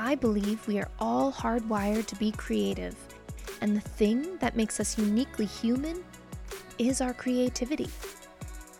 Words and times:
I 0.00 0.14
believe 0.14 0.64
we 0.68 0.78
are 0.78 0.88
all 1.00 1.32
hardwired 1.32 2.06
to 2.06 2.14
be 2.14 2.30
creative, 2.30 2.94
and 3.60 3.76
the 3.76 3.80
thing 3.80 4.38
that 4.38 4.54
makes 4.54 4.78
us 4.78 4.96
uniquely 4.96 5.44
human 5.44 6.04
is 6.78 7.00
our 7.00 7.12
creativity. 7.12 7.88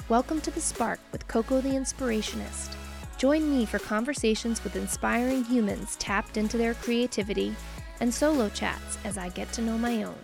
Welcome 0.08 0.40
to 0.42 0.52
The 0.52 0.60
Spark 0.60 1.00
with 1.10 1.26
Coco 1.26 1.60
the 1.60 1.70
Inspirationist. 1.70 2.76
Join 3.16 3.50
me 3.50 3.66
for 3.66 3.80
conversations 3.80 4.62
with 4.62 4.76
inspiring 4.76 5.42
humans 5.42 5.96
tapped 5.96 6.36
into 6.36 6.56
their 6.56 6.74
creativity 6.74 7.52
and 7.98 8.14
solo 8.14 8.48
chats 8.50 8.96
as 9.04 9.18
I 9.18 9.30
get 9.30 9.52
to 9.54 9.62
know 9.62 9.76
my 9.76 10.04
own. 10.04 10.22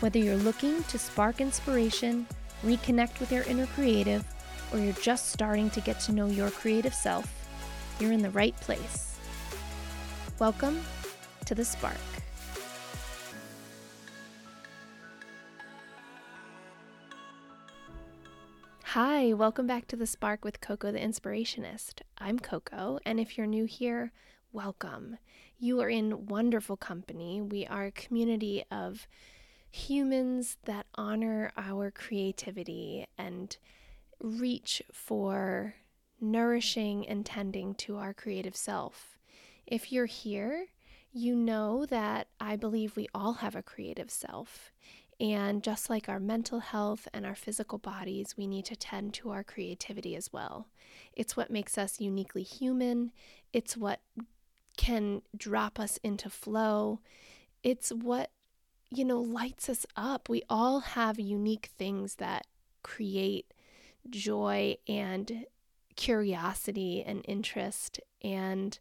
Whether 0.00 0.18
you're 0.18 0.36
looking 0.36 0.82
to 0.84 0.98
spark 0.98 1.40
inspiration, 1.40 2.26
reconnect 2.62 3.20
with 3.20 3.32
your 3.32 3.44
inner 3.44 3.68
creative, 3.68 4.22
or 4.70 4.80
you're 4.80 4.92
just 4.92 5.30
starting 5.30 5.70
to 5.70 5.80
get 5.80 5.98
to 6.00 6.12
know 6.12 6.26
your 6.26 6.50
creative 6.50 6.94
self, 6.94 7.32
you're 7.98 8.12
in 8.12 8.20
the 8.20 8.28
right 8.28 8.54
place. 8.56 9.09
Welcome 10.40 10.80
to 11.44 11.54
The 11.54 11.66
Spark. 11.66 11.98
Hi, 18.84 19.34
welcome 19.34 19.66
back 19.66 19.86
to 19.88 19.96
The 19.96 20.06
Spark 20.06 20.42
with 20.42 20.62
Coco 20.62 20.92
the 20.92 20.98
Inspirationist. 20.98 22.00
I'm 22.16 22.38
Coco, 22.38 22.98
and 23.04 23.20
if 23.20 23.36
you're 23.36 23.46
new 23.46 23.66
here, 23.66 24.12
welcome. 24.50 25.18
You 25.58 25.82
are 25.82 25.90
in 25.90 26.24
wonderful 26.24 26.78
company. 26.78 27.42
We 27.42 27.66
are 27.66 27.84
a 27.84 27.92
community 27.92 28.64
of 28.70 29.06
humans 29.70 30.56
that 30.64 30.86
honor 30.94 31.52
our 31.58 31.90
creativity 31.90 33.06
and 33.18 33.54
reach 34.18 34.80
for 34.90 35.74
nourishing 36.18 37.06
and 37.06 37.26
tending 37.26 37.74
to 37.74 37.98
our 37.98 38.14
creative 38.14 38.56
self. 38.56 39.19
If 39.70 39.92
you're 39.92 40.06
here, 40.06 40.66
you 41.12 41.34
know 41.36 41.86
that 41.86 42.26
I 42.40 42.56
believe 42.56 42.96
we 42.96 43.06
all 43.14 43.34
have 43.34 43.54
a 43.54 43.62
creative 43.62 44.10
self. 44.10 44.72
And 45.20 45.62
just 45.62 45.88
like 45.88 46.08
our 46.08 46.18
mental 46.18 46.60
health 46.60 47.06
and 47.12 47.24
our 47.24 47.34
physical 47.34 47.78
bodies, 47.78 48.34
we 48.36 48.46
need 48.46 48.64
to 48.66 48.76
tend 48.76 49.14
to 49.14 49.30
our 49.30 49.44
creativity 49.44 50.16
as 50.16 50.32
well. 50.32 50.66
It's 51.12 51.36
what 51.36 51.50
makes 51.50 51.78
us 51.78 52.00
uniquely 52.00 52.42
human. 52.42 53.12
It's 53.52 53.76
what 53.76 54.00
can 54.76 55.22
drop 55.36 55.78
us 55.78 55.98
into 56.02 56.30
flow. 56.30 57.00
It's 57.62 57.90
what, 57.90 58.30
you 58.90 59.04
know, 59.04 59.20
lights 59.20 59.68
us 59.68 59.86
up. 59.94 60.28
We 60.28 60.42
all 60.48 60.80
have 60.80 61.20
unique 61.20 61.70
things 61.78 62.16
that 62.16 62.46
create 62.82 63.52
joy 64.08 64.78
and 64.88 65.44
curiosity 65.96 67.04
and 67.06 67.22
interest. 67.28 68.00
And 68.22 68.78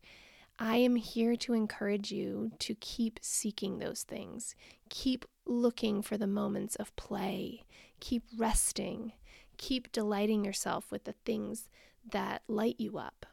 I 0.59 0.75
am 0.77 0.97
here 0.97 1.37
to 1.37 1.53
encourage 1.53 2.11
you 2.11 2.51
to 2.59 2.75
keep 2.75 3.19
seeking 3.21 3.79
those 3.79 4.03
things. 4.03 4.55
Keep 4.89 5.25
looking 5.45 6.01
for 6.01 6.17
the 6.17 6.27
moments 6.27 6.75
of 6.75 6.95
play. 6.97 7.63
Keep 8.01 8.23
resting. 8.37 9.13
Keep 9.57 9.91
delighting 9.93 10.43
yourself 10.43 10.91
with 10.91 11.05
the 11.05 11.15
things 11.23 11.69
that 12.11 12.41
light 12.47 12.75
you 12.77 12.97
up. 12.97 13.25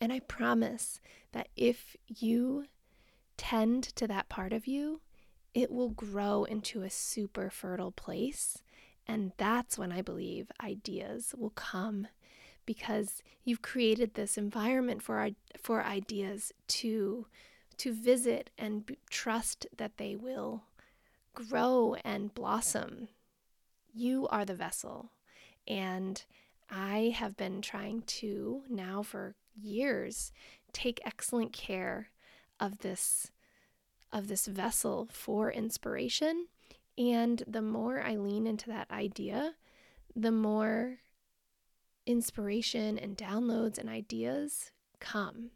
And 0.00 0.12
I 0.12 0.20
promise 0.20 1.00
that 1.32 1.48
if 1.56 1.96
you 2.08 2.66
tend 3.36 3.84
to 3.84 4.08
that 4.08 4.28
part 4.28 4.52
of 4.52 4.66
you, 4.66 5.00
it 5.54 5.70
will 5.70 5.90
grow 5.90 6.44
into 6.44 6.82
a 6.82 6.90
super 6.90 7.48
fertile 7.48 7.92
place. 7.92 8.58
And 9.06 9.32
that's 9.36 9.78
when 9.78 9.92
I 9.92 10.02
believe 10.02 10.50
ideas 10.62 11.34
will 11.38 11.50
come 11.50 12.08
because 12.68 13.22
you've 13.44 13.62
created 13.62 14.12
this 14.12 14.36
environment 14.36 15.02
for 15.02 15.30
for 15.56 15.82
ideas 15.82 16.52
to 16.66 17.26
to 17.78 17.94
visit 17.94 18.50
and 18.58 18.84
b- 18.84 18.98
trust 19.08 19.66
that 19.74 19.96
they 19.96 20.14
will 20.14 20.64
grow 21.34 21.96
and 22.04 22.34
blossom. 22.34 23.08
You 23.94 24.28
are 24.28 24.44
the 24.44 24.54
vessel. 24.54 25.12
And 25.66 26.22
I 26.68 27.14
have 27.16 27.38
been 27.38 27.62
trying 27.62 28.02
to 28.02 28.64
now 28.68 29.02
for 29.02 29.34
years 29.58 30.30
take 30.72 31.00
excellent 31.06 31.54
care 31.54 32.10
of 32.60 32.80
this 32.80 33.30
of 34.12 34.28
this 34.28 34.44
vessel 34.44 35.08
for 35.10 35.50
inspiration 35.50 36.48
and 36.98 37.42
the 37.46 37.62
more 37.62 38.02
I 38.02 38.16
lean 38.16 38.46
into 38.46 38.68
that 38.68 38.90
idea 38.90 39.54
the 40.14 40.32
more 40.32 40.98
inspiration 42.08 42.98
and 42.98 43.16
downloads 43.16 43.78
and 43.78 43.88
ideas 43.88 44.72
come 44.98 45.50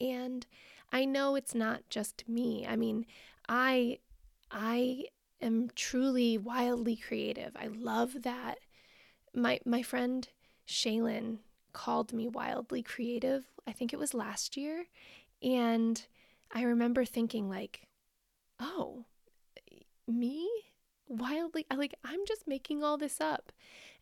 and 0.00 0.46
I 0.92 1.04
know 1.04 1.34
it's 1.34 1.54
not 1.54 1.82
just 1.90 2.28
me 2.28 2.66
I 2.68 2.76
mean 2.76 3.06
I 3.48 3.98
I 4.50 5.06
am 5.40 5.70
truly 5.74 6.38
wildly 6.38 6.96
creative 6.96 7.56
I 7.56 7.66
love 7.66 8.22
that 8.22 8.58
my 9.34 9.60
my 9.64 9.82
friend 9.82 10.28
Shaylin 10.68 11.38
called 11.72 12.12
me 12.12 12.28
wildly 12.28 12.82
creative. 12.82 13.46
I 13.66 13.72
think 13.72 13.92
it 13.92 13.98
was 13.98 14.14
last 14.14 14.56
year. 14.56 14.86
And 15.42 16.04
I 16.52 16.62
remember 16.62 17.04
thinking, 17.04 17.48
like, 17.48 17.86
oh, 18.58 19.04
me? 20.06 20.48
Wildly, 21.08 21.66
like, 21.74 21.94
I'm 22.04 22.20
just 22.26 22.46
making 22.46 22.84
all 22.84 22.96
this 22.96 23.20
up. 23.20 23.52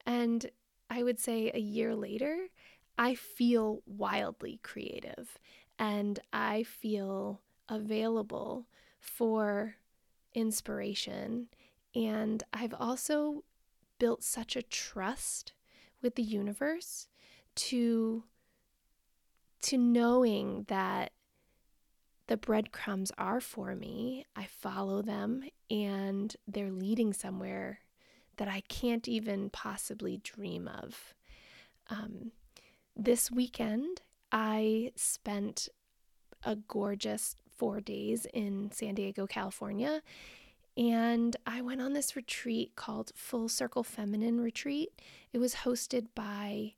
And 0.05 0.51
I 0.91 1.03
would 1.03 1.19
say 1.19 1.51
a 1.53 1.61
year 1.61 1.95
later, 1.95 2.49
I 2.97 3.15
feel 3.15 3.83
wildly 3.87 4.61
creative 4.63 5.39
and 5.79 6.19
I 6.33 6.65
feel 6.65 7.41
available 7.69 8.67
for 8.99 9.77
inspiration. 10.35 11.49
And 11.95 12.43
I've 12.53 12.75
also 12.75 13.45
built 13.99 14.23
such 14.23 14.57
a 14.57 14.63
trust 14.63 15.53
with 16.03 16.15
the 16.15 16.23
universe 16.23 17.09
to 17.57 18.25
to 19.61 19.77
knowing 19.77 20.65
that 20.69 21.13
the 22.29 22.37
breadcrumbs 22.37 23.11
are 23.19 23.41
for 23.41 23.75
me. 23.75 24.25
I 24.37 24.45
follow 24.45 25.03
them 25.03 25.43
and 25.71 26.35
they're 26.47 26.71
leading 26.71 27.13
somewhere 27.13 27.81
that 28.39 28.49
I 28.49 28.63
can't 28.69 29.07
even 29.07 29.51
possibly 29.51 30.19
dream 30.19 30.69
of. 30.69 31.15
Um, 31.91 32.33
this 32.97 33.31
weekend, 33.31 34.03
I 34.33 34.93
spent 34.97 35.69
a 36.43 36.57
gorgeous 36.57 37.37
four 37.57 37.81
days 37.81 38.27
in 38.33 38.71
San 38.73 38.95
Diego, 38.95 39.27
California. 39.27 40.03
And 40.77 41.37
I 41.45 41.61
went 41.61 41.81
on 41.81 41.93
this 41.93 42.15
retreat 42.15 42.77
called 42.77 43.11
Full 43.17 43.49
Circle 43.49 43.83
Feminine 43.83 44.41
Retreat. 44.41 44.91
It 45.33 45.39
was 45.39 45.57
hosted 45.57 46.07
by 46.15 46.75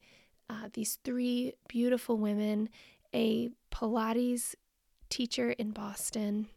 uh, 0.48 0.70
these 0.72 0.98
three 1.04 1.52
beautiful 1.68 2.16
women 2.16 2.70
a 3.14 3.50
Pilates 3.70 4.54
teacher 5.08 5.50
in 5.50 5.72
Boston. 5.72 6.48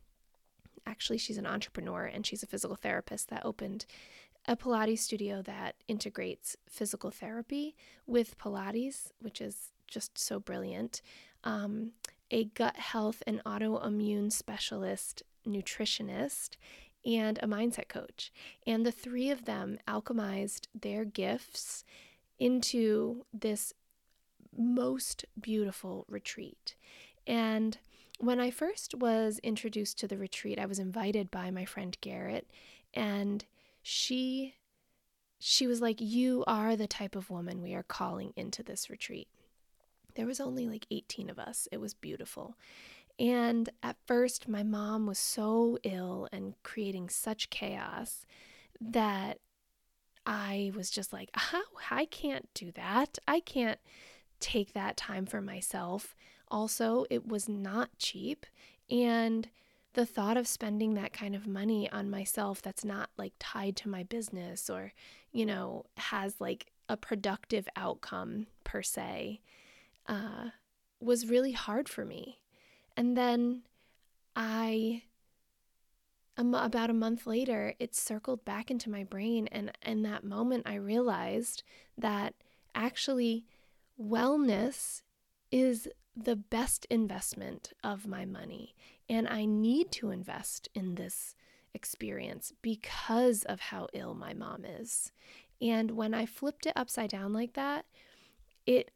Actually, 0.86 1.18
she's 1.18 1.38
an 1.38 1.47
entrepreneur 1.47 2.06
and 2.06 2.25
she's 2.25 2.44
a 2.44 2.47
physical 2.47 2.75
therapist 2.75 3.30
that 3.30 3.46
opened 3.46 3.86
a 4.46 4.56
Pilates 4.56 5.00
studio 5.00 5.42
that 5.42 5.76
integrates 5.88 6.58
physical 6.68 7.12
therapy 7.12 7.76
with 8.06 8.38
Pilates, 8.38 9.12
which 9.20 9.40
is 9.40 9.72
just 9.88 10.18
so 10.18 10.40
brilliant. 10.40 11.02
Um, 11.44 11.92
a 12.31 12.46
gut 12.46 12.78
health 12.78 13.22
and 13.28 13.44
autoimmune 13.44 14.31
specialist, 14.31 15.24
nutritionist, 15.48 16.58
and 17.06 17.38
a 17.42 17.48
mindset 17.48 17.88
coach. 17.88 18.31
And 18.66 18.86
the 18.86 18.92
three 18.92 19.30
of 19.30 19.46
them 19.46 19.78
alchemized 19.88 20.68
their 20.74 21.06
gifts 21.06 21.84
into 22.40 23.25
this 23.34 23.74
most 24.58 25.25
beautiful 25.40 26.06
retreat. 26.10 26.75
And 27.28 27.78
when 28.19 28.40
I 28.40 28.51
first 28.51 28.95
was 28.95 29.40
introduced 29.44 30.00
to 30.00 30.07
the 30.07 30.18
retreat, 30.18 30.60
I 30.60 30.66
was 30.66 30.80
invited 30.80 31.31
by 31.31 31.51
my 31.51 31.66
friend 31.66 31.98
Garrett, 32.01 32.48
and 32.94 33.45
she 33.83 34.56
she 35.39 35.68
was 35.68 35.81
like, 35.81 36.00
"You 36.00 36.44
are 36.47 36.75
the 36.75 36.88
type 36.88 37.15
of 37.15 37.30
woman 37.30 37.62
we 37.62 37.74
are 37.74 37.83
calling 37.83 38.33
into 38.35 38.63
this 38.63 38.89
retreat." 38.89 39.27
There 40.15 40.25
was 40.25 40.39
only 40.39 40.68
like 40.68 40.88
18 40.89 41.30
of 41.30 41.38
us. 41.38 41.68
It 41.71 41.80
was 41.80 41.94
beautiful. 41.94 42.56
And 43.19 43.69
at 43.83 43.97
first, 44.06 44.47
my 44.47 44.63
mom 44.63 45.06
was 45.06 45.19
so 45.19 45.77
ill 45.83 46.27
and 46.31 46.56
creating 46.63 47.09
such 47.09 47.50
chaos 47.50 48.25
that 48.80 49.39
I 50.25 50.71
was 50.75 50.89
just 50.89 51.12
like, 51.13 51.30
"How? 51.33 51.63
I 51.91 52.06
can't 52.06 52.51
do 52.53 52.71
that. 52.71 53.19
I 53.27 53.39
can't 53.41 53.80
take 54.39 54.74
that 54.74 54.97
time 54.97 55.25
for 55.25 55.41
myself. 55.41 56.15
Also, 56.50 57.06
it 57.09 57.27
was 57.27 57.50
not 57.50 57.97
cheap. 57.97 58.45
And 58.89 59.50
the 59.94 60.06
thought 60.06 60.38
of 60.38 60.48
spending 60.48 60.95
that 60.95 61.13
kind 61.13 61.36
of 61.36 61.48
money 61.48 61.90
on 61.92 62.10
myself 62.10 62.62
that's 62.62 62.84
not 62.84 63.10
like 63.18 63.34
tied 63.40 63.75
to 63.78 63.90
my 63.90 64.04
business 64.04 64.69
or, 64.69 64.94
you 65.31 65.45
know, 65.45 65.86
has 65.98 66.42
like 66.42 66.72
a 66.90 66.98
productive 66.98 67.68
outcome 67.75 68.48
per 68.63 68.81
se, 68.81 69.40
uh, 70.07 70.50
was 71.00 71.30
really 71.30 71.51
hard 71.51 71.88
for 71.88 72.06
me. 72.06 72.40
And 72.98 73.16
then 73.16 73.63
I 74.36 75.04
um, 76.36 76.56
about 76.56 76.90
a 76.90 76.94
month 76.94 77.28
later, 77.28 77.75
it 77.80 77.94
circled 77.94 78.44
back 78.44 78.72
into 78.72 78.90
my 78.90 79.04
brain. 79.04 79.48
And 79.51 79.72
in 79.86 80.01
that 80.04 80.24
moment, 80.24 80.63
I 80.66 80.75
realized 80.75 81.63
that 81.98 82.34
actually 82.74 83.45
wellness 84.01 85.04
is 85.51 85.88
the 86.15 86.36
best 86.36 86.86
investment 86.86 87.74
of 87.83 88.07
my 88.07 88.25
money. 88.25 88.75
And 89.10 89.27
I 89.27 89.45
need 89.45 89.92
to 89.94 90.12
invest 90.12 90.69
in 90.74 90.95
this 90.95 91.36
experience 91.74 92.54
because 92.62 93.44
of 93.44 93.60
how 93.60 93.88
ill 93.94 94.13
my 94.13 94.33
mom 94.33 94.63
is. 94.65 95.12
And 95.62 95.92
when 95.92 96.13
I 96.13 96.25
flipped 96.25 96.65
it 96.65 96.74
upside 96.75 97.10
down 97.10 97.33
like 97.33 97.54
that, 97.54 97.86
it 98.65 98.92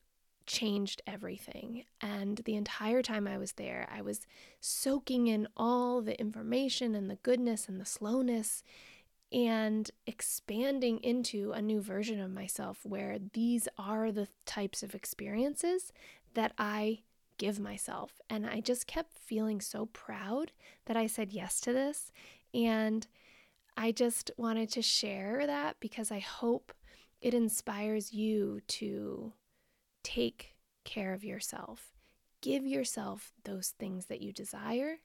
changed 0.45 1.01
everything. 1.05 1.83
And 2.01 2.37
the 2.45 2.55
entire 2.55 3.01
time 3.01 3.27
I 3.27 3.37
was 3.37 3.53
there, 3.53 3.87
I 3.93 4.01
was 4.01 4.25
soaking 4.59 5.27
in 5.27 5.47
all 5.57 6.01
the 6.01 6.19
information 6.19 6.95
and 6.95 7.09
the 7.09 7.17
goodness 7.17 7.67
and 7.67 7.79
the 7.79 7.85
slowness 7.85 8.63
and 9.31 9.91
expanding 10.05 10.99
into 10.99 11.51
a 11.51 11.61
new 11.61 11.81
version 11.81 12.21
of 12.21 12.31
myself 12.31 12.79
where 12.83 13.17
these 13.33 13.67
are 13.77 14.09
the 14.11 14.29
types 14.45 14.83
of 14.83 14.95
experiences 14.95 15.91
that 16.37 16.53
I 16.59 16.99
give 17.39 17.59
myself. 17.59 18.21
And 18.29 18.45
I 18.45 18.61
just 18.61 18.85
kept 18.85 19.17
feeling 19.17 19.59
so 19.59 19.87
proud 19.87 20.51
that 20.85 20.95
I 20.95 21.07
said 21.07 21.33
yes 21.33 21.59
to 21.61 21.73
this. 21.73 22.11
And 22.53 23.07
I 23.75 23.91
just 23.91 24.29
wanted 24.37 24.69
to 24.73 24.83
share 24.83 25.47
that 25.47 25.77
because 25.79 26.11
I 26.11 26.19
hope 26.19 26.73
it 27.21 27.33
inspires 27.33 28.13
you 28.13 28.61
to 28.67 29.33
take 30.03 30.55
care 30.83 31.11
of 31.13 31.23
yourself. 31.23 31.91
Give 32.41 32.67
yourself 32.67 33.33
those 33.43 33.69
things 33.79 34.05
that 34.05 34.21
you 34.21 34.31
desire. 34.31 34.99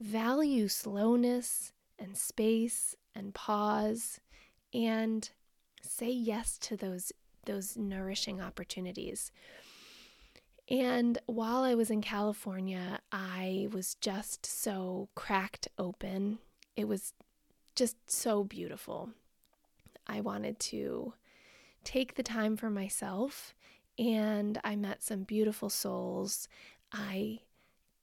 Value 0.00 0.68
slowness 0.68 1.72
and 1.98 2.16
space 2.16 2.94
and 3.16 3.34
pause 3.34 4.20
and 4.72 5.28
say 5.82 6.10
yes 6.10 6.56
to 6.58 6.76
those 6.76 7.12
those 7.46 7.76
nourishing 7.76 8.40
opportunities. 8.40 9.30
And 10.68 11.18
while 11.26 11.62
I 11.62 11.74
was 11.74 11.90
in 11.90 12.00
California, 12.00 13.00
I 13.12 13.68
was 13.72 13.96
just 13.96 14.46
so 14.46 15.08
cracked 15.14 15.68
open. 15.78 16.38
It 16.74 16.88
was 16.88 17.12
just 17.74 17.96
so 18.10 18.44
beautiful. 18.44 19.10
I 20.06 20.20
wanted 20.20 20.58
to 20.60 21.14
take 21.82 22.14
the 22.14 22.22
time 22.22 22.56
for 22.56 22.70
myself 22.70 23.54
and 23.98 24.58
I 24.64 24.74
met 24.76 25.02
some 25.02 25.22
beautiful 25.22 25.68
souls. 25.68 26.48
I 26.92 27.40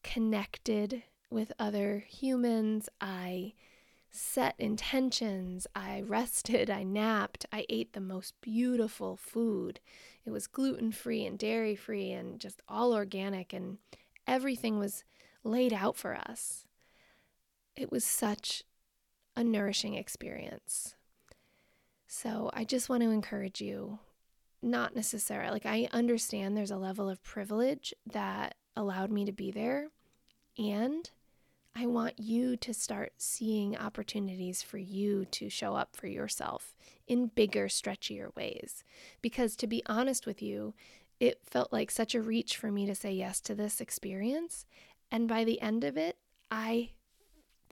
connected 0.04 1.04
with 1.30 1.52
other 1.58 2.04
humans. 2.08 2.90
I 3.00 3.54
set 4.12 4.56
intentions. 4.60 5.66
I 5.76 6.02
rested. 6.02 6.70
I 6.70 6.84
napped. 6.84 7.46
I 7.52 7.66
ate 7.70 7.94
the 7.94 8.02
most 8.02 8.34
beautiful 8.42 9.16
food. 9.16 9.80
It 10.26 10.32
was 10.32 10.48
gluten 10.48 10.92
free 10.92 11.26
and 11.26 11.40
dairy 11.40 11.76
free 11.76 12.12
and 12.12 12.40
just 12.40 12.62
all 12.68 12.94
organic, 12.94 13.54
and 13.54 13.78
everything 14.28 14.78
was 14.78 15.04
laid 15.44 15.74
out 15.74 15.98
for 15.98 16.16
us. 16.16 16.66
It 17.76 17.92
was 17.92 18.04
such 18.04 18.64
a 19.36 19.44
nourishing 19.44 19.96
experience. 19.96 20.96
So 22.06 22.52
I 22.54 22.66
just 22.66 22.90
want 22.90 23.04
to 23.04 23.10
encourage 23.10 23.62
you 23.62 24.00
not 24.62 24.96
necessarily 24.96 25.52
like 25.52 25.66
I 25.66 25.88
understand 25.92 26.56
there's 26.56 26.72
a 26.72 26.78
level 26.78 27.10
of 27.10 27.24
privilege 27.24 27.94
that 28.06 28.56
allowed 28.76 29.12
me 29.12 29.26
to 29.26 29.32
be 29.32 29.50
there 29.50 29.88
and 30.58 31.10
I 31.76 31.86
want 31.86 32.20
you 32.20 32.58
to 32.58 32.74
start 32.74 33.14
seeing 33.18 33.78
opportunities 33.78 34.62
for 34.62 34.78
you 34.78 35.26
to 35.32 35.50
show 35.50 35.76
up 35.76 35.96
for 35.96 36.08
yourself 36.08 36.76
in 37.08 37.28
bigger, 37.28 37.68
stretchier 37.68 38.36
ways. 38.36 38.84
Because 39.22 39.56
to 39.56 39.68
be 39.68 39.82
honest 39.86 40.26
with 40.26 40.42
you, 40.42 40.74
it 41.20 41.40
felt 41.46 41.72
like 41.72 41.90
such 41.90 42.14
a 42.14 42.22
reach 42.22 42.58
for 42.58 42.72
me 42.72 42.86
to 42.86 42.96
say 42.96 43.12
yes 43.14 43.40
to 43.42 43.56
this 43.56 43.80
experience. 43.80 44.66
And 45.12 45.28
by 45.28 45.44
the 45.44 45.62
end 45.62 45.84
of 45.84 45.98
it, 45.98 46.18
I 46.50 46.92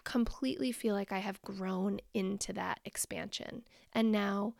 completely 0.03 0.71
feel 0.71 0.95
like 0.95 1.11
I 1.11 1.19
have 1.19 1.41
grown 1.41 1.99
into 2.13 2.53
that 2.53 2.79
expansion. 2.85 3.63
And 3.91 4.11
now 4.11 4.53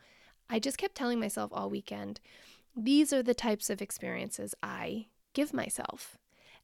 I 0.50 0.58
just 0.58 0.78
kept 0.78 0.94
telling 0.94 1.18
myself 1.18 1.50
all 1.52 1.70
weekend, 1.70 2.20
these 2.76 3.12
are 3.12 3.22
the 3.22 3.34
types 3.34 3.70
of 3.70 3.80
experiences 3.80 4.54
I 4.62 5.06
give 5.32 5.54
myself. 5.54 6.18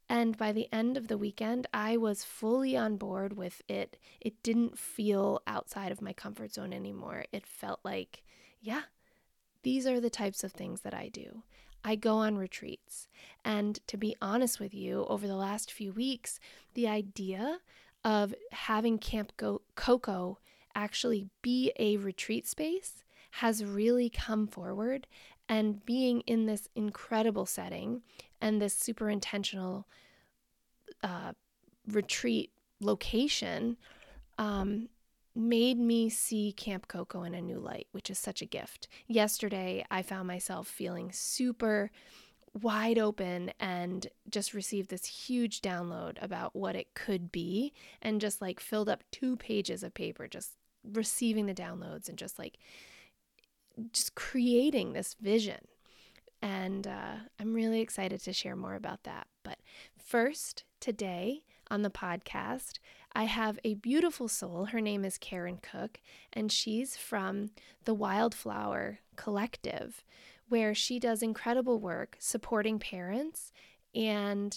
And 0.09 0.37
by 0.37 0.53
the 0.53 0.69
end 0.73 0.97
of 0.97 1.09
the 1.09 1.19
weekend, 1.19 1.67
I 1.75 1.97
was 1.97 2.23
fully 2.23 2.77
on 2.77 2.97
board 2.97 3.37
with 3.37 3.63
it. 3.69 3.99
It 4.21 4.43
didn't 4.43 4.79
feel 4.79 5.43
outside 5.47 5.91
of 5.91 6.01
my 6.01 6.13
comfort 6.13 6.53
zone 6.53 6.73
anymore. 6.73 7.25
It 7.33 7.47
felt 7.47 7.81
like, 7.85 8.23
yeah, 8.61 8.83
these 9.63 9.87
are 9.87 10.01
the 10.01 10.11
types 10.11 10.45
of 10.45 10.53
things 10.53 10.83
that 10.83 10.95
I 10.95 11.09
do. 11.09 11.43
I 11.85 11.97
go 11.97 12.17
on 12.17 12.37
retreats. 12.39 13.09
And 13.45 13.81
to 13.89 13.97
be 13.97 14.17
honest 14.23 14.61
with 14.61 14.75
you, 14.75 15.07
over 15.09 15.27
the 15.27 15.37
last 15.37 15.73
few 15.73 15.93
weeks, 15.93 16.39
the 16.75 16.87
idea 16.87 17.59
of 18.05 18.35
having 18.53 18.99
Camp 18.99 19.33
Go- 19.37 19.63
Coco 19.75 20.39
actually 20.75 21.29
be 21.43 21.73
a 21.79 21.97
retreat 21.97 22.47
space 22.47 23.03
has 23.33 23.65
really 23.65 24.09
come 24.09 24.47
forward 24.47 25.07
and 25.49 25.85
being 25.85 26.21
in 26.23 26.47
this 26.47 26.69
incredible 26.75 27.47
setting 27.47 28.03
and 28.41 28.61
this 28.61 28.75
super 28.75 29.11
intentional 29.11 29.87
uh, 31.03 31.33
retreat 31.87 32.51
location 32.81 33.77
um, 34.39 34.89
made 35.35 35.79
me 35.79 36.09
see 36.09 36.53
Camp 36.53 36.89
Coco 36.89 37.23
in 37.23 37.35
a 37.35 37.43
new 37.43 37.59
light, 37.59 37.87
which 37.93 38.11
is 38.11 38.19
such 38.19 38.43
a 38.43 38.47
gift. 38.47 38.89
Yesterday, 39.07 39.85
I 39.91 40.03
found 40.03 40.27
myself 40.27 40.67
feeling 40.67 41.11
super 41.13 41.91
wide 42.63 42.99
open 42.99 43.53
and 43.61 44.07
just 44.31 44.55
received 44.55 44.89
this 44.89 45.05
huge 45.05 45.61
download 45.61 46.17
about 46.23 46.57
what 46.57 46.75
it 46.75 46.95
could 46.95 47.31
be 47.31 47.73
and 48.01 48.21
just 48.21 48.41
like 48.41 48.61
filled 48.61 48.89
up 48.89 49.05
two 49.13 49.37
pages 49.37 49.83
of 49.83 49.93
paper 49.93 50.27
just 50.27 50.53
receiving 50.83 51.45
the 51.45 51.55
downloads 51.55 52.09
and 52.09 52.17
just 52.17 52.39
like 52.39 52.57
just 53.93 54.15
creating 54.15 54.93
this 54.93 55.15
vision. 55.21 55.61
And 56.47 56.87
uh, 56.87 57.17
I'm 57.41 57.55
really 57.55 57.81
excited 57.81 58.23
to 58.23 58.33
share 58.33 58.55
more 58.55 58.77
about 58.77 59.03
that. 59.03 59.27
But 59.43 59.59
first, 59.99 60.63
today 60.79 61.43
on 61.73 61.83
the 61.83 61.91
podcast, 61.91 62.79
I 63.13 63.25
have 63.25 63.59
a 63.65 63.75
beautiful 63.75 64.29
soul. 64.29 64.67
Her 64.67 64.81
name 64.81 65.05
is 65.05 65.19
Karen 65.19 65.59
Cook, 65.61 66.01
and 66.33 66.53
she's 66.53 66.97
from 66.97 67.51
the 67.85 67.97
Wyldflower 67.97 68.99
Collective, 69.17 70.05
where 70.49 70.73
she 70.73 71.01
does 71.01 71.21
incredible 71.21 71.81
work 71.81 72.17
supporting 72.21 72.79
parents. 72.79 73.51
And, 73.93 74.57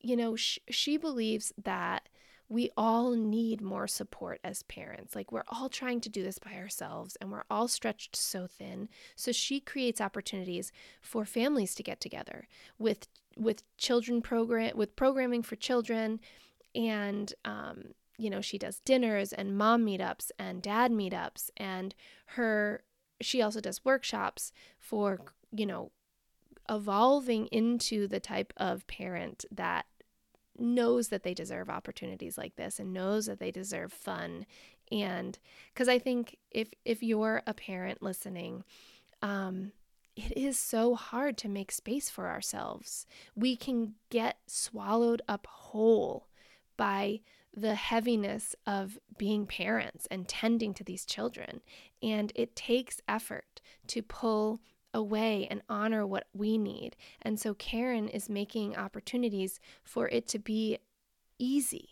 you 0.00 0.16
know, 0.16 0.34
sh- 0.34 0.58
she 0.68 0.96
believes 0.96 1.52
that 1.62 2.08
we 2.48 2.70
all 2.76 3.14
need 3.14 3.60
more 3.60 3.86
support 3.86 4.40
as 4.42 4.62
parents. 4.62 5.14
Like 5.14 5.30
we're 5.30 5.44
all 5.48 5.68
trying 5.68 6.00
to 6.00 6.08
do 6.08 6.22
this 6.22 6.38
by 6.38 6.54
ourselves 6.54 7.16
and 7.20 7.30
we're 7.30 7.44
all 7.50 7.68
stretched 7.68 8.16
so 8.16 8.46
thin. 8.46 8.88
So 9.16 9.32
she 9.32 9.60
creates 9.60 10.00
opportunities 10.00 10.72
for 11.02 11.24
families 11.24 11.74
to 11.74 11.82
get 11.82 12.00
together 12.00 12.48
with 12.78 13.08
with 13.36 13.62
children 13.76 14.20
program 14.20 14.76
with 14.76 14.96
programming 14.96 15.42
for 15.42 15.54
children 15.54 16.18
and 16.74 17.32
um, 17.44 17.94
you 18.18 18.28
know 18.28 18.40
she 18.40 18.58
does 18.58 18.80
dinners 18.80 19.32
and 19.32 19.56
mom 19.56 19.86
meetups 19.86 20.30
and 20.40 20.60
dad 20.60 20.90
meetups 20.90 21.50
and 21.56 21.94
her 22.26 22.82
she 23.20 23.40
also 23.40 23.60
does 23.60 23.84
workshops 23.84 24.52
for 24.76 25.20
you 25.52 25.64
know 25.64 25.92
evolving 26.68 27.46
into 27.46 28.08
the 28.08 28.20
type 28.20 28.52
of 28.56 28.86
parent 28.88 29.44
that 29.52 29.86
knows 30.58 31.08
that 31.08 31.22
they 31.22 31.34
deserve 31.34 31.70
opportunities 31.70 32.36
like 32.38 32.56
this 32.56 32.78
and 32.78 32.92
knows 32.92 33.26
that 33.26 33.38
they 33.40 33.50
deserve 33.50 33.92
fun. 33.92 34.46
And 34.90 35.38
because 35.74 35.88
i 35.88 35.98
think 35.98 36.38
if 36.50 36.72
if 36.86 37.02
you're 37.02 37.42
a 37.46 37.52
parent 37.52 38.02
listening 38.02 38.64
um 39.20 39.72
it 40.18 40.36
is 40.36 40.58
so 40.58 40.96
hard 40.96 41.38
to 41.38 41.48
make 41.48 41.70
space 41.70 42.10
for 42.10 42.26
ourselves. 42.26 43.06
We 43.36 43.54
can 43.54 43.94
get 44.10 44.38
swallowed 44.48 45.22
up 45.28 45.46
whole 45.46 46.26
by 46.76 47.20
the 47.54 47.76
heaviness 47.76 48.56
of 48.66 48.98
being 49.16 49.46
parents 49.46 50.08
and 50.10 50.26
tending 50.26 50.74
to 50.74 50.84
these 50.84 51.04
children. 51.04 51.60
And 52.02 52.32
it 52.34 52.56
takes 52.56 53.00
effort 53.06 53.60
to 53.88 54.02
pull 54.02 54.60
away 54.94 55.46
and 55.50 55.62
honor 55.68 56.06
what 56.06 56.26
we 56.32 56.58
need. 56.58 56.96
And 57.22 57.38
so 57.38 57.54
Karen 57.54 58.08
is 58.08 58.28
making 58.28 58.76
opportunities 58.76 59.60
for 59.82 60.08
it 60.08 60.26
to 60.28 60.38
be 60.38 60.78
easy. 61.38 61.90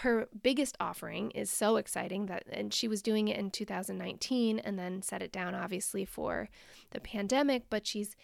Her 0.00 0.28
biggest 0.42 0.76
offering 0.78 1.30
is 1.30 1.50
so 1.50 1.76
exciting 1.76 2.26
that 2.26 2.44
and 2.50 2.72
she 2.72 2.86
was 2.86 3.00
doing 3.00 3.28
it 3.28 3.38
in 3.38 3.50
2019 3.50 4.58
and 4.58 4.78
then 4.78 5.00
set 5.00 5.22
it 5.22 5.32
down 5.32 5.54
obviously 5.54 6.04
for 6.04 6.50
the 6.90 7.00
pandemic, 7.00 7.64
but 7.70 7.86
she's 7.86 8.14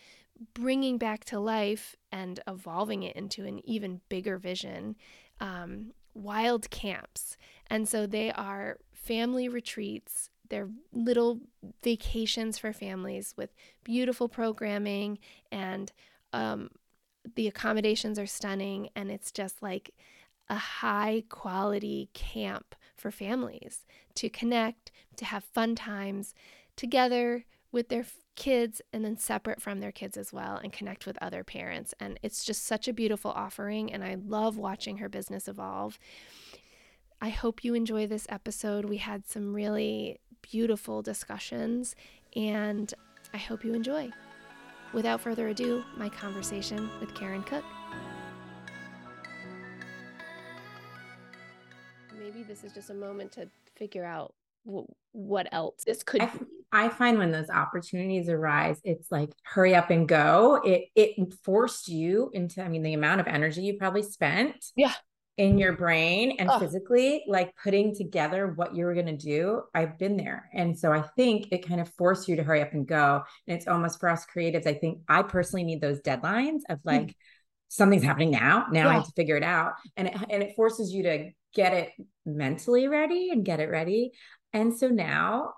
bringing 0.54 0.98
back 0.98 1.24
to 1.24 1.40
life 1.40 1.96
and 2.10 2.40
evolving 2.46 3.02
it 3.02 3.16
into 3.16 3.44
an 3.46 3.66
even 3.66 4.00
bigger 4.08 4.36
vision 4.38 4.96
um, 5.40 5.92
wild 6.14 6.70
camps. 6.70 7.36
And 7.68 7.88
so 7.88 8.06
they 8.06 8.30
are 8.32 8.78
family 8.92 9.48
retreats. 9.48 10.30
They're 10.52 10.68
little 10.92 11.40
vacations 11.82 12.58
for 12.58 12.74
families 12.74 13.32
with 13.38 13.54
beautiful 13.84 14.28
programming, 14.28 15.18
and 15.50 15.90
um, 16.34 16.68
the 17.36 17.48
accommodations 17.48 18.18
are 18.18 18.26
stunning. 18.26 18.90
And 18.94 19.10
it's 19.10 19.32
just 19.32 19.62
like 19.62 19.94
a 20.50 20.56
high 20.56 21.24
quality 21.30 22.10
camp 22.12 22.74
for 22.94 23.10
families 23.10 23.86
to 24.16 24.28
connect, 24.28 24.92
to 25.16 25.24
have 25.24 25.42
fun 25.42 25.74
times 25.74 26.34
together 26.76 27.46
with 27.72 27.88
their 27.88 28.04
kids 28.36 28.82
and 28.92 29.06
then 29.06 29.16
separate 29.16 29.62
from 29.62 29.80
their 29.80 29.90
kids 29.90 30.18
as 30.18 30.34
well 30.34 30.56
and 30.56 30.70
connect 30.70 31.06
with 31.06 31.16
other 31.22 31.44
parents. 31.44 31.94
And 31.98 32.20
it's 32.22 32.44
just 32.44 32.66
such 32.66 32.88
a 32.88 32.92
beautiful 32.92 33.30
offering. 33.30 33.90
And 33.90 34.04
I 34.04 34.18
love 34.22 34.58
watching 34.58 34.98
her 34.98 35.08
business 35.08 35.48
evolve. 35.48 35.98
I 37.22 37.30
hope 37.30 37.64
you 37.64 37.72
enjoy 37.72 38.06
this 38.06 38.26
episode. 38.28 38.84
We 38.84 38.98
had 38.98 39.26
some 39.26 39.54
really 39.54 40.18
beautiful 40.42 41.02
discussions, 41.02 41.96
and 42.36 42.92
I 43.32 43.38
hope 43.38 43.64
you 43.64 43.74
enjoy. 43.74 44.10
Without 44.92 45.20
further 45.20 45.48
ado, 45.48 45.82
my 45.96 46.08
conversation 46.08 46.90
with 47.00 47.14
Karen 47.14 47.42
Cook. 47.42 47.64
Maybe 52.18 52.42
this 52.42 52.62
is 52.62 52.72
just 52.72 52.90
a 52.90 52.94
moment 52.94 53.32
to 53.32 53.48
figure 53.74 54.04
out 54.04 54.34
what 55.12 55.48
else 55.52 55.82
this 55.84 56.02
could 56.02 56.22
I, 56.22 56.30
I, 56.70 56.88
find 56.88 57.18
when 57.18 57.32
those 57.32 57.50
opportunities 57.50 58.28
arise 58.28 58.80
it's 58.84 59.10
like 59.10 59.30
hurry 59.42 59.74
up 59.74 59.90
and 59.90 60.06
go 60.06 60.60
it 60.64 60.84
it 60.94 61.34
forced 61.42 61.88
you 61.88 62.30
into 62.32 62.62
i 62.62 62.68
mean 62.68 62.84
the 62.84 62.94
amount 62.94 63.20
of 63.20 63.26
energy 63.26 63.62
you 63.62 63.76
probably 63.76 64.04
spent 64.04 64.66
yeah 64.76 64.92
in 65.38 65.56
your 65.58 65.72
brain 65.72 66.36
and 66.38 66.50
oh. 66.50 66.58
physically 66.58 67.24
like 67.26 67.54
putting 67.62 67.94
together 67.94 68.52
what 68.54 68.74
you 68.74 68.84
were 68.84 68.92
going 68.92 69.06
to 69.06 69.16
do 69.16 69.62
i've 69.74 69.98
been 69.98 70.16
there 70.16 70.50
and 70.52 70.78
so 70.78 70.92
i 70.92 71.00
think 71.16 71.48
it 71.50 71.66
kind 71.66 71.80
of 71.80 71.88
forced 71.94 72.28
you 72.28 72.36
to 72.36 72.42
hurry 72.42 72.60
up 72.60 72.72
and 72.72 72.86
go 72.86 73.22
and 73.46 73.56
it's 73.56 73.66
almost 73.66 73.98
for 73.98 74.10
us 74.10 74.26
creatives 74.26 74.66
i 74.66 74.74
think 74.74 75.00
i 75.08 75.22
personally 75.22 75.64
need 75.64 75.80
those 75.80 76.00
deadlines 76.00 76.60
of 76.68 76.78
hmm. 76.82 76.88
like 76.88 77.06
mm. 77.06 77.14
something's 77.68 78.02
happening 78.02 78.30
now 78.30 78.66
now 78.70 78.84
yeah. 78.84 78.90
i 78.90 78.94
have 78.94 79.06
to 79.06 79.12
figure 79.12 79.36
it 79.36 79.44
out 79.44 79.72
and 79.96 80.08
it, 80.08 80.16
and 80.28 80.42
it 80.42 80.54
forces 80.54 80.92
you 80.92 81.02
to 81.02 81.30
get 81.54 81.72
it 81.72 81.90
mentally 82.26 82.86
ready 82.86 83.30
and 83.30 83.44
get 83.44 83.58
it 83.58 83.70
ready 83.70 84.12
and 84.52 84.76
so 84.76 84.88
now 84.88 85.54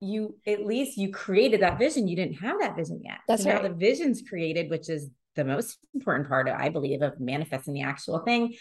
you 0.00 0.36
at 0.46 0.66
least 0.66 0.98
you 0.98 1.10
created 1.10 1.62
that 1.62 1.78
vision. 1.78 2.08
You 2.08 2.16
didn't 2.16 2.34
have 2.34 2.60
that 2.60 2.76
vision 2.76 3.00
yet. 3.02 3.18
That's 3.26 3.44
so 3.44 3.50
right. 3.50 3.62
Now 3.62 3.68
the 3.68 3.74
vision's 3.74 4.22
created, 4.28 4.70
which 4.70 4.88
is 4.88 5.08
the 5.34 5.44
most 5.44 5.78
important 5.94 6.28
part, 6.28 6.48
I 6.48 6.68
believe, 6.68 7.02
of 7.02 7.18
manifesting 7.18 7.74
the 7.74 7.82
actual 7.82 8.20
thing. 8.20 8.54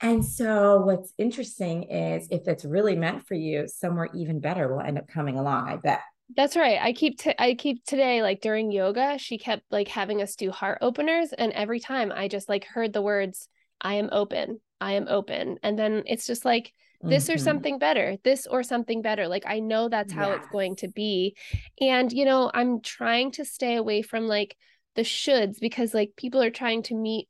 And 0.00 0.24
so 0.24 0.80
what's 0.80 1.12
interesting 1.18 1.84
is 1.84 2.28
if 2.30 2.46
it's 2.46 2.64
really 2.64 2.94
meant 2.94 3.26
for 3.26 3.34
you, 3.34 3.66
somewhere 3.66 4.08
even 4.14 4.40
better 4.40 4.68
will 4.72 4.80
end 4.80 4.98
up 4.98 5.08
coming 5.08 5.38
along, 5.38 5.68
I 5.68 5.76
bet. 5.76 6.00
That's 6.36 6.56
right. 6.56 6.78
I 6.80 6.92
keep 6.92 7.18
t- 7.18 7.34
I 7.38 7.54
keep 7.54 7.84
today 7.84 8.22
like 8.22 8.40
during 8.40 8.70
yoga, 8.70 9.18
she 9.18 9.38
kept 9.38 9.64
like 9.70 9.88
having 9.88 10.20
us 10.22 10.36
do 10.36 10.50
heart 10.50 10.78
openers 10.82 11.32
and 11.32 11.52
every 11.52 11.80
time 11.80 12.12
I 12.14 12.28
just 12.28 12.48
like 12.48 12.64
heard 12.64 12.92
the 12.92 13.02
words 13.02 13.48
I 13.80 13.94
am 13.94 14.10
open. 14.12 14.60
I 14.80 14.92
am 14.92 15.06
open. 15.08 15.58
And 15.62 15.78
then 15.78 16.04
it's 16.06 16.26
just 16.26 16.44
like 16.44 16.72
this 17.02 17.24
mm-hmm. 17.24 17.34
or 17.34 17.38
something 17.38 17.78
better 17.78 18.16
this 18.24 18.46
or 18.46 18.62
something 18.62 19.02
better 19.02 19.28
like 19.28 19.44
i 19.46 19.60
know 19.60 19.88
that's 19.88 20.12
how 20.12 20.30
yes. 20.30 20.38
it's 20.38 20.48
going 20.50 20.74
to 20.74 20.88
be 20.88 21.36
and 21.80 22.12
you 22.12 22.24
know 22.24 22.50
i'm 22.54 22.80
trying 22.80 23.30
to 23.30 23.44
stay 23.44 23.76
away 23.76 24.02
from 24.02 24.26
like 24.26 24.56
the 24.96 25.02
shoulds 25.02 25.60
because 25.60 25.94
like 25.94 26.10
people 26.16 26.42
are 26.42 26.50
trying 26.50 26.82
to 26.82 26.94
meet 26.94 27.28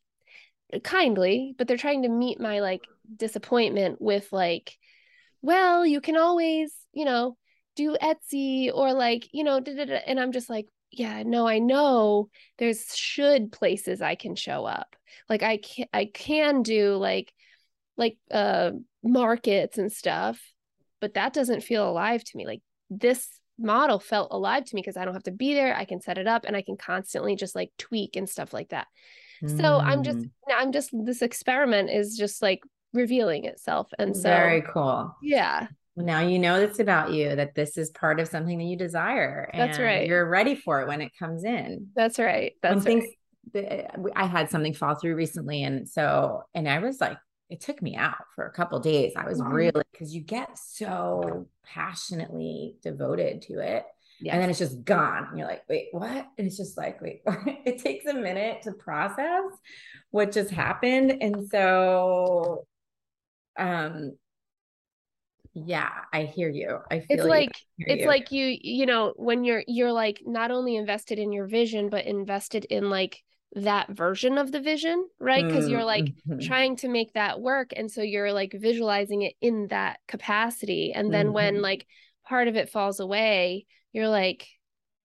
kindly 0.82 1.54
but 1.56 1.66
they're 1.66 1.76
trying 1.76 2.02
to 2.02 2.08
meet 2.08 2.40
my 2.40 2.60
like 2.60 2.82
disappointment 3.16 4.00
with 4.00 4.28
like 4.32 4.76
well 5.40 5.86
you 5.86 6.00
can 6.00 6.16
always 6.16 6.74
you 6.92 7.04
know 7.04 7.36
do 7.74 7.96
etsy 8.02 8.70
or 8.72 8.92
like 8.92 9.28
you 9.32 9.44
know 9.44 9.62
and 10.06 10.20
i'm 10.20 10.32
just 10.32 10.50
like 10.50 10.66
yeah 10.90 11.22
no 11.24 11.46
i 11.46 11.58
know 11.58 12.28
there's 12.58 12.94
should 12.94 13.52
places 13.52 14.02
i 14.02 14.14
can 14.14 14.34
show 14.34 14.64
up. 14.64 14.96
Like 15.28 15.42
i 15.42 15.58
can 15.58 15.86
i 15.92 16.06
can 16.06 16.62
do 16.62 16.96
like 16.96 17.32
like 17.96 18.16
uh 18.30 18.72
markets 19.02 19.78
and 19.78 19.92
stuff 19.92 20.40
but 21.00 21.14
that 21.14 21.32
doesn't 21.32 21.62
feel 21.62 21.88
alive 21.88 22.24
to 22.24 22.36
me. 22.36 22.44
Like 22.44 22.60
this 22.90 23.28
model 23.56 24.00
felt 24.00 24.32
alive 24.32 24.64
to 24.64 24.74
me 24.74 24.80
because 24.80 24.96
i 24.96 25.04
don't 25.04 25.14
have 25.14 25.22
to 25.24 25.30
be 25.30 25.54
there. 25.54 25.76
I 25.76 25.84
can 25.84 26.00
set 26.00 26.18
it 26.18 26.26
up 26.26 26.44
and 26.44 26.56
i 26.56 26.62
can 26.62 26.76
constantly 26.76 27.36
just 27.36 27.54
like 27.54 27.70
tweak 27.78 28.16
and 28.16 28.28
stuff 28.28 28.52
like 28.52 28.70
that 28.70 28.88
mm. 29.42 29.60
so 29.60 29.78
i'm 29.78 30.02
just 30.02 30.18
mm. 30.18 30.30
i'm 30.56 30.72
just 30.72 30.90
this 31.04 31.22
experiment 31.22 31.90
is 31.90 32.16
just 32.16 32.42
like 32.42 32.62
revealing 32.92 33.44
itself 33.44 33.88
and 33.98 34.16
so 34.16 34.22
very 34.22 34.62
cool 34.62 35.14
yeah 35.22 35.66
now 35.96 36.20
you 36.20 36.38
know 36.38 36.56
it's 36.56 36.78
about 36.78 37.12
you 37.12 37.34
that 37.34 37.54
this 37.54 37.76
is 37.76 37.90
part 37.90 38.20
of 38.20 38.28
something 38.28 38.58
that 38.58 38.64
you 38.64 38.76
desire 38.76 39.50
that's 39.52 39.78
right 39.78 40.06
you're 40.06 40.28
ready 40.28 40.54
for 40.54 40.80
it 40.80 40.88
when 40.88 41.00
it 41.00 41.12
comes 41.18 41.44
in 41.44 41.88
that's 41.94 42.18
right 42.18 42.52
that's 42.62 42.84
when 42.84 43.00
right. 43.00 43.08
things 43.54 44.12
i 44.14 44.26
had 44.26 44.48
something 44.50 44.74
fall 44.74 44.94
through 44.94 45.14
recently 45.14 45.62
and 45.62 45.88
so 45.88 46.42
and 46.54 46.68
i 46.68 46.78
was 46.78 47.00
like 47.00 47.18
it 47.50 47.60
took 47.60 47.80
me 47.80 47.96
out 47.96 48.16
for 48.34 48.46
a 48.46 48.52
couple 48.52 48.78
days. 48.78 49.12
I 49.16 49.26
was 49.26 49.40
really 49.42 49.82
because 49.92 50.14
you 50.14 50.20
get 50.20 50.58
so 50.58 51.46
passionately 51.64 52.76
devoted 52.82 53.42
to 53.42 53.60
it. 53.60 53.84
Yes. 54.20 54.32
And 54.32 54.42
then 54.42 54.50
it's 54.50 54.58
just 54.58 54.84
gone. 54.84 55.28
And 55.28 55.38
you're 55.38 55.46
like, 55.46 55.62
wait, 55.68 55.88
what? 55.92 56.26
And 56.38 56.46
it's 56.46 56.56
just 56.56 56.76
like, 56.76 57.00
wait, 57.00 57.22
it 57.64 57.82
takes 57.82 58.06
a 58.06 58.14
minute 58.14 58.62
to 58.62 58.72
process 58.72 59.42
what 60.10 60.32
just 60.32 60.50
happened. 60.50 61.18
And 61.20 61.48
so 61.48 62.66
um 63.58 64.12
yeah, 65.54 65.90
I 66.12 66.22
hear 66.22 66.48
you. 66.48 66.78
I 66.90 67.00
feel 67.00 67.18
it's 67.18 67.26
like 67.26 67.52
it's 67.78 68.02
you. 68.02 68.06
like 68.06 68.30
you, 68.30 68.56
you 68.60 68.86
know, 68.86 69.12
when 69.16 69.44
you're 69.44 69.64
you're 69.66 69.92
like 69.92 70.22
not 70.24 70.50
only 70.50 70.76
invested 70.76 71.18
in 71.18 71.32
your 71.32 71.46
vision, 71.46 71.88
but 71.88 72.04
invested 72.04 72.64
in 72.66 72.90
like 72.90 73.22
that 73.54 73.88
version 73.88 74.38
of 74.38 74.52
the 74.52 74.60
vision, 74.60 75.08
right? 75.18 75.44
Because 75.44 75.68
you're 75.68 75.84
like 75.84 76.04
mm-hmm. 76.04 76.38
trying 76.40 76.76
to 76.76 76.88
make 76.88 77.14
that 77.14 77.40
work. 77.40 77.70
And 77.74 77.90
so 77.90 78.02
you're 78.02 78.32
like 78.32 78.52
visualizing 78.52 79.22
it 79.22 79.34
in 79.40 79.68
that 79.68 80.00
capacity. 80.06 80.92
And 80.92 81.12
then 81.12 81.26
mm-hmm. 81.26 81.34
when 81.34 81.62
like 81.62 81.86
part 82.24 82.48
of 82.48 82.56
it 82.56 82.68
falls 82.68 83.00
away, 83.00 83.66
you're 83.92 84.08
like, 84.08 84.48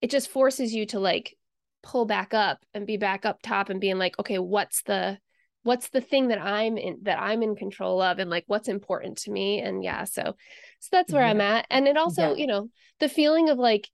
it 0.02 0.10
just 0.12 0.30
forces 0.30 0.74
you 0.74 0.86
to 0.88 1.00
like 1.00 1.36
pull 1.82 2.06
back 2.06 2.34
up 2.34 2.64
and 2.74 2.88
be 2.88 2.98
back 2.98 3.26
up 3.26 3.42
top 3.42 3.70
and 3.70 3.80
being 3.80 3.98
like, 3.98 4.18
okay, 4.20 4.40
what's 4.40 4.82
the 4.84 5.18
what's 5.64 5.90
the 5.90 6.02
thing 6.02 6.28
that 6.28 6.42
I'm 6.42 6.78
in 6.78 7.00
that 7.04 7.22
I'm 7.22 7.42
in 7.42 7.56
control 7.56 8.02
of 8.02 8.20
and 8.20 8.30
like 8.30 8.44
what's 8.48 8.68
important 8.68 9.18
to 9.20 9.32
me. 9.32 9.60
And 9.60 9.84
yeah, 9.84 10.04
so 10.04 10.36
so 10.80 10.90
that's 10.92 11.14
where 11.14 11.24
yeah. 11.24 11.30
I'm 11.30 11.42
at. 11.42 11.66
And 11.70 11.88
it 11.88 11.98
also, 11.98 12.32
yeah. 12.32 12.36
you 12.36 12.48
know, 12.48 12.70
the 13.00 13.10
feeling 13.10 13.50
of 13.50 13.58
like 13.58 13.90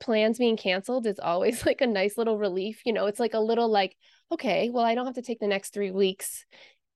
plans 0.00 0.38
being 0.38 0.56
canceled 0.56 1.06
is 1.06 1.20
always 1.20 1.64
like 1.66 1.80
a 1.80 1.86
nice 1.86 2.18
little 2.18 2.38
relief. 2.38 2.82
You 2.84 2.92
know, 2.92 3.06
it's 3.06 3.20
like 3.20 3.34
a 3.34 3.40
little 3.40 3.70
like, 3.70 3.96
okay, 4.30 4.70
well, 4.70 4.84
I 4.84 4.94
don't 4.94 5.06
have 5.06 5.14
to 5.14 5.22
take 5.22 5.40
the 5.40 5.46
next 5.46 5.72
three 5.72 5.90
weeks 5.90 6.44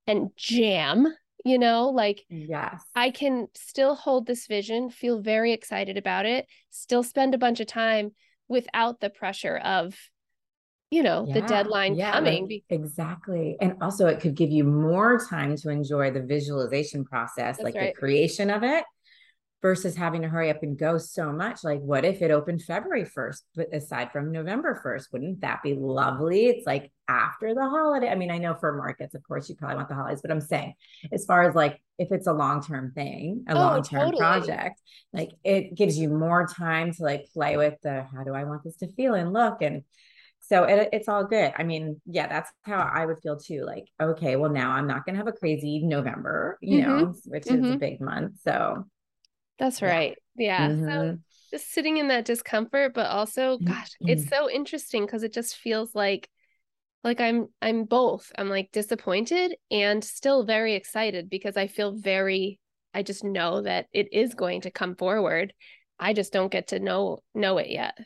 and 0.07 0.31
jam, 0.37 1.07
you 1.47 1.59
know, 1.59 1.91
like, 1.91 2.25
yes, 2.29 2.83
I 2.95 3.11
can 3.11 3.47
still 3.55 3.95
hold 3.95 4.27
this 4.27 4.47
vision, 4.47 4.91
feel 4.91 5.21
very 5.21 5.53
excited 5.53 5.97
about 5.97 6.27
it, 6.27 6.47
still 6.71 7.03
spend 7.03 7.35
a 7.35 7.39
bunch 7.39 7.61
of 7.61 7.67
time 7.67 8.13
without 8.49 9.01
the 9.01 9.11
pressure 9.11 9.57
of, 9.57 9.97
you 10.91 11.03
know, 11.03 11.25
yeah, 11.29 11.35
the 11.35 11.41
deadline 11.43 11.95
yeah, 11.95 12.13
coming. 12.13 12.49
Like, 12.51 12.65
exactly. 12.69 13.57
And 13.61 13.75
also, 13.81 14.09
it 14.09 14.21
could 14.21 14.35
give 14.35 14.51
you 14.51 14.65
more 14.65 15.19
time 15.19 15.57
to 15.57 15.71
enjoy 15.71 16.11
the 16.11 16.23
visualization 16.23 17.05
process, 17.05 17.59
That's 17.59 17.65
like 17.65 17.75
right. 17.77 17.95
the 17.95 18.01
creation 18.01 18.51
of 18.51 18.63
it 18.63 18.85
versus 19.67 19.97
having 19.97 20.23
to 20.23 20.29
hurry 20.29 20.49
up 20.49 20.63
and 20.63 20.79
go 20.79 20.97
so 20.97 21.33
much. 21.33 21.65
Like, 21.65 21.81
what 21.81 22.05
if 22.05 22.23
it 22.23 22.31
opened 22.31 22.63
February 22.63 23.05
1st, 23.05 23.41
but 23.57 23.75
aside 23.75 24.13
from 24.13 24.31
November 24.31 24.81
1st? 24.85 25.07
Wouldn't 25.13 25.41
that 25.41 25.61
be 25.61 25.75
lovely? 25.75 26.47
It's 26.47 26.65
like 26.65 26.93
after 27.09 27.53
the 27.53 27.69
holiday. 27.69 28.09
I 28.09 28.15
mean, 28.15 28.31
I 28.31 28.39
know 28.39 28.55
for 28.55 28.77
markets, 28.77 29.17
of 29.17 29.25
course, 29.25 29.49
you 29.49 29.57
probably 29.57 29.75
want 29.75 29.89
the 29.89 29.97
holidays, 29.97 30.21
but 30.23 30.31
I'm 30.31 30.41
saying, 30.41 30.75
as 31.11 31.25
far 31.25 31.49
as 31.49 31.57
like 31.57 31.83
if 31.99 32.13
it's 32.13 32.29
a 32.29 32.33
long 32.33 32.63
term 32.63 32.93
thing, 32.95 33.45
a 33.49 33.55
oh, 33.55 33.59
long 33.59 33.83
term 33.83 34.13
totally. 34.13 34.21
project, 34.21 34.81
like 35.13 35.33
it 35.43 35.75
gives 35.75 35.99
you 35.99 36.11
more 36.11 36.47
time 36.47 36.93
to 36.93 37.03
like 37.03 37.27
play 37.35 37.57
with 37.57 37.75
the 37.83 38.07
how 38.15 38.23
do 38.23 38.35
I 38.35 38.45
want 38.45 38.63
this 38.63 38.77
to 38.77 38.93
feel 38.93 39.15
and 39.15 39.33
look. 39.33 39.63
And 39.63 39.83
so 40.43 40.63
it, 40.63 40.91
it's 40.93 41.09
all 41.09 41.25
good. 41.25 41.53
I 41.59 41.65
mean, 41.65 42.01
yeah, 42.07 42.29
that's 42.29 42.53
how 42.63 42.79
I 42.79 43.05
would 43.05 43.19
feel 43.19 43.37
too. 43.37 43.65
Like, 43.65 43.89
okay, 44.01 44.37
well, 44.37 44.53
now 44.53 44.71
I'm 44.71 44.87
not 44.87 45.05
going 45.05 45.15
to 45.15 45.19
have 45.19 45.27
a 45.27 45.33
crazy 45.33 45.81
November, 45.83 46.57
you 46.61 46.83
mm-hmm. 46.83 46.99
know, 46.99 47.15
which 47.25 47.47
mm-hmm. 47.47 47.65
is 47.65 47.71
a 47.71 47.73
mm-hmm. 47.73 47.79
big 47.79 48.01
month. 48.01 48.35
So 48.45 48.87
that's 49.59 49.83
right. 49.83 50.17
Yeah. 50.37 50.69
Mm-hmm. 50.69 50.89
So 50.89 51.19
just 51.51 51.73
sitting 51.73 51.97
in 51.97 52.09
that 52.09 52.25
discomfort, 52.25 52.95
but 52.95 53.07
also, 53.07 53.59
gosh, 53.59 53.93
mm-hmm. 53.95 54.09
it's 54.09 54.29
so 54.29 54.51
interesting 54.51 55.07
because 55.07 55.23
it 55.23 55.33
just 55.33 55.57
feels 55.57 55.95
like 55.95 56.29
like 57.05 57.21
I'm 57.21 57.49
I'm 57.63 57.85
both. 57.85 58.33
I'm 58.37 58.49
like 58.49 58.71
disappointed 58.73 59.57
and 59.71 60.03
still 60.03 60.45
very 60.45 60.75
excited 60.75 61.31
because 61.31 61.57
I 61.57 61.69
feel 61.69 61.93
very 61.93 62.59
I 62.93 63.03
just 63.03 63.25
know 63.25 63.63
that 63.63 63.87
it 63.93 64.13
is 64.13 64.35
going 64.35 64.63
to 64.63 64.71
come 64.71 64.97
forward. 64.97 65.53
I 65.99 66.13
just 66.13 66.33
don't 66.33 66.53
get 66.53 66.69
to 66.69 66.81
know 66.81 67.21
know 67.35 67.59
it 67.59 67.71
yet. 67.71 67.97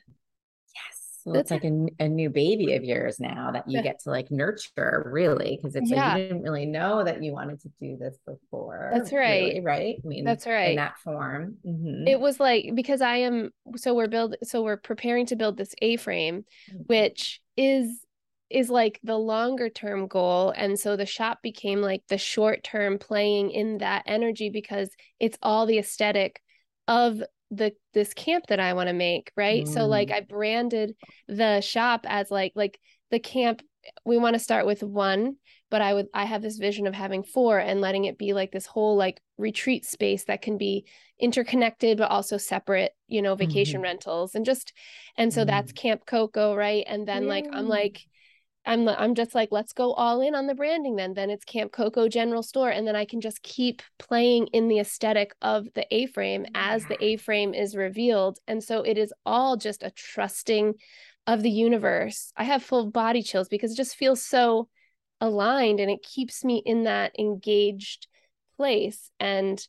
So 1.34 1.40
it's 1.40 1.50
like 1.50 1.64
a, 1.64 1.86
a 1.98 2.08
new 2.08 2.30
baby 2.30 2.74
of 2.74 2.84
yours 2.84 3.20
now 3.20 3.50
that 3.52 3.68
you 3.68 3.82
get 3.82 4.00
to 4.00 4.10
like 4.10 4.30
nurture 4.30 5.10
really 5.12 5.56
because 5.56 5.76
it's 5.76 5.90
yeah. 5.90 6.14
like 6.14 6.18
you 6.18 6.28
didn't 6.28 6.42
really 6.42 6.66
know 6.66 7.04
that 7.04 7.22
you 7.22 7.32
wanted 7.32 7.60
to 7.62 7.70
do 7.80 7.96
this 7.96 8.18
before. 8.26 8.90
That's 8.94 9.12
right. 9.12 9.54
Really, 9.54 9.60
right. 9.60 9.96
I 10.04 10.06
mean, 10.06 10.24
that's 10.24 10.46
right. 10.46 10.70
In 10.70 10.76
that 10.76 10.98
form. 10.98 11.56
Mm-hmm. 11.66 12.08
It 12.08 12.20
was 12.20 12.40
like 12.40 12.70
because 12.74 13.00
I 13.00 13.16
am 13.16 13.50
so 13.76 13.94
we're 13.94 14.08
build 14.08 14.36
so 14.42 14.62
we're 14.62 14.76
preparing 14.76 15.26
to 15.26 15.36
build 15.36 15.56
this 15.56 15.74
A 15.82 15.96
frame, 15.96 16.44
mm-hmm. 16.70 16.82
which 16.86 17.40
is 17.56 18.04
is 18.50 18.68
like 18.68 18.98
the 19.04 19.16
longer 19.16 19.68
term 19.68 20.08
goal 20.08 20.52
and 20.56 20.78
so 20.78 20.96
the 20.96 21.06
shop 21.06 21.38
became 21.40 21.80
like 21.80 22.02
the 22.08 22.18
short 22.18 22.64
term 22.64 22.98
playing 22.98 23.52
in 23.52 23.78
that 23.78 24.02
energy 24.06 24.50
because 24.50 24.90
it's 25.20 25.38
all 25.40 25.66
the 25.66 25.78
aesthetic 25.78 26.42
of 26.88 27.22
the 27.50 27.72
this 27.94 28.14
camp 28.14 28.46
that 28.48 28.60
I 28.60 28.74
want 28.74 28.88
to 28.88 28.94
make, 28.94 29.32
right? 29.36 29.64
Mm. 29.64 29.74
So 29.74 29.86
like 29.86 30.08
mm. 30.08 30.14
I 30.14 30.20
branded 30.20 30.94
the 31.28 31.60
shop 31.60 32.06
as 32.08 32.30
like 32.30 32.52
like 32.54 32.78
the 33.10 33.18
camp 33.18 33.62
we 34.04 34.18
want 34.18 34.34
to 34.34 34.40
start 34.40 34.66
with 34.66 34.82
one, 34.82 35.36
but 35.70 35.80
I 35.80 35.94
would 35.94 36.06
I 36.14 36.24
have 36.24 36.42
this 36.42 36.58
vision 36.58 36.86
of 36.86 36.94
having 36.94 37.22
four 37.22 37.58
and 37.58 37.80
letting 37.80 38.04
it 38.04 38.18
be 38.18 38.32
like 38.32 38.52
this 38.52 38.66
whole 38.66 38.96
like 38.96 39.20
retreat 39.38 39.84
space 39.84 40.24
that 40.24 40.42
can 40.42 40.58
be 40.58 40.86
interconnected 41.18 41.98
but 41.98 42.10
also 42.10 42.36
separate, 42.36 42.92
you 43.08 43.22
know, 43.22 43.34
vacation 43.34 43.76
mm-hmm. 43.76 43.84
rentals 43.84 44.34
and 44.34 44.44
just 44.44 44.72
and 45.16 45.32
so 45.32 45.42
mm. 45.42 45.46
that's 45.46 45.72
Camp 45.72 46.06
Coco, 46.06 46.54
right? 46.54 46.84
And 46.86 47.06
then 47.06 47.24
yeah. 47.24 47.28
like 47.28 47.46
I'm 47.52 47.68
like 47.68 48.00
I'm 48.70 48.88
I'm 48.88 49.16
just 49.16 49.34
like 49.34 49.48
let's 49.50 49.72
go 49.72 49.92
all 49.94 50.20
in 50.20 50.36
on 50.36 50.46
the 50.46 50.54
branding 50.54 50.94
then 50.94 51.12
then 51.12 51.28
it's 51.28 51.44
Camp 51.44 51.72
Coco 51.72 52.08
General 52.08 52.44
Store 52.44 52.70
and 52.70 52.86
then 52.86 52.94
I 52.94 53.04
can 53.04 53.20
just 53.20 53.42
keep 53.42 53.82
playing 53.98 54.46
in 54.52 54.68
the 54.68 54.78
aesthetic 54.78 55.34
of 55.42 55.66
the 55.74 55.92
A-frame 55.92 56.46
as 56.54 56.84
the 56.86 57.02
A-frame 57.04 57.52
is 57.52 57.74
revealed 57.74 58.38
and 58.46 58.62
so 58.62 58.82
it 58.82 58.96
is 58.96 59.12
all 59.26 59.56
just 59.56 59.82
a 59.82 59.90
trusting 59.90 60.74
of 61.26 61.42
the 61.42 61.50
universe. 61.50 62.32
I 62.36 62.44
have 62.44 62.62
full 62.62 62.92
body 62.92 63.24
chills 63.24 63.48
because 63.48 63.72
it 63.72 63.76
just 63.76 63.96
feels 63.96 64.22
so 64.24 64.68
aligned 65.20 65.80
and 65.80 65.90
it 65.90 66.04
keeps 66.04 66.44
me 66.44 66.62
in 66.64 66.84
that 66.84 67.18
engaged 67.18 68.06
place 68.56 69.10
and 69.18 69.66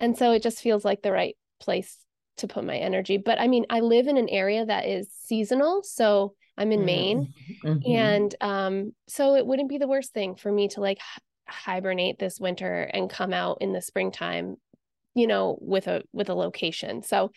and 0.00 0.18
so 0.18 0.32
it 0.32 0.42
just 0.42 0.60
feels 0.60 0.84
like 0.84 1.00
the 1.00 1.12
right 1.12 1.36
place 1.60 1.96
to 2.38 2.48
put 2.48 2.64
my 2.64 2.76
energy. 2.76 3.18
But 3.18 3.40
I 3.40 3.46
mean, 3.46 3.66
I 3.70 3.80
live 3.80 4.08
in 4.08 4.16
an 4.16 4.28
area 4.28 4.66
that 4.66 4.84
is 4.84 5.08
seasonal, 5.12 5.84
so 5.84 6.34
I'm 6.56 6.72
in 6.72 6.84
Maine. 6.84 7.34
Mm-hmm. 7.64 7.90
And 7.90 8.34
um, 8.40 8.94
so 9.08 9.34
it 9.34 9.46
wouldn't 9.46 9.68
be 9.68 9.78
the 9.78 9.88
worst 9.88 10.12
thing 10.12 10.36
for 10.36 10.50
me 10.50 10.68
to 10.68 10.80
like 10.80 10.98
h- 10.98 11.22
hibernate 11.46 12.18
this 12.18 12.40
winter 12.40 12.82
and 12.82 13.10
come 13.10 13.32
out 13.32 13.58
in 13.60 13.72
the 13.72 13.82
springtime, 13.82 14.56
you 15.14 15.26
know, 15.26 15.58
with 15.60 15.86
a 15.86 16.02
with 16.12 16.30
a 16.30 16.34
location. 16.34 17.02
So 17.02 17.30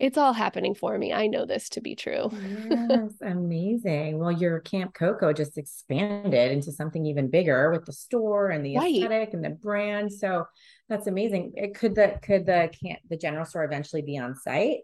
it's 0.00 0.16
all 0.16 0.32
happening 0.32 0.74
for 0.74 0.96
me. 0.96 1.12
I 1.12 1.26
know 1.26 1.44
this 1.44 1.68
to 1.70 1.82
be 1.82 1.94
true. 1.94 2.30
yes, 2.32 3.12
amazing. 3.20 4.18
Well, 4.18 4.32
your 4.32 4.60
Camp 4.60 4.94
Coco 4.94 5.32
just 5.34 5.58
expanded 5.58 6.52
into 6.52 6.72
something 6.72 7.04
even 7.04 7.28
bigger 7.28 7.70
with 7.70 7.84
the 7.84 7.92
store 7.92 8.48
and 8.48 8.64
the 8.64 8.78
right. 8.78 8.94
aesthetic 8.94 9.34
and 9.34 9.44
the 9.44 9.50
brand. 9.50 10.10
So 10.10 10.46
that's 10.88 11.06
amazing. 11.06 11.52
It 11.54 11.74
could 11.74 11.94
the 11.94 12.18
could 12.22 12.46
the 12.46 12.70
camp 12.82 13.00
the 13.08 13.16
general 13.18 13.44
store 13.44 13.64
eventually 13.64 14.02
be 14.02 14.16
on 14.16 14.34
site? 14.36 14.78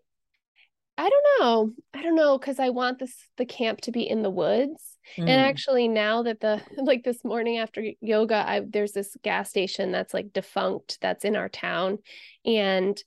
I 0.98 1.08
don't 1.08 1.24
know. 1.40 1.72
I 1.92 2.02
don't 2.02 2.16
know 2.16 2.38
because 2.38 2.58
I 2.58 2.70
want 2.70 2.98
this 2.98 3.14
the 3.36 3.44
camp 3.44 3.82
to 3.82 3.92
be 3.92 4.08
in 4.08 4.22
the 4.22 4.30
woods. 4.30 4.96
Mm. 5.16 5.22
And 5.22 5.40
actually 5.40 5.88
now 5.88 6.22
that 6.22 6.40
the 6.40 6.62
like 6.76 7.04
this 7.04 7.24
morning 7.24 7.58
after 7.58 7.84
yoga, 8.00 8.36
I 8.36 8.62
there's 8.66 8.92
this 8.92 9.16
gas 9.22 9.50
station 9.50 9.92
that's 9.92 10.14
like 10.14 10.32
defunct 10.32 10.98
that's 11.00 11.24
in 11.24 11.36
our 11.36 11.48
town 11.48 11.98
and 12.44 13.00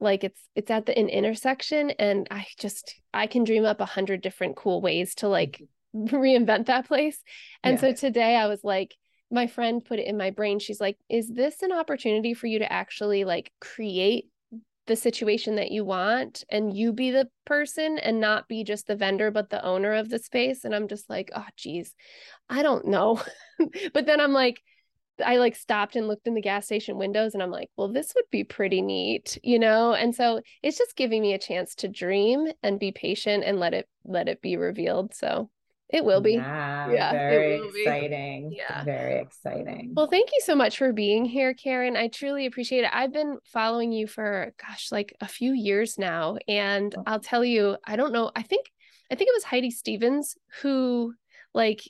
like 0.00 0.24
it's 0.24 0.40
it's 0.54 0.70
at 0.70 0.86
the 0.86 0.96
an 0.98 1.08
intersection 1.08 1.90
and 1.90 2.26
I 2.30 2.46
just 2.58 2.94
I 3.12 3.26
can 3.26 3.44
dream 3.44 3.64
up 3.64 3.80
a 3.80 3.86
hundred 3.86 4.20
different 4.20 4.56
cool 4.56 4.80
ways 4.80 5.14
to 5.16 5.28
like 5.28 5.62
reinvent 5.96 6.66
that 6.66 6.86
place. 6.86 7.18
And 7.64 7.74
yeah. 7.74 7.80
so 7.80 7.92
today 7.92 8.36
I 8.36 8.46
was 8.46 8.62
like 8.62 8.94
my 9.32 9.46
friend 9.46 9.84
put 9.84 9.98
it 9.98 10.06
in 10.06 10.18
my 10.18 10.30
brain. 10.30 10.58
She's 10.58 10.80
like, 10.80 10.98
"Is 11.08 11.26
this 11.26 11.62
an 11.62 11.72
opportunity 11.72 12.34
for 12.34 12.46
you 12.46 12.58
to 12.58 12.70
actually 12.70 13.24
like 13.24 13.50
create 13.60 14.26
the 14.86 14.96
situation 14.96 15.56
that 15.56 15.70
you 15.70 15.84
want 15.84 16.44
and 16.50 16.76
you 16.76 16.92
be 16.92 17.10
the 17.10 17.28
person 17.44 17.98
and 17.98 18.20
not 18.20 18.48
be 18.48 18.64
just 18.64 18.86
the 18.86 18.96
vendor 18.96 19.30
but 19.30 19.50
the 19.50 19.64
owner 19.64 19.92
of 19.94 20.08
the 20.08 20.18
space. 20.18 20.64
And 20.64 20.74
i'm 20.74 20.88
just 20.88 21.08
like 21.08 21.30
oh 21.34 21.46
geez 21.56 21.94
i 22.48 22.62
don't 22.62 22.86
know. 22.86 23.20
But 23.94 24.06
then 24.06 24.20
i'm 24.20 24.32
like 24.32 24.60
i 25.24 25.36
like 25.36 25.54
stopped 25.54 25.94
and 25.94 26.08
looked 26.08 26.26
in 26.26 26.34
the 26.34 26.40
gas 26.40 26.64
station 26.64 26.98
windows 26.98 27.34
and 27.34 27.42
i'm 27.42 27.50
like 27.50 27.68
well 27.76 27.92
this 27.92 28.12
would 28.16 28.24
be 28.32 28.42
pretty 28.42 28.82
neat 28.82 29.38
you 29.44 29.58
know? 29.58 29.92
And 29.94 30.14
so 30.14 30.40
it's 30.62 30.78
just 30.78 30.96
giving 30.96 31.22
me 31.22 31.34
a 31.34 31.38
chance 31.38 31.74
to 31.76 31.88
dream 31.88 32.48
and 32.62 32.80
be 32.80 32.90
patient 32.92 33.44
and 33.44 33.60
let 33.60 33.74
it 33.74 33.88
let 34.04 34.28
it 34.28 34.42
be 34.42 34.56
revealed. 34.56 35.14
So 35.14 35.48
it 35.92 36.04
will 36.04 36.22
be. 36.22 36.32
Yeah, 36.32 36.90
yeah 36.90 37.12
very 37.12 37.60
exciting. 37.62 38.50
Be. 38.50 38.56
Yeah. 38.56 38.82
Very 38.82 39.20
exciting. 39.20 39.92
Well, 39.94 40.08
thank 40.08 40.30
you 40.32 40.40
so 40.42 40.54
much 40.54 40.78
for 40.78 40.92
being 40.92 41.26
here, 41.26 41.52
Karen. 41.52 41.96
I 41.96 42.08
truly 42.08 42.46
appreciate 42.46 42.84
it. 42.84 42.90
I've 42.92 43.12
been 43.12 43.38
following 43.44 43.92
you 43.92 44.06
for 44.06 44.54
gosh, 44.58 44.90
like 44.90 45.14
a 45.20 45.28
few 45.28 45.52
years 45.52 45.98
now. 45.98 46.38
And 46.48 46.94
oh. 46.96 47.02
I'll 47.06 47.20
tell 47.20 47.44
you, 47.44 47.76
I 47.86 47.96
don't 47.96 48.12
know. 48.12 48.30
I 48.34 48.42
think 48.42 48.66
I 49.10 49.14
think 49.14 49.28
it 49.28 49.36
was 49.36 49.44
Heidi 49.44 49.70
Stevens 49.70 50.34
who 50.62 51.12
like 51.52 51.82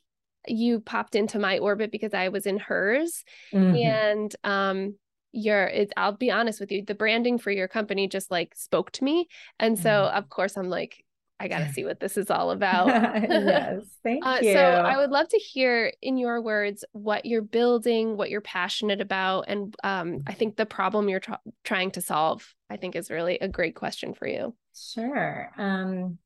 you 0.49 0.81
popped 0.81 1.15
into 1.15 1.39
my 1.39 1.59
orbit 1.59 1.93
because 1.93 2.13
I 2.13 2.29
was 2.29 2.47
in 2.47 2.59
hers. 2.59 3.25
Mm-hmm. 3.55 3.77
And 3.77 4.37
um 4.43 4.95
your 5.31 5.65
it, 5.65 5.93
I'll 5.97 6.17
be 6.17 6.31
honest 6.31 6.61
with 6.61 6.73
you, 6.73 6.85
the 6.85 6.95
branding 6.95 7.39
for 7.39 7.51
your 7.51 7.69
company 7.69 8.09
just 8.09 8.31
like 8.31 8.55
spoke 8.57 8.91
to 8.93 9.05
me. 9.05 9.29
And 9.61 9.79
so 9.79 9.89
mm-hmm. 9.89 10.17
of 10.19 10.29
course 10.29 10.57
I'm 10.57 10.69
like, 10.69 11.02
I 11.43 11.49
got 11.49 11.59
to 11.59 11.69
see 11.73 11.85
what 11.85 12.01
this 12.01 12.17
is 12.17 12.31
all 12.31 12.53
about. 12.53 12.87
yes, 13.29 13.83
thank 14.05 14.25
uh, 14.25 14.39
you. 14.41 14.53
So 14.53 14.61
I 14.61 14.97
would 14.97 15.11
love 15.11 15.29
to 15.29 15.39
hear 15.39 15.93
in 16.01 16.17
your 16.17 16.41
words 16.41 16.85
what 16.93 17.27
you're 17.27 17.43
building, 17.43 18.17
what 18.17 18.31
you're 18.31 18.41
passionate 18.41 19.01
about, 19.01 19.47
and 19.49 19.75
um, 19.83 20.23
I 20.27 20.33
think 20.33 20.57
the 20.57 20.67
problem 20.67 21.09
you're 21.09 21.23
trying 21.65 21.91
to 21.93 22.01
solve. 22.01 22.55
I 22.71 22.77
think 22.79 22.97
is 22.97 23.11
really 23.11 23.39
a 23.39 23.49
great 23.49 23.75
question 23.75 24.15
for 24.15 24.27
you. 24.27 24.55
Sure. 24.75 25.51
Um, 25.59 26.17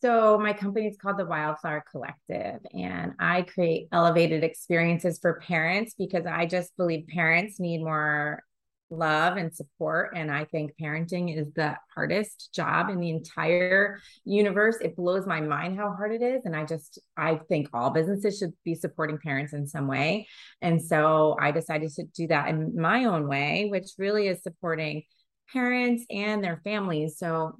so 0.00 0.36
my 0.36 0.52
company 0.52 0.88
is 0.88 0.96
called 0.96 1.16
the 1.16 1.24
Wyldflower 1.24 1.82
Collective, 1.88 2.60
and 2.72 3.12
I 3.20 3.42
create 3.42 3.88
elevated 3.92 4.42
experiences 4.42 5.18
for 5.20 5.40
parents 5.46 5.94
because 5.96 6.26
I 6.26 6.46
just 6.46 6.76
believe 6.76 7.06
parents 7.06 7.60
need 7.60 7.78
more 7.78 8.42
love 8.90 9.36
and 9.36 9.54
support. 9.54 10.12
And 10.14 10.30
I 10.30 10.44
think 10.44 10.72
parenting 10.80 11.36
is 11.36 11.52
the 11.54 11.76
hardest 11.94 12.50
job 12.54 12.90
in 12.90 13.00
the 13.00 13.10
entire 13.10 14.00
universe. 14.24 14.76
It 14.80 14.96
blows 14.96 15.26
my 15.26 15.40
mind 15.40 15.76
how 15.76 15.94
hard 15.94 16.12
it 16.12 16.22
is. 16.22 16.42
And 16.44 16.54
I 16.54 16.64
just, 16.64 16.98
I 17.16 17.36
think 17.48 17.68
all 17.72 17.90
businesses 17.90 18.38
should 18.38 18.52
be 18.64 18.74
supporting 18.74 19.18
parents 19.18 19.52
in 19.52 19.66
some 19.66 19.88
way. 19.88 20.28
And 20.62 20.80
so 20.80 21.36
I 21.40 21.50
decided 21.50 21.90
to 21.94 22.04
do 22.04 22.26
that 22.28 22.48
in 22.48 22.78
my 22.80 23.04
own 23.06 23.26
way, 23.26 23.68
which 23.70 23.86
really 23.98 24.28
is 24.28 24.42
supporting 24.42 25.02
parents 25.52 26.04
and 26.10 26.42
their 26.42 26.60
families. 26.64 27.18
So 27.18 27.58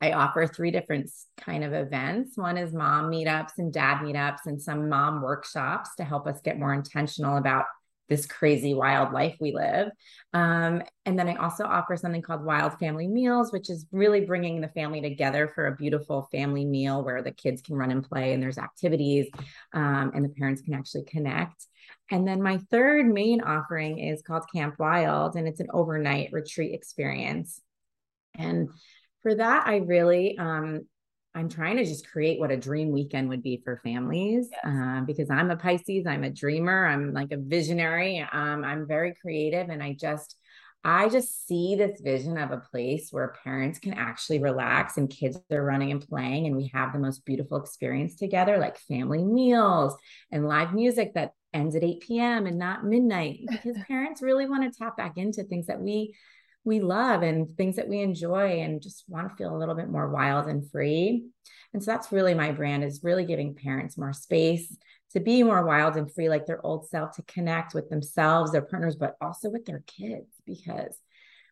I 0.00 0.12
offer 0.12 0.46
three 0.46 0.70
different 0.70 1.10
kind 1.40 1.64
of 1.64 1.72
events. 1.72 2.36
One 2.36 2.58
is 2.58 2.74
mom 2.74 3.10
meetups 3.10 3.52
and 3.58 3.72
dad 3.72 3.98
meetups 3.98 4.46
and 4.46 4.60
some 4.60 4.88
mom 4.88 5.22
workshops 5.22 5.90
to 5.96 6.04
help 6.04 6.26
us 6.26 6.40
get 6.42 6.58
more 6.58 6.74
intentional 6.74 7.36
about 7.36 7.64
this 8.08 8.26
crazy 8.26 8.74
wild 8.74 9.12
life 9.12 9.36
we 9.40 9.52
live. 9.52 9.88
Um, 10.32 10.82
and 11.06 11.18
then 11.18 11.28
I 11.28 11.36
also 11.36 11.64
offer 11.64 11.96
something 11.96 12.22
called 12.22 12.44
Wild 12.44 12.78
Family 12.78 13.08
Meals, 13.08 13.52
which 13.52 13.70
is 13.70 13.86
really 13.92 14.20
bringing 14.20 14.60
the 14.60 14.68
family 14.68 15.00
together 15.00 15.50
for 15.54 15.66
a 15.66 15.76
beautiful 15.76 16.28
family 16.30 16.64
meal 16.64 17.02
where 17.02 17.22
the 17.22 17.32
kids 17.32 17.62
can 17.62 17.76
run 17.76 17.90
and 17.90 18.04
play 18.04 18.32
and 18.32 18.42
there's 18.42 18.58
activities 18.58 19.28
um, 19.72 20.12
and 20.14 20.24
the 20.24 20.28
parents 20.30 20.62
can 20.62 20.74
actually 20.74 21.04
connect. 21.04 21.66
And 22.10 22.28
then 22.28 22.42
my 22.42 22.58
third 22.70 23.06
main 23.06 23.40
offering 23.40 23.98
is 23.98 24.22
called 24.22 24.44
Camp 24.54 24.76
Wyld, 24.78 25.36
and 25.36 25.48
it's 25.48 25.60
an 25.60 25.68
overnight 25.72 26.32
retreat 26.32 26.74
experience. 26.74 27.60
And 28.36 28.68
for 29.22 29.34
that, 29.34 29.66
I 29.66 29.76
really 29.76 30.36
um, 30.36 30.86
I'm 31.34 31.48
trying 31.48 31.76
to 31.78 31.84
just 31.84 32.08
create 32.08 32.38
what 32.38 32.52
a 32.52 32.56
dream 32.56 32.90
weekend 32.90 33.28
would 33.28 33.42
be 33.42 33.60
for 33.64 33.80
families 33.82 34.48
yes. 34.52 34.60
uh, 34.64 35.00
because 35.00 35.30
I'm 35.30 35.50
a 35.50 35.56
Pisces, 35.56 36.06
I'm 36.06 36.24
a 36.24 36.30
dreamer, 36.30 36.86
I'm 36.86 37.12
like 37.12 37.32
a 37.32 37.36
visionary, 37.36 38.20
um, 38.32 38.64
I'm 38.64 38.86
very 38.86 39.14
creative, 39.20 39.68
and 39.68 39.82
I 39.82 39.96
just 39.98 40.36
I 40.86 41.08
just 41.08 41.46
see 41.46 41.76
this 41.76 41.98
vision 42.02 42.36
of 42.36 42.50
a 42.50 42.58
place 42.58 43.08
where 43.10 43.34
parents 43.42 43.78
can 43.78 43.94
actually 43.94 44.38
relax 44.38 44.98
and 44.98 45.08
kids 45.08 45.38
are 45.50 45.64
running 45.64 45.90
and 45.90 46.06
playing, 46.06 46.46
and 46.46 46.56
we 46.56 46.70
have 46.74 46.92
the 46.92 46.98
most 46.98 47.24
beautiful 47.24 47.56
experience 47.56 48.16
together, 48.16 48.58
like 48.58 48.78
family 48.78 49.24
meals 49.24 49.96
and 50.30 50.46
live 50.46 50.74
music 50.74 51.14
that 51.14 51.32
ends 51.54 51.74
at 51.74 51.84
8 51.84 52.00
p.m. 52.00 52.46
and 52.46 52.58
not 52.58 52.84
midnight 52.84 53.40
because 53.50 53.76
parents 53.88 54.20
really 54.20 54.46
want 54.46 54.70
to 54.70 54.78
tap 54.78 54.96
back 54.96 55.16
into 55.16 55.42
things 55.44 55.66
that 55.66 55.80
we 55.80 56.14
we 56.64 56.80
love 56.80 57.22
and 57.22 57.56
things 57.56 57.76
that 57.76 57.88
we 57.88 58.00
enjoy 58.00 58.60
and 58.60 58.82
just 58.82 59.04
want 59.08 59.28
to 59.28 59.36
feel 59.36 59.54
a 59.54 59.58
little 59.58 59.74
bit 59.74 59.90
more 59.90 60.08
wild 60.08 60.46
and 60.46 60.70
free. 60.70 61.24
And 61.72 61.82
so 61.82 61.90
that's 61.90 62.12
really 62.12 62.34
my 62.34 62.52
brand 62.52 62.84
is 62.84 63.02
really 63.02 63.24
giving 63.24 63.54
parents 63.54 63.98
more 63.98 64.12
space 64.12 64.74
to 65.12 65.20
be 65.20 65.42
more 65.42 65.64
wild 65.64 65.96
and 65.96 66.12
free 66.12 66.28
like 66.28 66.46
their 66.46 66.64
old 66.64 66.88
self 66.88 67.12
to 67.16 67.22
connect 67.22 67.74
with 67.74 67.90
themselves, 67.90 68.52
their 68.52 68.62
partners, 68.62 68.96
but 68.96 69.16
also 69.20 69.50
with 69.50 69.66
their 69.66 69.82
kids 69.86 70.28
because 70.46 70.98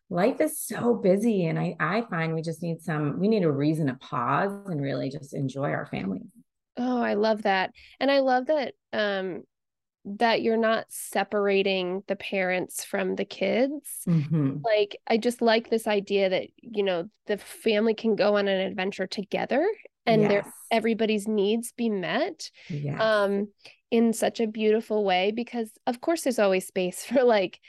life 0.09 0.41
is 0.41 0.59
so 0.59 0.93
busy 0.93 1.45
and 1.45 1.57
I, 1.57 1.75
I 1.79 2.01
find 2.01 2.33
we 2.33 2.41
just 2.41 2.61
need 2.61 2.81
some 2.81 3.19
we 3.19 3.27
need 3.27 3.43
a 3.43 3.51
reason 3.51 3.87
to 3.87 3.95
pause 3.95 4.51
and 4.67 4.81
really 4.81 5.09
just 5.09 5.33
enjoy 5.33 5.71
our 5.71 5.85
family 5.87 6.21
oh 6.77 7.01
i 7.01 7.15
love 7.15 7.43
that 7.43 7.71
and 7.99 8.11
i 8.11 8.19
love 8.19 8.47
that 8.47 8.73
um 8.91 9.43
that 10.05 10.41
you're 10.41 10.57
not 10.57 10.85
separating 10.89 12.03
the 12.07 12.15
parents 12.15 12.83
from 12.83 13.15
the 13.15 13.25
kids 13.25 14.01
mm-hmm. 14.07 14.57
like 14.63 14.97
i 15.07 15.17
just 15.17 15.41
like 15.41 15.69
this 15.69 15.87
idea 15.87 16.29
that 16.29 16.47
you 16.57 16.83
know 16.83 17.09
the 17.27 17.37
family 17.37 17.93
can 17.93 18.15
go 18.15 18.35
on 18.37 18.47
an 18.47 18.59
adventure 18.59 19.07
together 19.07 19.65
and 20.05 20.21
yes. 20.23 20.29
their 20.29 20.53
everybody's 20.71 21.27
needs 21.27 21.71
be 21.77 21.89
met 21.89 22.49
yes. 22.69 22.99
um 22.99 23.47
in 23.91 24.11
such 24.11 24.39
a 24.39 24.47
beautiful 24.47 25.05
way 25.05 25.31
because 25.31 25.71
of 25.87 26.01
course 26.01 26.23
there's 26.23 26.39
always 26.39 26.67
space 26.67 27.05
for 27.05 27.23
like 27.23 27.59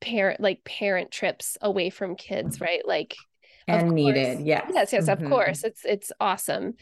parent 0.00 0.40
like 0.40 0.62
parent 0.64 1.10
trips 1.10 1.56
away 1.62 1.90
from 1.90 2.14
kids 2.14 2.56
mm-hmm. 2.56 2.64
right 2.64 2.86
like 2.86 3.16
and 3.66 3.92
needed 3.92 4.40
yes 4.40 4.70
yes 4.72 4.92
yes 4.92 5.08
mm-hmm. 5.08 5.24
of 5.24 5.30
course 5.30 5.64
it's 5.64 5.84
it's 5.84 6.12
awesome 6.20 6.74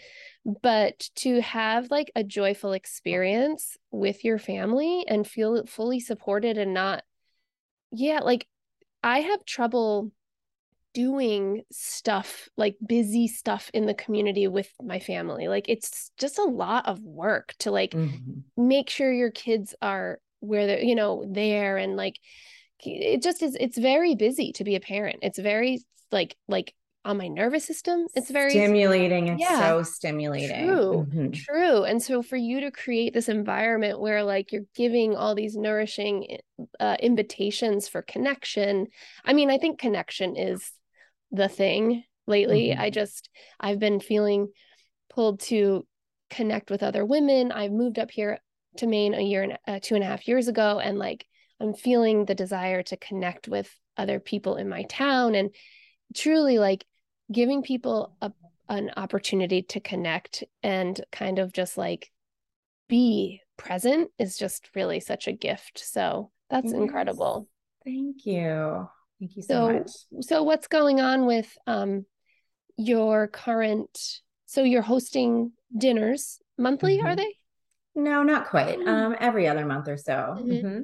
but 0.63 1.11
to 1.17 1.41
have 1.41 1.91
like 1.91 2.13
a 2.15 2.23
joyful 2.23 2.73
experience 2.73 3.77
with 3.91 4.25
your 4.25 4.39
family 4.39 5.05
and 5.09 5.27
feel 5.27 5.67
fully 5.67 5.99
supported 5.99 6.57
and 6.57 6.73
not 6.73 7.03
yeah 7.91 8.21
like 8.21 8.47
i 9.03 9.21
have 9.21 9.45
trouble 9.45 10.13
doing 10.95 11.63
stuff 11.73 12.49
like 12.57 12.77
busy 12.87 13.27
stuff 13.27 13.71
in 13.75 13.87
the 13.87 13.93
community 13.93 14.47
with 14.47 14.73
my 14.83 15.01
family 15.01 15.49
like 15.49 15.69
it's 15.69 16.13
just 16.17 16.39
a 16.39 16.45
lot 16.45 16.87
of 16.87 17.01
work 17.01 17.55
to 17.59 17.71
like 17.71 17.91
mm-hmm. 17.91 18.41
make 18.57 18.89
sure 18.89 19.13
your 19.13 19.31
kids 19.31 19.75
are 19.83 20.21
where 20.41 20.67
they're 20.67 20.83
you 20.83 20.95
know 20.95 21.25
there 21.29 21.77
and 21.77 21.97
like 21.97 22.19
it 22.85 23.21
just 23.21 23.43
is 23.43 23.57
it's 23.59 23.77
very 23.77 24.15
busy 24.15 24.53
to 24.53 24.65
be 24.65 24.77
a 24.77 24.81
parent 24.81 25.19
it's 25.23 25.39
very 25.39 25.85
like 26.13 26.37
like 26.47 26.73
on 27.07 27.17
my 27.17 27.29
nervous 27.29 27.65
system 27.65 28.07
it's 28.15 28.31
very 28.31 28.51
stimulating 28.51 29.29
it's 29.29 29.41
yeah, 29.41 29.61
so 29.61 29.83
stimulating 29.83 30.67
true 30.67 31.07
mm-hmm. 31.09 31.31
true 31.31 31.85
and 31.85 32.03
so 32.03 32.23
for 32.23 32.37
you 32.37 32.61
to 32.61 32.71
create 32.71 33.15
this 33.15 33.29
environment 33.29 34.01
where 34.01 34.23
like 34.23 34.53
you're 34.53 34.67
giving 34.75 35.17
all 35.17 35.35
these 35.35 35.57
nourishing 35.57 36.39
uh, 36.81 36.97
invitations 37.01 37.89
for 37.89 38.03
connection 38.03 38.87
i 39.25 39.33
mean 39.33 39.51
i 39.51 39.57
think 39.57 39.79
connection 39.79 40.37
is 40.37 40.73
the 41.33 41.49
thing 41.49 42.03
lately 42.27 42.69
mm-hmm. 42.69 42.81
i 42.81 42.91
just 42.91 43.31
i've 43.61 43.79
been 43.79 44.01
feeling 44.01 44.49
pulled 45.09 45.41
to 45.41 45.87
connect 46.29 46.71
with 46.71 46.83
other 46.83 47.05
women 47.05 47.53
i've 47.53 47.73
moved 47.73 47.99
up 47.99 48.11
here 48.11 48.41
to 48.77 48.87
maine 48.87 49.15
a 49.15 49.23
year 49.23 49.43
and 49.43 49.59
uh, 49.67 49.79
two 49.81 49.95
and 49.95 50.05
a 50.05 50.07
half 50.07 50.29
years 50.29 50.49
ago 50.49 50.79
and 50.79 50.99
like 50.99 51.25
I'm 51.61 51.75
feeling 51.75 52.25
the 52.25 52.35
desire 52.35 52.83
to 52.85 52.97
connect 52.97 53.49
with 53.49 53.75
other 53.97 54.21
people 54.21 54.57
in 54.57 54.69
my 54.69 54.83
town 54.83 55.35
and 55.35 55.51
truly 56.15 56.59
like 56.59 56.85
giving 57.31 57.63
people 57.63 58.15
a, 58.21 58.33
an 58.69 58.91
opportunity 58.97 59.63
to 59.63 59.81
connect 59.81 60.45
and 60.63 61.01
kind 61.13 61.39
of 61.39 61.53
just 61.53 61.77
like 61.77 62.11
be 62.89 63.41
present 63.57 64.11
is 64.19 64.37
just 64.37 64.71
really 64.75 65.01
such 65.01 65.27
a 65.27 65.33
gift. 65.33 65.79
So 65.85 66.31
that's 66.51 66.67
yes. 66.67 66.75
incredible. 66.75 67.49
Thank 67.85 68.27
you. 68.27 68.89
Thank 69.19 69.37
you 69.37 69.43
so, 69.43 69.49
so 69.49 69.73
much. 69.73 70.25
So 70.25 70.43
what's 70.43 70.69
going 70.69 71.01
on 71.01 71.27
with 71.27 71.57
um 71.67 72.05
your 72.77 73.27
current 73.29 74.21
so 74.47 74.63
you're 74.63 74.83
hosting 74.83 75.53
dinners 75.77 76.39
monthly, 76.57 76.99
mm-hmm. 76.99 77.07
are 77.07 77.17
they? 77.17 77.35
No, 77.95 78.23
not 78.23 78.49
quite. 78.49 78.79
Mm. 78.79 78.89
Um, 78.89 79.17
every 79.19 79.49
other 79.49 79.65
month 79.67 79.89
or 79.89 79.97
so. 79.97 80.13
Mm-hmm. 80.13 80.51
Mm-hmm. 80.51 80.81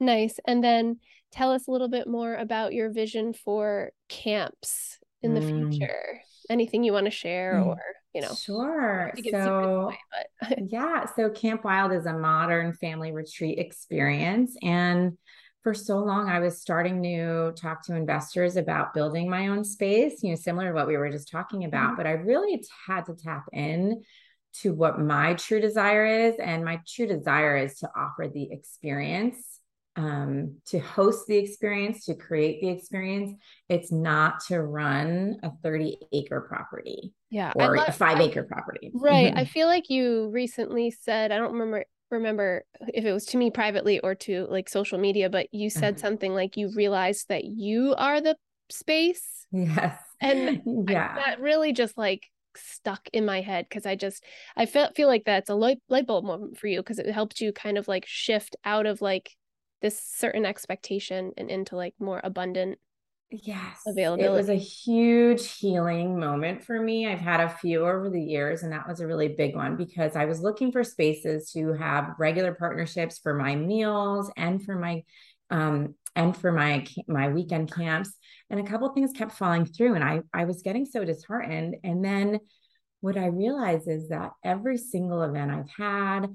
Nice. 0.00 0.40
And 0.46 0.64
then 0.64 0.98
tell 1.30 1.52
us 1.52 1.68
a 1.68 1.70
little 1.70 1.88
bit 1.88 2.08
more 2.08 2.34
about 2.34 2.72
your 2.72 2.90
vision 2.90 3.34
for 3.34 3.92
camps 4.08 4.98
in 5.24 5.34
the 5.34 5.40
mm. 5.40 5.70
future. 5.70 6.20
Anything 6.50 6.84
you 6.84 6.92
want 6.92 7.06
to 7.06 7.10
share 7.10 7.54
mm. 7.54 7.66
or, 7.66 7.80
you 8.14 8.20
know. 8.20 8.34
Sure. 8.34 9.12
So 9.30 9.92
but... 10.40 10.58
yeah, 10.68 11.06
so 11.16 11.30
Camp 11.30 11.62
Wyld 11.62 11.96
is 11.96 12.06
a 12.06 12.12
modern 12.12 12.72
family 12.74 13.12
retreat 13.12 13.58
experience 13.58 14.56
and 14.62 15.16
for 15.62 15.72
so 15.72 15.98
long 15.98 16.28
I 16.28 16.40
was 16.40 16.60
starting 16.60 17.02
to 17.02 17.52
talk 17.52 17.82
to 17.86 17.96
investors 17.96 18.56
about 18.56 18.92
building 18.92 19.30
my 19.30 19.48
own 19.48 19.64
space, 19.64 20.22
you 20.22 20.28
know, 20.30 20.36
similar 20.36 20.68
to 20.68 20.74
what 20.74 20.86
we 20.86 20.98
were 20.98 21.10
just 21.10 21.30
talking 21.30 21.64
about, 21.64 21.88
mm-hmm. 21.88 21.96
but 21.96 22.06
I 22.06 22.12
really 22.12 22.62
had 22.86 23.06
to 23.06 23.14
tap 23.14 23.46
in 23.52 24.02
to 24.60 24.74
what 24.74 25.00
my 25.00 25.34
true 25.34 25.60
desire 25.60 26.04
is 26.04 26.36
and 26.36 26.64
my 26.64 26.80
true 26.86 27.06
desire 27.06 27.56
is 27.56 27.78
to 27.78 27.90
offer 27.96 28.28
the 28.28 28.52
experience 28.52 29.53
um, 29.96 30.56
to 30.66 30.78
host 30.78 31.26
the 31.26 31.36
experience, 31.36 32.04
to 32.06 32.14
create 32.14 32.60
the 32.60 32.68
experience. 32.68 33.38
It's 33.68 33.92
not 33.92 34.40
to 34.48 34.60
run 34.60 35.38
a 35.42 35.50
30 35.62 35.98
acre 36.12 36.40
property. 36.40 37.12
Yeah. 37.30 37.52
Or 37.54 37.76
love, 37.76 37.88
a 37.88 37.92
five 37.92 38.20
acre 38.20 38.42
property. 38.42 38.90
Right. 38.94 39.28
Mm-hmm. 39.28 39.38
I 39.38 39.44
feel 39.44 39.66
like 39.66 39.90
you 39.90 40.30
recently 40.30 40.90
said, 40.90 41.32
I 41.32 41.38
don't 41.38 41.52
remember 41.52 41.84
remember 42.10 42.64
if 42.88 43.04
it 43.04 43.12
was 43.12 43.24
to 43.26 43.36
me 43.36 43.50
privately 43.50 43.98
or 44.00 44.14
to 44.14 44.46
like 44.48 44.68
social 44.68 44.98
media, 44.98 45.28
but 45.28 45.48
you 45.52 45.68
said 45.70 45.94
uh-huh. 45.94 46.02
something 46.02 46.32
like 46.32 46.56
you 46.56 46.70
realized 46.74 47.28
that 47.28 47.44
you 47.44 47.94
are 47.96 48.20
the 48.20 48.36
space. 48.70 49.46
Yes. 49.50 49.98
And 50.20 50.62
yeah, 50.88 51.16
I, 51.18 51.30
that 51.30 51.40
really 51.40 51.72
just 51.72 51.96
like 51.98 52.24
stuck 52.56 53.08
in 53.12 53.24
my 53.24 53.40
head 53.40 53.66
because 53.68 53.84
I 53.84 53.96
just 53.96 54.24
I 54.56 54.66
feel 54.66 54.90
feel 54.94 55.08
like 55.08 55.24
that's 55.24 55.50
a 55.50 55.54
light 55.54 55.78
light 55.88 56.06
bulb 56.06 56.24
moment 56.24 56.58
for 56.58 56.66
you 56.66 56.80
because 56.80 56.98
it 56.98 57.10
helped 57.10 57.40
you 57.40 57.52
kind 57.52 57.78
of 57.78 57.88
like 57.88 58.04
shift 58.06 58.56
out 58.64 58.86
of 58.86 59.00
like 59.00 59.30
this 59.84 60.00
certain 60.00 60.46
expectation 60.46 61.30
and 61.36 61.50
into 61.50 61.76
like 61.76 61.92
more 62.00 62.18
abundant 62.24 62.78
yes 63.30 63.82
availability. 63.86 64.32
It 64.32 64.34
was 64.34 64.48
a 64.48 64.54
huge 64.54 65.50
healing 65.58 66.18
moment 66.18 66.64
for 66.64 66.80
me. 66.80 67.06
I've 67.06 67.20
had 67.20 67.40
a 67.40 67.50
few 67.50 67.84
over 67.86 68.08
the 68.08 68.20
years, 68.20 68.62
and 68.62 68.72
that 68.72 68.88
was 68.88 69.00
a 69.00 69.06
really 69.06 69.28
big 69.28 69.54
one 69.54 69.76
because 69.76 70.16
I 70.16 70.24
was 70.24 70.40
looking 70.40 70.72
for 70.72 70.82
spaces 70.84 71.50
to 71.52 71.74
have 71.74 72.14
regular 72.18 72.54
partnerships 72.54 73.18
for 73.18 73.34
my 73.34 73.56
meals 73.56 74.32
and 74.38 74.64
for 74.64 74.74
my 74.74 75.02
um 75.50 75.94
and 76.16 76.34
for 76.34 76.50
my 76.50 76.86
my 77.06 77.28
weekend 77.28 77.70
camps. 77.70 78.10
And 78.48 78.60
a 78.60 78.64
couple 78.64 78.88
things 78.94 79.12
kept 79.12 79.32
falling 79.32 79.66
through, 79.66 79.96
and 79.96 80.04
I 80.04 80.22
I 80.32 80.46
was 80.46 80.62
getting 80.62 80.86
so 80.86 81.04
disheartened. 81.04 81.76
And 81.84 82.02
then 82.02 82.40
what 83.02 83.18
I 83.18 83.26
realized 83.26 83.86
is 83.86 84.08
that 84.08 84.30
every 84.42 84.78
single 84.78 85.22
event 85.24 85.50
I've 85.50 85.68
had, 85.76 86.28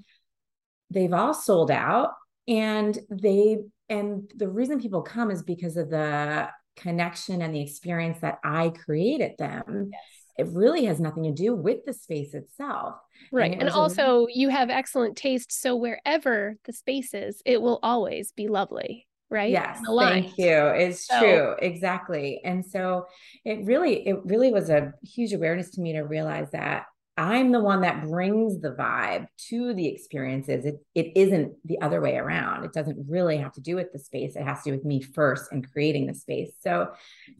they've 0.91 1.13
all 1.13 1.33
sold 1.33 1.71
out 1.71 2.11
and 2.49 2.97
they 3.09 3.59
and 3.87 4.29
the 4.35 4.49
reason 4.49 4.81
people 4.81 5.01
come 5.01 5.31
is 5.31 5.43
because 5.43 5.77
of 5.77 5.89
the 5.89 6.49
connection 6.75 7.41
and 7.41 7.53
the 7.53 7.61
experience 7.61 8.19
that 8.21 8.39
I 8.43 8.69
created 8.69 9.33
them. 9.37 9.91
Yes. 9.91 10.01
It 10.37 10.55
really 10.55 10.85
has 10.85 10.99
nothing 10.99 11.23
to 11.23 11.33
do 11.33 11.53
with 11.53 11.85
the 11.85 11.93
space 11.93 12.33
itself. 12.33 12.95
Right. 13.31 13.51
And, 13.51 13.63
and 13.63 13.71
also, 13.71 14.25
a- 14.25 14.27
you 14.33 14.49
have 14.49 14.69
excellent 14.69 15.17
taste. 15.17 15.51
So, 15.51 15.75
wherever 15.75 16.55
the 16.65 16.73
space 16.73 17.13
is, 17.13 17.41
it 17.45 17.61
will 17.61 17.79
always 17.83 18.31
be 18.31 18.47
lovely 18.47 19.05
right 19.31 19.51
yes 19.51 19.79
thank 19.99 20.39
you 20.39 20.49
it's 20.49 21.05
so. 21.05 21.19
true 21.19 21.55
exactly 21.59 22.41
and 22.43 22.65
so 22.65 23.05
it 23.45 23.63
really 23.63 24.07
it 24.07 24.17
really 24.25 24.51
was 24.51 24.71
a 24.71 24.91
huge 25.03 25.33
awareness 25.33 25.69
to 25.69 25.81
me 25.81 25.93
to 25.93 26.01
realize 26.01 26.49
that 26.49 26.85
I'm 27.19 27.51
the 27.51 27.59
one 27.59 27.81
that 27.81 28.07
brings 28.07 28.61
the 28.61 28.71
vibe 28.71 29.27
to 29.49 29.73
the 29.73 29.87
experiences. 29.87 30.63
It, 30.63 30.79
it 30.95 31.11
isn't 31.17 31.51
the 31.65 31.81
other 31.81 31.99
way 31.99 32.15
around. 32.15 32.63
It 32.63 32.71
doesn't 32.71 33.09
really 33.09 33.35
have 33.37 33.51
to 33.53 33.61
do 33.61 33.75
with 33.75 33.91
the 33.91 33.99
space. 33.99 34.37
It 34.37 34.43
has 34.43 34.63
to 34.63 34.69
do 34.69 34.77
with 34.77 34.85
me 34.85 35.01
first 35.01 35.51
and 35.51 35.69
creating 35.69 36.07
the 36.07 36.13
space. 36.13 36.53
So 36.61 36.93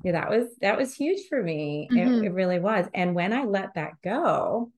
yeah, 0.03 0.11
that 0.11 0.29
was 0.29 0.47
that 0.59 0.77
was 0.77 0.93
huge 0.93 1.29
for 1.29 1.41
me. 1.41 1.87
Mm-hmm. 1.93 2.23
It, 2.23 2.25
it 2.25 2.33
really 2.33 2.59
was. 2.59 2.87
And 2.93 3.15
when 3.15 3.31
I 3.31 3.45
let 3.45 3.75
that 3.75 3.93
go, 4.03 4.73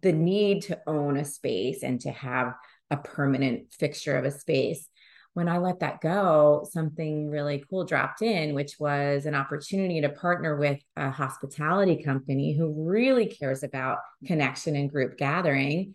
the 0.00 0.12
need 0.12 0.62
to 0.62 0.78
own 0.86 1.16
a 1.16 1.24
space 1.24 1.82
and 1.82 2.00
to 2.02 2.12
have 2.12 2.54
a 2.88 2.98
permanent 2.98 3.72
fixture 3.72 4.16
of 4.16 4.24
a 4.24 4.30
space 4.30 4.86
when 5.34 5.48
I 5.48 5.58
let 5.58 5.80
that 5.80 6.00
go, 6.00 6.66
something 6.70 7.30
really 7.30 7.64
cool 7.70 7.84
dropped 7.84 8.20
in, 8.20 8.54
which 8.54 8.80
was 8.80 9.26
an 9.26 9.34
opportunity 9.34 10.00
to 10.00 10.08
partner 10.08 10.56
with 10.56 10.80
a 10.96 11.10
hospitality 11.10 12.02
company 12.02 12.52
who 12.52 12.84
really 12.88 13.26
cares 13.26 13.62
about 13.62 13.98
connection 14.26 14.74
and 14.74 14.90
group 14.90 15.16
gathering 15.16 15.94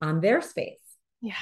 on 0.00 0.20
their 0.20 0.40
space. 0.40 0.78
Yeah. 1.20 1.34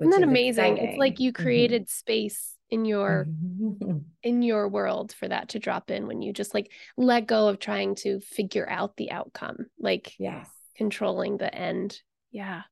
Isn't 0.00 0.10
that 0.10 0.22
amazing? 0.22 0.64
Exciting. 0.64 0.88
It's 0.92 0.98
like 0.98 1.20
you 1.20 1.32
mm-hmm. 1.32 1.42
created 1.42 1.82
mm-hmm. 1.82 1.98
space 1.98 2.54
in 2.70 2.84
your 2.84 3.26
mm-hmm. 3.28 3.98
in 4.22 4.42
your 4.42 4.68
world 4.68 5.12
for 5.12 5.28
that 5.28 5.50
to 5.50 5.58
drop 5.58 5.90
in 5.90 6.06
when 6.06 6.22
you 6.22 6.32
just 6.32 6.54
like 6.54 6.72
let 6.96 7.26
go 7.26 7.48
of 7.48 7.58
trying 7.58 7.94
to 7.96 8.20
figure 8.20 8.68
out 8.68 8.96
the 8.96 9.10
outcome 9.10 9.66
like 9.78 10.14
yes 10.18 10.48
controlling 10.76 11.36
the 11.36 11.52
end 11.52 12.00
yeah 12.30 12.62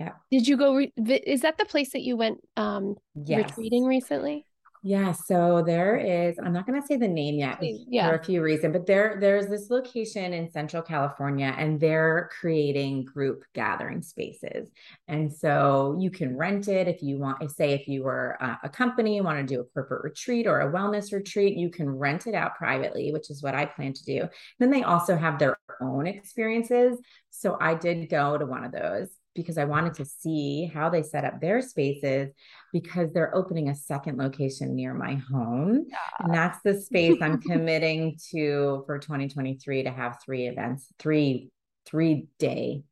yeah. 0.00 0.12
Did 0.30 0.48
you 0.48 0.56
go? 0.56 0.74
Re- 0.74 0.92
is 0.96 1.42
that 1.42 1.58
the 1.58 1.66
place 1.66 1.92
that 1.92 2.00
you 2.00 2.16
went 2.16 2.38
um 2.56 2.96
yes. 3.14 3.50
retreating 3.50 3.84
recently? 3.84 4.46
Yeah, 4.82 5.12
so 5.12 5.62
there 5.62 5.98
is, 5.98 6.38
I'm 6.42 6.54
not 6.54 6.66
going 6.66 6.80
to 6.80 6.86
say 6.86 6.96
the 6.96 7.06
name 7.06 7.34
yet 7.34 7.58
yeah. 7.60 8.08
for 8.08 8.14
a 8.14 8.24
few 8.24 8.40
reasons, 8.40 8.72
but 8.72 8.86
there 8.86 9.18
there's 9.20 9.46
this 9.46 9.68
location 9.68 10.32
in 10.32 10.50
Central 10.50 10.82
California 10.82 11.54
and 11.58 11.78
they're 11.78 12.30
creating 12.40 13.04
group 13.04 13.44
gathering 13.52 14.00
spaces. 14.00 14.70
And 15.06 15.30
so 15.30 15.98
you 16.00 16.10
can 16.10 16.34
rent 16.34 16.68
it 16.68 16.88
if 16.88 17.02
you 17.02 17.18
want, 17.18 17.50
say 17.50 17.72
if 17.72 17.88
you 17.88 18.04
were 18.04 18.38
a, 18.40 18.60
a 18.62 18.68
company 18.70 19.20
want 19.20 19.46
to 19.46 19.54
do 19.54 19.60
a 19.60 19.64
corporate 19.64 20.02
retreat 20.02 20.46
or 20.46 20.62
a 20.62 20.72
wellness 20.72 21.12
retreat, 21.12 21.58
you 21.58 21.68
can 21.68 21.90
rent 21.90 22.26
it 22.26 22.34
out 22.34 22.54
privately, 22.54 23.12
which 23.12 23.28
is 23.28 23.42
what 23.42 23.54
I 23.54 23.66
plan 23.66 23.92
to 23.92 24.04
do. 24.06 24.28
Then 24.60 24.70
they 24.70 24.82
also 24.82 25.14
have 25.14 25.38
their 25.38 25.58
own 25.82 26.06
experiences. 26.06 26.98
So 27.28 27.58
I 27.60 27.74
did 27.74 28.08
go 28.08 28.38
to 28.38 28.46
one 28.46 28.64
of 28.64 28.72
those 28.72 29.10
because 29.34 29.58
I 29.58 29.64
wanted 29.64 29.94
to 29.94 30.04
see 30.04 30.70
how 30.72 30.90
they 30.90 31.02
set 31.02 31.24
up 31.24 31.40
their 31.40 31.62
spaces 31.62 32.30
because 32.72 33.12
they're 33.12 33.34
opening 33.34 33.68
a 33.68 33.74
second 33.74 34.18
location 34.18 34.74
near 34.74 34.92
my 34.92 35.14
home. 35.14 35.86
Yeah. 35.88 35.96
And 36.18 36.34
that's 36.34 36.58
the 36.62 36.80
space 36.80 37.18
I'm 37.20 37.40
committing 37.42 38.18
to 38.32 38.82
for 38.86 38.98
2023 38.98 39.84
to 39.84 39.90
have 39.90 40.18
three 40.24 40.46
events, 40.46 40.92
three, 40.98 41.50
three 41.86 42.26
day, 42.38 42.82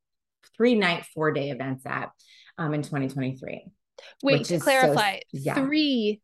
three 0.56 0.74
night, 0.74 1.06
four 1.14 1.32
day 1.32 1.50
events 1.50 1.84
at 1.86 2.10
um, 2.56 2.74
in 2.74 2.82
2023. 2.82 3.64
Wait, 4.22 4.44
to 4.44 4.58
clarify, 4.60 5.16
so, 5.16 5.20
yeah. 5.32 5.54
three, 5.54 6.20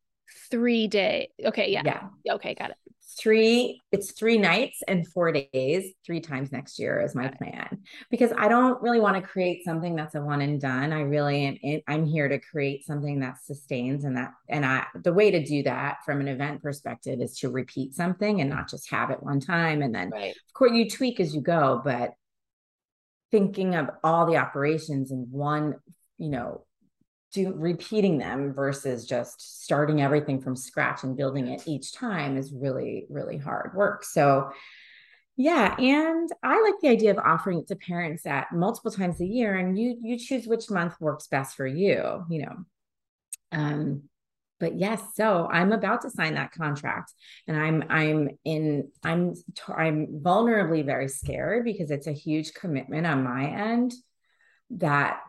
three 0.50 0.86
day. 0.86 1.30
Okay. 1.44 1.70
Yeah. 1.70 1.82
Yeah. 1.84 2.34
Okay. 2.34 2.54
Got 2.54 2.70
it 2.70 2.76
three 3.14 3.80
it's 3.92 4.12
three 4.12 4.38
nights 4.38 4.82
and 4.88 5.06
four 5.08 5.32
days 5.32 5.92
three 6.04 6.20
times 6.20 6.52
next 6.52 6.78
year 6.78 7.00
is 7.00 7.14
my 7.14 7.28
plan. 7.28 7.82
Because 8.10 8.32
i 8.36 8.48
don't 8.48 8.80
really 8.82 9.00
want 9.00 9.16
to 9.16 9.22
create 9.22 9.64
something 9.64 9.96
that's 9.96 10.14
a 10.14 10.20
one 10.20 10.40
and 10.40 10.60
done. 10.60 10.92
I 10.92 11.00
really 11.00 11.58
am 11.62 11.80
i'm 11.86 12.06
here 12.06 12.28
to 12.28 12.38
create 12.38 12.84
something 12.84 13.20
that 13.20 13.42
sustains 13.44 14.04
and 14.04 14.16
that 14.16 14.32
and 14.48 14.64
i 14.64 14.86
the 15.02 15.12
way 15.12 15.30
to 15.30 15.44
do 15.44 15.62
that 15.62 15.98
from 16.04 16.20
an 16.20 16.28
event 16.28 16.62
perspective 16.62 17.20
is 17.20 17.38
to 17.38 17.50
repeat 17.50 17.94
something 17.94 18.40
and 18.40 18.50
not 18.50 18.68
just 18.68 18.90
have 18.90 19.10
it 19.10 19.22
one 19.22 19.40
time 19.40 19.82
and 19.82 19.94
then 19.94 20.10
right. 20.10 20.30
of 20.30 20.52
course 20.52 20.72
you 20.72 20.88
tweak 20.88 21.20
as 21.20 21.34
you 21.34 21.40
go 21.40 21.80
but 21.84 22.12
thinking 23.30 23.74
of 23.74 23.90
all 24.02 24.26
the 24.26 24.36
operations 24.36 25.10
in 25.10 25.26
one 25.30 25.74
you 26.18 26.28
know 26.28 26.64
do 27.34 27.52
repeating 27.54 28.18
them 28.18 28.54
versus 28.54 29.06
just 29.06 29.64
starting 29.64 30.00
everything 30.00 30.40
from 30.40 30.56
scratch 30.56 31.02
and 31.02 31.16
building 31.16 31.48
it 31.48 31.64
each 31.66 31.92
time 31.92 32.36
is 32.36 32.52
really 32.52 33.06
really 33.10 33.36
hard 33.36 33.74
work. 33.74 34.04
So 34.04 34.50
yeah 35.36 35.74
and 35.78 36.30
i 36.44 36.62
like 36.62 36.80
the 36.80 36.88
idea 36.88 37.10
of 37.10 37.18
offering 37.18 37.58
it 37.58 37.66
to 37.66 37.74
parents 37.74 38.24
at 38.24 38.52
multiple 38.52 38.90
times 38.90 39.20
a 39.20 39.26
year 39.26 39.56
and 39.56 39.76
you 39.76 39.98
you 40.00 40.16
choose 40.16 40.46
which 40.46 40.70
month 40.70 40.94
works 41.00 41.26
best 41.26 41.56
for 41.56 41.66
you 41.66 42.24
you 42.30 42.42
know. 42.42 42.56
Um 43.50 44.02
but 44.60 44.78
yes 44.78 45.02
so 45.14 45.48
i'm 45.50 45.72
about 45.72 46.02
to 46.02 46.10
sign 46.10 46.34
that 46.34 46.52
contract 46.52 47.12
and 47.48 47.56
i'm 47.56 47.84
i'm 47.90 48.28
in 48.44 48.88
i'm 49.02 49.34
i'm 49.68 50.20
vulnerably 50.22 50.84
very 50.84 51.08
scared 51.08 51.64
because 51.64 51.90
it's 51.90 52.06
a 52.06 52.12
huge 52.12 52.54
commitment 52.54 53.06
on 53.06 53.24
my 53.24 53.46
end 53.46 53.92
that 54.70 55.20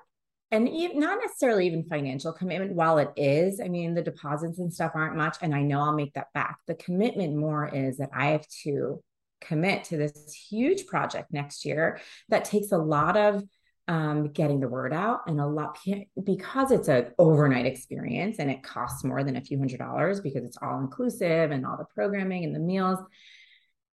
and 0.51 0.69
even, 0.69 0.99
not 0.99 1.19
necessarily 1.21 1.67
even 1.67 1.83
financial 1.83 2.31
commitment 2.31 2.73
while 2.73 2.97
it 2.97 3.11
is 3.15 3.59
i 3.59 3.67
mean 3.67 3.93
the 3.93 4.01
deposits 4.01 4.59
and 4.59 4.73
stuff 4.73 4.91
aren't 4.95 5.15
much 5.15 5.37
and 5.41 5.53
i 5.53 5.61
know 5.61 5.81
i'll 5.81 5.93
make 5.93 6.13
that 6.13 6.33
back. 6.33 6.57
The 6.67 6.75
commitment 6.75 7.35
more 7.35 7.67
is 7.67 7.97
that 7.97 8.09
i 8.13 8.27
have 8.27 8.47
to 8.63 9.03
commit 9.41 9.85
to 9.85 9.97
this 9.97 10.33
huge 10.49 10.85
project 10.87 11.31
next 11.31 11.65
year 11.65 11.99
that 12.29 12.45
takes 12.45 12.71
a 12.71 12.77
lot 12.77 13.17
of 13.17 13.43
um, 13.87 14.31
getting 14.31 14.61
the 14.61 14.67
word 14.67 14.93
out 14.93 15.21
and 15.27 15.39
a 15.39 15.45
lot 15.45 15.77
because 16.23 16.71
it's 16.71 16.87
an 16.87 17.11
overnight 17.19 17.67
experience 17.67 18.39
and 18.39 18.49
it 18.49 18.63
costs 18.63 19.03
more 19.03 19.23
than 19.23 19.35
a 19.35 19.41
few 19.41 19.59
hundred 19.59 19.77
dollars 19.77 20.21
because 20.21 20.43
it's 20.43 20.57
all 20.59 20.79
inclusive 20.79 21.51
and 21.51 21.67
all 21.67 21.77
the 21.77 21.85
programming 21.93 22.43
and 22.45 22.55
the 22.55 22.59
meals 22.59 22.97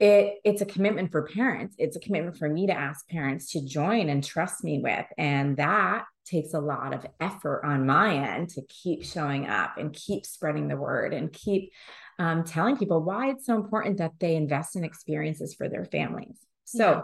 it 0.02 0.38
it's 0.44 0.60
a 0.60 0.66
commitment 0.66 1.12
for 1.12 1.28
parents. 1.28 1.76
It's 1.78 1.96
a 1.96 2.00
commitment 2.00 2.36
for 2.36 2.48
me 2.48 2.66
to 2.66 2.72
ask 2.72 3.08
parents 3.08 3.52
to 3.52 3.64
join 3.64 4.08
and 4.08 4.22
trust 4.22 4.64
me 4.64 4.80
with 4.80 5.06
and 5.16 5.56
that 5.58 6.06
takes 6.24 6.54
a 6.54 6.60
lot 6.60 6.94
of 6.94 7.06
effort 7.20 7.62
on 7.64 7.86
my 7.86 8.14
end 8.14 8.50
to 8.50 8.62
keep 8.68 9.04
showing 9.04 9.46
up 9.46 9.76
and 9.78 9.92
keep 9.92 10.24
spreading 10.24 10.68
the 10.68 10.76
word 10.76 11.12
and 11.12 11.32
keep 11.32 11.72
um, 12.18 12.44
telling 12.44 12.76
people 12.76 13.02
why 13.02 13.30
it's 13.30 13.46
so 13.46 13.56
important 13.56 13.98
that 13.98 14.12
they 14.20 14.36
invest 14.36 14.76
in 14.76 14.84
experiences 14.84 15.54
for 15.54 15.68
their 15.68 15.84
families. 15.84 16.36
So 16.64 16.90
yeah. 16.90 17.02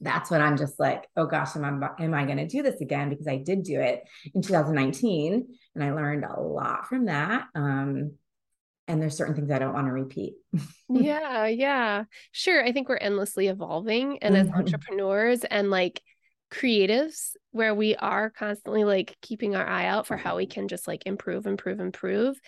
that's 0.00 0.30
what 0.30 0.40
I'm 0.40 0.56
just 0.56 0.78
like, 0.78 1.06
oh 1.16 1.26
gosh, 1.26 1.56
am 1.56 1.64
I, 1.64 2.02
am 2.02 2.14
I 2.14 2.24
going 2.24 2.38
to 2.38 2.46
do 2.46 2.62
this 2.62 2.80
again? 2.80 3.10
Because 3.10 3.28
I 3.28 3.36
did 3.36 3.62
do 3.62 3.80
it 3.80 4.04
in 4.34 4.42
2019 4.42 5.46
and 5.74 5.84
I 5.84 5.92
learned 5.92 6.24
a 6.24 6.40
lot 6.40 6.86
from 6.86 7.06
that. 7.06 7.46
Um, 7.54 8.12
and 8.86 9.02
there's 9.02 9.16
certain 9.16 9.34
things 9.34 9.50
I 9.50 9.58
don't 9.58 9.74
want 9.74 9.86
to 9.86 9.92
repeat. 9.92 10.34
yeah, 10.88 11.46
yeah. 11.46 12.04
Sure. 12.32 12.64
I 12.64 12.72
think 12.72 12.88
we're 12.88 12.96
endlessly 12.96 13.48
evolving 13.48 14.18
and 14.22 14.34
as 14.34 14.48
mm-hmm. 14.48 14.58
entrepreneurs 14.58 15.44
and 15.44 15.70
like 15.70 16.00
creatives 16.50 17.32
where 17.50 17.74
we 17.74 17.94
are 17.96 18.30
constantly 18.30 18.84
like 18.84 19.16
keeping 19.20 19.54
our 19.54 19.66
eye 19.66 19.86
out 19.86 20.06
for 20.06 20.16
how 20.16 20.36
we 20.36 20.46
can 20.46 20.68
just 20.68 20.88
like 20.88 21.06
improve 21.06 21.46
improve 21.46 21.80
improve. 21.80 22.40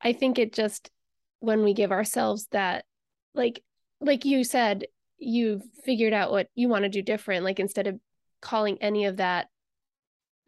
I 0.00 0.12
think 0.12 0.38
it 0.38 0.52
just 0.52 0.90
when 1.40 1.62
we 1.62 1.74
give 1.74 1.92
ourselves 1.92 2.46
that 2.52 2.84
like 3.34 3.62
like 4.00 4.24
you 4.24 4.44
said 4.44 4.84
you 5.18 5.60
figured 5.84 6.12
out 6.12 6.30
what 6.30 6.48
you 6.54 6.68
want 6.68 6.84
to 6.84 6.88
do 6.88 7.02
different 7.02 7.44
like 7.44 7.60
instead 7.60 7.86
of 7.86 7.98
calling 8.40 8.78
any 8.80 9.06
of 9.06 9.18
that 9.18 9.48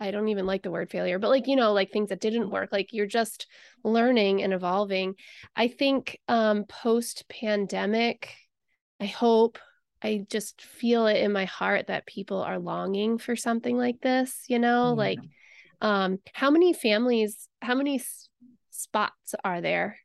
i 0.01 0.11
don't 0.11 0.29
even 0.29 0.47
like 0.47 0.63
the 0.63 0.71
word 0.71 0.91
failure 0.91 1.19
but 1.19 1.31
like 1.31 1.47
you 1.47 1.57
know 1.57 1.73
like 1.73 1.91
things 1.91 2.09
that 2.09 2.21
didn't 2.21 2.51
work 2.51 2.71
like 2.73 2.93
you're 2.93 3.07
just 3.07 3.47
learning 3.85 4.43
and 4.43 4.53
evolving. 4.53 5.15
I 5.55 5.69
think 5.69 6.19
um 6.29 6.65
post 6.65 7.25
pandemic 7.29 8.35
i 9.01 9.07
hope 9.07 9.59
I 10.03 10.27
just 10.29 10.63
feel 10.63 11.07
it 11.07 11.19
in 11.19 11.33
my 11.33 11.47
heart 11.47 11.87
that 11.87 12.07
people 12.07 12.43
are 12.43 12.59
longing 12.59 13.19
for 13.19 13.37
something 13.37 13.77
like 13.77 14.01
this, 14.01 14.45
you 14.49 14.59
know, 14.59 14.89
yeah. 14.89 14.93
like 14.93 15.19
um 15.81 16.19
how 16.33 16.51
many 16.51 16.73
families, 16.73 17.49
how 17.63 17.75
many 17.75 17.97
s- 17.97 18.29
spots 18.71 19.35
are 19.45 19.61
there? 19.61 19.99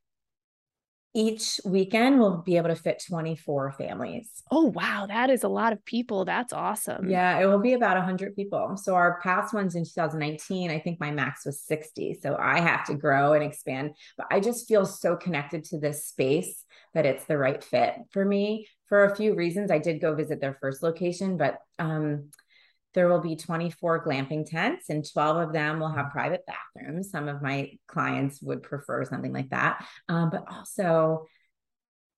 Each 1.14 1.60
weekend 1.66 2.20
we'll 2.22 2.38
be 2.38 2.56
able 2.56 2.70
to 2.70 2.76
fit 2.76 3.04
24 3.06 3.74
families. 3.74 4.44
Oh 4.50 4.68
wow, 4.68 5.08
that 5.08 5.30
is 5.30 5.44
a 5.44 5.50
lot 5.50 5.74
of 5.74 5.84
people. 5.84 6.24
That's 6.24 6.54
awesome. 6.54 7.10
Yeah, 7.10 7.38
it 7.38 7.48
will 7.48 7.60
be 7.60 7.74
about 7.74 7.98
100 7.98 8.34
people. 8.34 8.78
So 8.78 8.96
our 8.96 9.20
past 9.20 9.54
ones 9.54 9.76
in 9.76 9.84
2019, 9.84 10.72
I 10.72 10.80
think 10.80 11.02
my 11.02 11.12
max 11.12 11.46
was 11.46 11.62
60. 11.64 12.18
So 12.22 12.38
I 12.40 12.62
have 12.62 12.86
to 12.86 12.96
grow 12.96 13.34
and 13.34 13.44
expand, 13.44 13.92
but 14.18 14.28
I 14.32 14.40
just 14.40 14.70
feel 14.70 14.86
so 14.86 15.18
connected 15.18 15.66
to 15.66 15.80
this 15.80 16.06
space 16.06 16.64
that 16.94 17.06
it's 17.06 17.26
the 17.26 17.38
right 17.38 17.62
fit 17.62 17.96
for 18.12 18.24
me 18.24 18.68
for 18.92 19.06
a 19.06 19.16
few 19.16 19.36
reasons. 19.36 19.72
I 19.72 19.78
did 19.78 20.02
go 20.02 20.14
visit 20.14 20.42
their 20.42 20.58
first 20.60 20.84
location, 20.84 21.38
but 21.38 21.60
um, 21.80 22.30
there 22.94 23.08
will 23.08 23.22
be 23.22 23.38
24 23.38 24.06
glamping 24.06 24.46
tents 24.46 24.90
and 24.90 25.10
12 25.10 25.48
of 25.48 25.54
them 25.54 25.80
will 25.80 25.94
have 25.94 26.12
private 26.12 26.42
bathrooms. 26.46 27.10
Some 27.10 27.30
of 27.30 27.42
my 27.42 27.72
clients 27.88 28.42
would 28.42 28.64
prefer 28.64 29.06
something 29.06 29.32
like 29.32 29.52
that. 29.52 29.88
Um, 30.10 30.30
but 30.30 30.44
also, 30.52 31.26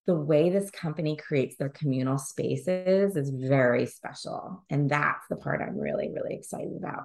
the 0.08 0.16
way 0.16 0.50
this 0.50 0.68
company 0.72 1.16
creates 1.16 1.54
their 1.56 1.68
communal 1.68 2.18
spaces 2.18 3.14
is 3.14 3.30
very 3.30 3.86
special. 3.86 4.64
And 4.68 4.90
that's 4.90 5.28
the 5.30 5.36
part 5.36 5.62
I'm 5.62 5.78
really, 5.78 6.10
really 6.12 6.34
excited 6.34 6.72
about. 6.76 7.04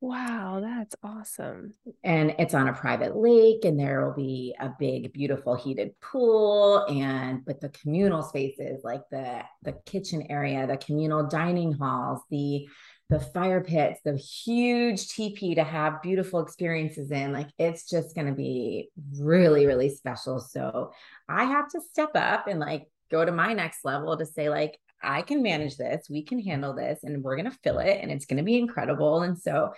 Wow, 0.00 0.60
that's 0.62 0.94
awesome. 1.02 1.74
And 2.04 2.36
it's 2.38 2.54
on 2.54 2.68
a 2.68 2.72
private 2.72 3.16
lake, 3.16 3.64
and 3.64 3.78
there 3.78 4.06
will 4.06 4.14
be 4.14 4.54
a 4.60 4.70
big, 4.78 5.12
beautiful 5.12 5.56
heated 5.56 6.00
pool. 6.00 6.86
And 6.88 7.44
but 7.44 7.60
the 7.60 7.70
communal 7.70 8.22
spaces, 8.22 8.82
like 8.84 9.02
the 9.10 9.42
the 9.62 9.72
kitchen 9.86 10.26
area, 10.30 10.68
the 10.68 10.76
communal 10.76 11.26
dining 11.26 11.72
halls, 11.72 12.20
the 12.30 12.68
the 13.10 13.18
fire 13.18 13.60
pits, 13.62 14.00
the 14.04 14.16
huge 14.16 15.08
teepee 15.08 15.56
to 15.56 15.64
have 15.64 16.02
beautiful 16.02 16.40
experiences 16.40 17.10
in, 17.10 17.32
like 17.32 17.48
it's 17.58 17.88
just 17.88 18.14
gonna 18.14 18.34
be 18.34 18.90
really, 19.18 19.66
really 19.66 19.88
special. 19.88 20.38
So 20.38 20.92
I 21.28 21.44
have 21.44 21.68
to 21.70 21.80
step 21.90 22.10
up 22.14 22.46
and 22.46 22.60
like 22.60 22.86
go 23.10 23.24
to 23.24 23.32
my 23.32 23.52
next 23.54 23.84
level 23.84 24.16
to 24.16 24.26
say, 24.26 24.48
like, 24.48 24.78
I 25.02 25.22
can 25.22 25.42
manage 25.42 25.76
this, 25.76 26.08
we 26.10 26.22
can 26.22 26.40
handle 26.40 26.74
this, 26.74 27.00
and 27.02 27.22
we're 27.22 27.36
going 27.36 27.50
to 27.50 27.58
fill 27.62 27.78
it, 27.78 27.98
and 28.00 28.10
it's 28.10 28.26
going 28.26 28.38
to 28.38 28.42
be 28.42 28.58
incredible. 28.58 29.22
And 29.22 29.38
so 29.38 29.72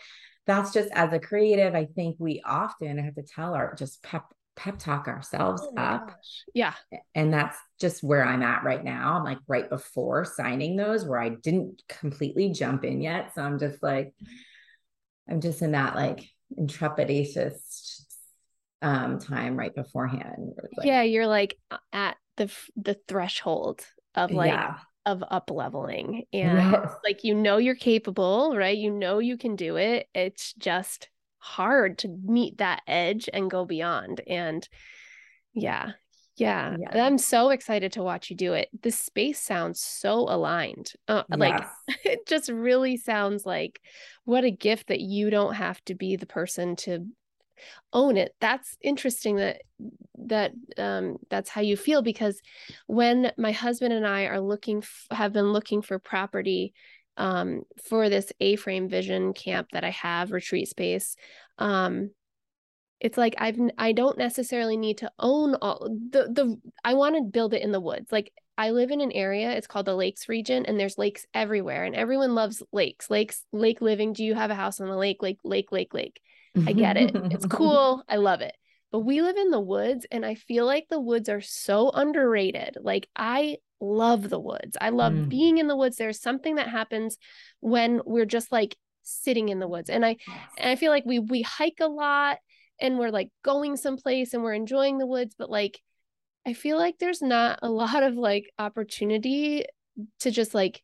that's 0.46 0.72
just 0.72 0.90
as 0.92 1.12
a 1.12 1.20
creative, 1.20 1.74
I 1.74 1.86
think 1.86 2.16
we 2.18 2.42
often 2.44 2.98
have 2.98 3.14
to 3.14 3.22
tell 3.22 3.54
our 3.54 3.74
just 3.74 4.02
pep 4.02 4.24
pep 4.56 4.78
talk 4.78 5.08
ourselves 5.08 5.62
oh 5.64 5.74
up. 5.76 6.08
Gosh. 6.08 6.44
Yeah. 6.54 6.74
And 7.14 7.32
that's 7.32 7.56
just 7.80 8.02
where 8.02 8.24
I'm 8.24 8.42
at 8.42 8.62
right 8.62 8.84
now. 8.84 9.14
I'm 9.14 9.24
like 9.24 9.38
right 9.46 9.68
before 9.68 10.24
signing 10.24 10.76
those 10.76 11.04
where 11.04 11.20
I 11.20 11.30
didn't 11.30 11.82
completely 11.88 12.50
jump 12.50 12.84
in 12.84 13.00
yet. 13.00 13.34
So 13.34 13.42
I'm 13.42 13.58
just 13.58 13.82
like, 13.82 14.12
I'm 15.28 15.40
just 15.40 15.62
in 15.62 15.72
that 15.72 15.94
like 15.94 16.28
intrepidatious 16.58 18.04
um 18.82 19.18
time 19.18 19.56
right 19.56 19.74
beforehand. 19.74 20.52
Like, 20.76 20.86
yeah, 20.86 21.02
you're 21.02 21.26
like 21.26 21.56
at 21.92 22.16
the 22.36 22.50
the 22.76 22.98
threshold 23.06 23.84
of 24.14 24.30
like 24.32 24.50
yeah 24.50 24.78
of 25.06 25.24
up 25.30 25.50
leveling 25.50 26.24
and 26.32 26.72
yes. 26.72 26.92
like 27.04 27.24
you 27.24 27.34
know 27.34 27.56
you're 27.56 27.74
capable 27.74 28.54
right 28.56 28.76
you 28.76 28.90
know 28.90 29.18
you 29.18 29.36
can 29.36 29.56
do 29.56 29.76
it 29.76 30.08
it's 30.14 30.52
just 30.54 31.08
hard 31.38 31.96
to 31.98 32.08
meet 32.08 32.58
that 32.58 32.82
edge 32.86 33.28
and 33.32 33.50
go 33.50 33.64
beyond 33.64 34.20
and 34.26 34.68
Yeah. 35.54 35.92
Yeah. 36.36 36.76
yeah. 36.78 37.04
I'm 37.04 37.18
so 37.18 37.50
excited 37.50 37.92
to 37.92 38.02
watch 38.02 38.30
you 38.30 38.36
do 38.36 38.54
it. 38.54 38.68
The 38.82 38.90
space 38.90 39.40
sounds 39.40 39.80
so 39.80 40.20
aligned. 40.20 40.92
Uh, 41.08 41.24
yes. 41.28 41.38
Like 41.38 41.66
it 42.04 42.26
just 42.26 42.48
really 42.48 42.96
sounds 42.96 43.44
like 43.44 43.80
what 44.24 44.44
a 44.44 44.50
gift 44.50 44.88
that 44.88 45.00
you 45.00 45.30
don't 45.30 45.54
have 45.54 45.84
to 45.86 45.94
be 45.94 46.16
the 46.16 46.26
person 46.26 46.76
to 46.76 47.06
own 47.92 48.16
it 48.16 48.34
that's 48.40 48.76
interesting 48.82 49.36
that 49.36 49.62
that 50.16 50.52
um 50.78 51.16
that's 51.28 51.50
how 51.50 51.60
you 51.60 51.76
feel 51.76 52.02
because 52.02 52.40
when 52.86 53.32
my 53.38 53.52
husband 53.52 53.92
and 53.92 54.06
I 54.06 54.24
are 54.24 54.40
looking 54.40 54.78
f- 54.78 55.06
have 55.10 55.32
been 55.32 55.52
looking 55.52 55.82
for 55.82 55.98
property 55.98 56.74
um 57.16 57.62
for 57.88 58.08
this 58.08 58.32
A-frame 58.40 58.88
vision 58.88 59.32
camp 59.32 59.68
that 59.72 59.84
I 59.84 59.90
have 59.90 60.32
retreat 60.32 60.68
space 60.68 61.16
um 61.58 62.10
it's 63.00 63.16
like 63.16 63.34
I've 63.38 63.58
I 63.78 63.92
don't 63.92 64.18
necessarily 64.18 64.76
need 64.76 64.98
to 64.98 65.10
own 65.18 65.54
all 65.56 65.88
the 65.88 66.24
the 66.24 66.60
I 66.84 66.94
want 66.94 67.16
to 67.16 67.22
build 67.22 67.54
it 67.54 67.62
in 67.62 67.72
the 67.72 67.80
woods. 67.80 68.12
Like 68.12 68.32
I 68.58 68.70
live 68.70 68.90
in 68.90 69.00
an 69.00 69.12
area, 69.12 69.52
it's 69.52 69.66
called 69.66 69.86
the 69.86 69.94
Lakes 69.94 70.28
region 70.28 70.66
and 70.66 70.78
there's 70.78 70.98
lakes 70.98 71.26
everywhere 71.32 71.84
and 71.84 71.94
everyone 71.94 72.34
loves 72.34 72.62
lakes. 72.72 73.08
Lakes, 73.08 73.44
lake 73.52 73.80
living. 73.80 74.12
Do 74.12 74.22
you 74.22 74.34
have 74.34 74.50
a 74.50 74.54
house 74.54 74.80
on 74.80 74.88
the 74.88 74.96
lake? 74.96 75.22
Lake, 75.22 75.38
lake, 75.44 75.72
lake, 75.72 75.94
lake. 75.94 76.20
I 76.66 76.72
get 76.72 76.96
it. 76.96 77.12
It's 77.14 77.46
cool. 77.50 78.02
I 78.08 78.16
love 78.16 78.40
it. 78.40 78.54
But 78.92 79.00
we 79.00 79.22
live 79.22 79.36
in 79.36 79.50
the 79.50 79.60
woods 79.60 80.06
and 80.10 80.26
I 80.26 80.34
feel 80.34 80.66
like 80.66 80.86
the 80.90 81.00
woods 81.00 81.28
are 81.28 81.40
so 81.40 81.90
underrated. 81.90 82.76
Like 82.80 83.08
I 83.14 83.58
love 83.80 84.28
the 84.28 84.40
woods. 84.40 84.76
I 84.80 84.90
love 84.90 85.12
mm. 85.12 85.28
being 85.28 85.58
in 85.58 85.68
the 85.68 85.76
woods. 85.76 85.96
There's 85.96 86.20
something 86.20 86.56
that 86.56 86.68
happens 86.68 87.16
when 87.60 88.00
we're 88.04 88.26
just 88.26 88.50
like 88.50 88.76
sitting 89.02 89.48
in 89.48 89.60
the 89.60 89.68
woods. 89.68 89.90
And 89.90 90.04
I 90.04 90.16
and 90.58 90.70
I 90.70 90.76
feel 90.76 90.90
like 90.90 91.04
we 91.06 91.18
we 91.20 91.42
hike 91.42 91.78
a 91.80 91.86
lot 91.86 92.38
and 92.80 92.98
we're 92.98 93.10
like 93.10 93.28
going 93.44 93.76
someplace 93.76 94.34
and 94.34 94.42
we're 94.42 94.54
enjoying 94.54 94.98
the 94.98 95.06
woods, 95.06 95.34
but 95.38 95.50
like 95.50 95.80
I 96.46 96.54
feel 96.54 96.78
like 96.78 96.98
there's 96.98 97.22
not 97.22 97.60
a 97.62 97.68
lot 97.68 98.02
of 98.02 98.14
like 98.14 98.50
opportunity 98.58 99.64
to 100.20 100.30
just 100.30 100.54
like 100.54 100.82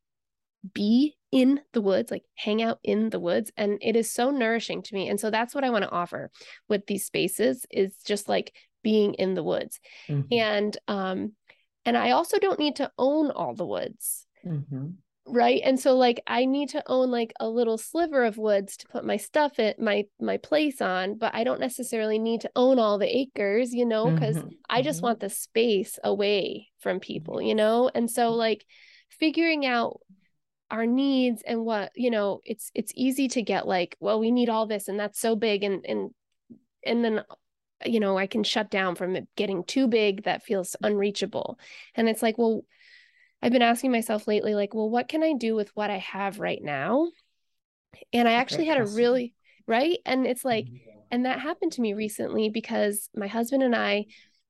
be 0.73 1.17
in 1.33 1.61
the 1.73 1.81
woods, 1.81 2.11
like 2.11 2.25
hang 2.35 2.63
out 2.63 2.79
in 2.83 3.11
the 3.11 3.21
woods. 3.21 3.51
And 3.57 3.79
it 3.83 3.97
is 3.97 4.11
so 4.11 4.31
nourishing 4.31 4.83
to 4.83 4.95
me. 4.95 5.09
And 5.09 5.21
so 5.21 5.31
that's 5.31 5.55
what 5.55 5.65
I 5.65 5.71
want 5.71 5.85
to 5.85 5.91
offer 5.91 6.31
with 6.69 6.87
these 6.87 7.05
spaces 7.05 7.67
is 7.71 7.95
just 8.05 8.29
like 8.29 8.55
being 8.83 9.15
in 9.15 9.35
the 9.35 9.43
woods. 9.43 9.81
Mm-hmm. 10.09 10.33
And 10.33 10.79
um, 10.89 11.33
and 11.85 11.97
I 11.97 12.13
also 12.13 12.39
don't 12.39 12.59
need 12.59 12.77
to 12.77 12.91
own 12.99 13.31
all 13.31 13.55
the 13.55 13.67
woods. 13.67 14.27
Mm-hmm. 14.47 14.87
Right. 15.29 15.61
And 15.65 15.79
so 15.79 15.97
like 15.97 16.23
I 16.29 16.45
need 16.45 16.69
to 16.71 16.83
own 16.87 17.11
like 17.11 17.33
a 17.41 17.49
little 17.49 17.79
sliver 17.79 18.25
of 18.25 18.39
woods 18.39 18.77
to 18.77 18.87
put 18.87 19.05
my 19.05 19.17
stuff 19.17 19.59
in 19.59 19.75
my 19.79 20.05
my 20.21 20.37
place 20.37 20.81
on, 20.81 21.19
but 21.19 21.35
I 21.35 21.43
don't 21.43 21.59
necessarily 21.59 22.21
need 22.21 22.43
to 22.43 22.51
own 22.55 22.79
all 22.79 22.97
the 22.97 23.17
acres, 23.17 23.75
you 23.75 23.87
know, 23.87 24.09
because 24.09 24.37
mm-hmm. 24.37 24.49
I 24.71 24.83
just 24.83 24.99
mm-hmm. 24.99 25.07
want 25.07 25.21
the 25.21 25.31
space 25.31 25.99
away 26.05 26.69
from 26.79 27.01
people, 27.01 27.43
you 27.43 27.57
know? 27.57 27.91
And 27.93 28.09
so 28.09 28.31
like 28.31 28.65
figuring 29.11 29.67
out 29.67 30.01
our 30.71 30.87
needs 30.87 31.43
and 31.47 31.65
what 31.65 31.93
you 31.95 32.11
know 32.11 32.41
it's 32.45 32.71
it's 32.75 32.93
easy 32.97 33.29
to 33.29 33.43
get 33.43 33.69
like 33.69 33.97
well 34.01 34.19
we 34.19 34.31
need 34.31 34.49
all 34.49 34.67
this 34.67 34.89
and 34.89 34.99
that's 34.99 35.21
so 35.21 35.37
big 35.37 35.63
and 35.63 35.85
and 35.87 36.11
and 36.85 37.05
then 37.05 37.23
you 37.85 38.01
know 38.01 38.19
i 38.19 38.27
can 38.27 38.43
shut 38.43 38.71
down 38.71 38.95
from 38.95 39.15
it 39.15 39.29
getting 39.37 39.63
too 39.65 39.87
big 39.87 40.25
that 40.25 40.43
feels 40.43 40.75
unreachable. 40.83 41.59
And 41.95 42.09
it's 42.09 42.23
like 42.23 42.37
well 42.39 42.65
i've 43.43 43.53
been 43.53 43.63
asking 43.63 43.93
myself 43.93 44.27
lately 44.27 44.55
like 44.55 44.75
well 44.75 44.91
what 44.91 45.09
can 45.09 45.23
i 45.23 45.35
do 45.35 45.55
with 45.55 45.71
what 45.75 45.91
i 45.91 45.99
have 45.99 46.41
right 46.41 46.63
now? 46.63 47.09
And 48.13 48.27
i 48.27 48.33
actually 48.33 48.67
had 48.67 48.79
a 48.81 48.87
really 48.87 49.35
right? 49.69 49.99
And 50.07 50.27
it's 50.27 50.45
like 50.45 50.67
mm-hmm. 50.67 51.01
and 51.11 51.27
that 51.27 51.41
happened 51.41 51.73
to 51.73 51.81
me 51.81 51.95
recently 51.95 52.49
because 52.51 53.09
my 53.15 53.27
husband 53.27 53.63
and 53.63 53.75
i 53.75 54.07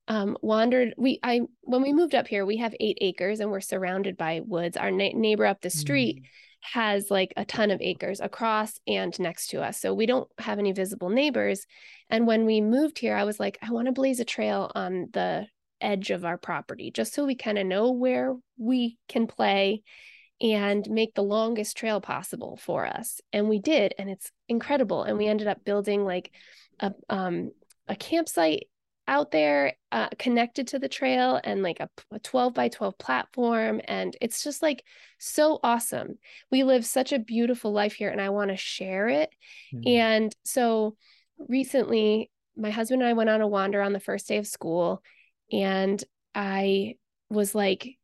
um, 0.08 0.36
wandered 0.40 0.94
we 0.96 1.18
i 1.22 1.40
when 1.62 1.82
we 1.82 1.92
moved 1.92 2.14
up 2.14 2.28
here 2.28 2.46
we 2.46 2.58
have 2.58 2.74
eight 2.78 2.98
acres 3.00 3.40
and 3.40 3.50
we're 3.50 3.60
surrounded 3.60 4.16
by 4.16 4.40
woods. 4.44 4.76
Our 4.76 4.90
na- 4.90 5.10
neighbor 5.14 5.46
up 5.46 5.60
the 5.60 5.70
street 5.70 6.22
mm. 6.22 6.26
has 6.72 7.10
like 7.10 7.32
a 7.36 7.44
ton 7.44 7.70
of 7.70 7.80
acres 7.80 8.20
across 8.20 8.78
and 8.86 9.18
next 9.18 9.48
to 9.48 9.62
us. 9.62 9.80
So 9.80 9.94
we 9.94 10.06
don't 10.06 10.28
have 10.38 10.58
any 10.58 10.72
visible 10.72 11.10
neighbors. 11.10 11.66
And 12.08 12.26
when 12.26 12.46
we 12.46 12.60
moved 12.60 12.98
here 12.98 13.16
i 13.16 13.24
was 13.24 13.40
like 13.40 13.58
i 13.62 13.70
want 13.70 13.86
to 13.86 13.92
blaze 13.92 14.20
a 14.20 14.24
trail 14.24 14.70
on 14.74 15.08
the 15.12 15.46
edge 15.80 16.10
of 16.10 16.24
our 16.24 16.38
property 16.38 16.90
just 16.90 17.12
so 17.12 17.26
we 17.26 17.34
kind 17.34 17.58
of 17.58 17.66
know 17.66 17.90
where 17.90 18.34
we 18.56 18.96
can 19.08 19.26
play 19.26 19.82
and 20.40 20.88
make 20.90 21.14
the 21.14 21.22
longest 21.22 21.76
trail 21.76 22.00
possible 22.00 22.58
for 22.60 22.86
us. 22.86 23.20
And 23.32 23.48
we 23.48 23.58
did 23.58 23.94
and 23.98 24.10
it's 24.10 24.30
incredible. 24.48 25.02
And 25.02 25.16
we 25.16 25.28
ended 25.28 25.46
up 25.46 25.64
building 25.64 26.04
like 26.04 26.30
a 26.80 26.92
um 27.08 27.52
a 27.88 27.96
campsite 27.96 28.68
out 29.08 29.30
there 29.30 29.74
uh, 29.92 30.08
connected 30.18 30.68
to 30.68 30.78
the 30.78 30.88
trail 30.88 31.40
and 31.42 31.62
like 31.62 31.80
a, 31.80 31.88
a 32.10 32.18
12 32.18 32.54
by 32.54 32.68
12 32.68 32.98
platform 32.98 33.80
and 33.86 34.16
it's 34.20 34.42
just 34.42 34.62
like 34.62 34.84
so 35.18 35.60
awesome. 35.62 36.18
We 36.50 36.64
live 36.64 36.84
such 36.84 37.12
a 37.12 37.18
beautiful 37.18 37.72
life 37.72 37.94
here 37.94 38.10
and 38.10 38.20
i 38.20 38.30
want 38.30 38.50
to 38.50 38.56
share 38.56 39.08
it. 39.08 39.30
Mm-hmm. 39.74 39.88
and 39.88 40.36
so 40.44 40.96
recently 41.48 42.30
my 42.56 42.70
husband 42.70 43.02
and 43.02 43.08
i 43.08 43.12
went 43.12 43.30
on 43.30 43.42
a 43.42 43.48
wander 43.48 43.82
on 43.82 43.92
the 43.92 44.00
first 44.00 44.26
day 44.26 44.38
of 44.38 44.46
school 44.46 45.02
and 45.52 46.02
i 46.34 46.94
was 47.28 47.54
like 47.54 47.96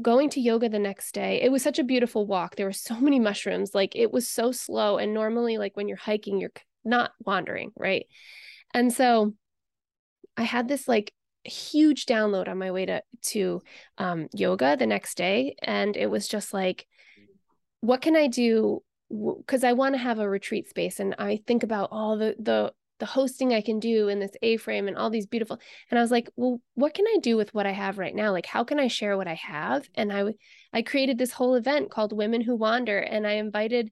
going 0.00 0.30
to 0.30 0.40
yoga 0.40 0.68
the 0.68 0.78
next 0.78 1.12
day. 1.12 1.40
It 1.42 1.50
was 1.50 1.62
such 1.62 1.78
a 1.78 1.84
beautiful 1.84 2.26
walk. 2.26 2.56
There 2.56 2.66
were 2.66 2.72
so 2.72 2.98
many 3.00 3.18
mushrooms. 3.18 3.74
Like 3.74 3.96
it 3.96 4.12
was 4.12 4.28
so 4.28 4.52
slow 4.52 4.98
and 4.98 5.12
normally 5.12 5.58
like 5.58 5.76
when 5.76 5.88
you're 5.88 5.96
hiking 5.96 6.40
you're 6.40 6.52
not 6.84 7.12
wandering 7.24 7.72
right? 7.76 8.06
And 8.72 8.92
so 8.92 9.34
I 10.40 10.44
had 10.44 10.68
this 10.68 10.88
like 10.88 11.12
huge 11.44 12.06
download 12.06 12.48
on 12.48 12.56
my 12.56 12.70
way 12.70 12.86
to 12.86 13.02
to 13.22 13.60
um, 13.98 14.28
yoga 14.32 14.76
the 14.76 14.86
next 14.86 15.16
day, 15.16 15.54
and 15.62 15.96
it 15.96 16.10
was 16.10 16.26
just 16.26 16.54
like, 16.54 16.86
what 17.80 18.00
can 18.00 18.16
I 18.16 18.26
do? 18.26 18.82
Because 19.10 19.64
I 19.64 19.74
want 19.74 19.94
to 19.94 19.98
have 19.98 20.18
a 20.18 20.28
retreat 20.28 20.66
space, 20.66 20.98
and 20.98 21.14
I 21.18 21.40
think 21.46 21.62
about 21.62 21.90
all 21.92 22.16
the 22.16 22.34
the 22.38 22.72
the 23.00 23.06
hosting 23.06 23.52
I 23.52 23.60
can 23.60 23.80
do 23.80 24.08
in 24.08 24.18
this 24.18 24.32
A 24.40 24.56
frame 24.56 24.88
and 24.88 24.96
all 24.96 25.10
these 25.10 25.26
beautiful. 25.26 25.58
And 25.90 25.98
I 25.98 26.02
was 26.02 26.10
like, 26.10 26.30
well, 26.36 26.60
what 26.74 26.94
can 26.94 27.06
I 27.06 27.18
do 27.20 27.36
with 27.36 27.52
what 27.52 27.66
I 27.66 27.72
have 27.72 27.98
right 27.98 28.14
now? 28.14 28.30
Like, 28.30 28.46
how 28.46 28.62
can 28.64 28.78
I 28.78 28.88
share 28.88 29.16
what 29.16 29.28
I 29.28 29.34
have? 29.34 29.88
And 29.94 30.10
I 30.10 30.24
I 30.72 30.80
created 30.80 31.18
this 31.18 31.32
whole 31.32 31.54
event 31.54 31.90
called 31.90 32.16
Women 32.16 32.40
Who 32.40 32.56
Wander, 32.56 32.98
and 32.98 33.26
I 33.26 33.32
invited 33.32 33.90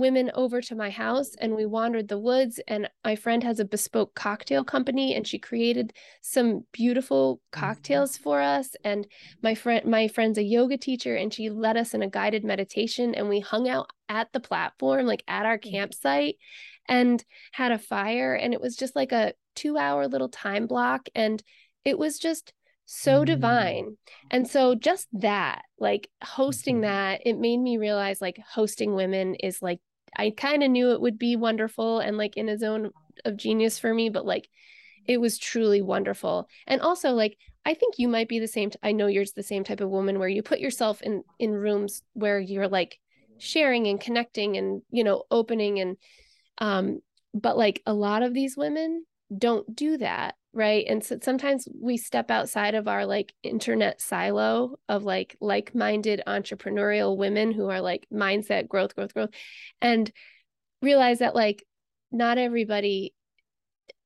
women 0.00 0.30
over 0.34 0.60
to 0.60 0.74
my 0.74 0.90
house 0.90 1.34
and 1.40 1.54
we 1.54 1.66
wandered 1.66 2.08
the 2.08 2.18
woods 2.18 2.58
and 2.66 2.88
my 3.04 3.14
friend 3.14 3.42
has 3.44 3.60
a 3.60 3.64
bespoke 3.64 4.14
cocktail 4.14 4.64
company 4.64 5.14
and 5.14 5.26
she 5.26 5.38
created 5.38 5.92
some 6.22 6.64
beautiful 6.72 7.36
mm-hmm. 7.36 7.60
cocktails 7.60 8.16
for 8.16 8.40
us 8.40 8.74
and 8.84 9.06
my 9.42 9.54
friend 9.54 9.84
my 9.84 10.08
friend's 10.08 10.38
a 10.38 10.42
yoga 10.42 10.76
teacher 10.76 11.14
and 11.14 11.32
she 11.32 11.50
led 11.50 11.76
us 11.76 11.94
in 11.94 12.02
a 12.02 12.10
guided 12.10 12.44
meditation 12.44 13.14
and 13.14 13.28
we 13.28 13.40
hung 13.40 13.68
out 13.68 13.90
at 14.08 14.32
the 14.32 14.40
platform 14.40 15.06
like 15.06 15.22
at 15.28 15.46
our 15.46 15.58
mm-hmm. 15.58 15.70
campsite 15.70 16.36
and 16.88 17.24
had 17.52 17.70
a 17.70 17.78
fire 17.78 18.34
and 18.34 18.52
it 18.52 18.60
was 18.60 18.76
just 18.76 18.96
like 18.96 19.12
a 19.12 19.32
2 19.54 19.76
hour 19.76 20.08
little 20.08 20.28
time 20.28 20.66
block 20.66 21.08
and 21.14 21.42
it 21.84 21.98
was 21.98 22.18
just 22.18 22.52
so 22.92 23.22
mm. 23.22 23.26
divine. 23.26 23.96
And 24.32 24.48
so 24.48 24.74
just 24.74 25.06
that, 25.12 25.62
like 25.78 26.10
hosting 26.22 26.76
mm-hmm. 26.76 26.90
that, 26.90 27.20
it 27.24 27.38
made 27.38 27.58
me 27.58 27.78
realize 27.78 28.20
like 28.20 28.40
hosting 28.52 28.94
women 28.94 29.36
is 29.36 29.62
like 29.62 29.78
I 30.16 30.30
kind 30.30 30.62
of 30.62 30.70
knew 30.70 30.92
it 30.92 31.00
would 31.00 31.18
be 31.18 31.36
wonderful 31.36 32.00
and 32.00 32.16
like 32.16 32.36
in 32.36 32.48
a 32.48 32.58
zone 32.58 32.90
of 33.24 33.36
genius 33.36 33.78
for 33.78 33.92
me, 33.92 34.08
but 34.08 34.26
like 34.26 34.48
it 35.06 35.20
was 35.20 35.38
truly 35.38 35.82
wonderful. 35.82 36.48
And 36.66 36.80
also 36.80 37.10
like 37.10 37.36
I 37.64 37.74
think 37.74 37.98
you 37.98 38.08
might 38.08 38.28
be 38.28 38.38
the 38.38 38.48
same 38.48 38.70
t- 38.70 38.78
I 38.82 38.92
know 38.92 39.06
you're 39.06 39.24
the 39.36 39.42
same 39.42 39.64
type 39.64 39.80
of 39.80 39.90
woman 39.90 40.18
where 40.18 40.28
you 40.28 40.42
put 40.42 40.60
yourself 40.60 41.02
in 41.02 41.22
in 41.38 41.52
rooms 41.52 42.02
where 42.14 42.38
you're 42.38 42.68
like 42.68 42.98
sharing 43.38 43.86
and 43.86 44.00
connecting 44.00 44.56
and 44.56 44.82
you 44.90 45.04
know 45.04 45.24
opening 45.30 45.80
and 45.80 45.96
um 46.58 47.00
but 47.32 47.56
like 47.56 47.82
a 47.86 47.94
lot 47.94 48.22
of 48.22 48.34
these 48.34 48.56
women 48.56 49.04
don't 49.36 49.74
do 49.74 49.96
that 49.98 50.34
right? 50.52 50.84
And 50.88 51.04
so 51.04 51.18
sometimes 51.22 51.68
we 51.80 51.96
step 51.96 52.30
outside 52.30 52.74
of 52.74 52.88
our 52.88 53.06
like 53.06 53.32
internet 53.42 54.00
silo 54.00 54.76
of 54.88 55.04
like 55.04 55.36
like-minded 55.40 56.22
entrepreneurial 56.26 57.16
women 57.16 57.52
who 57.52 57.68
are 57.68 57.80
like 57.80 58.06
mindset 58.12 58.68
growth 58.68 58.94
growth 58.94 59.14
growth 59.14 59.30
and 59.80 60.10
realize 60.82 61.20
that 61.20 61.36
like 61.36 61.64
not 62.10 62.38
everybody 62.38 63.14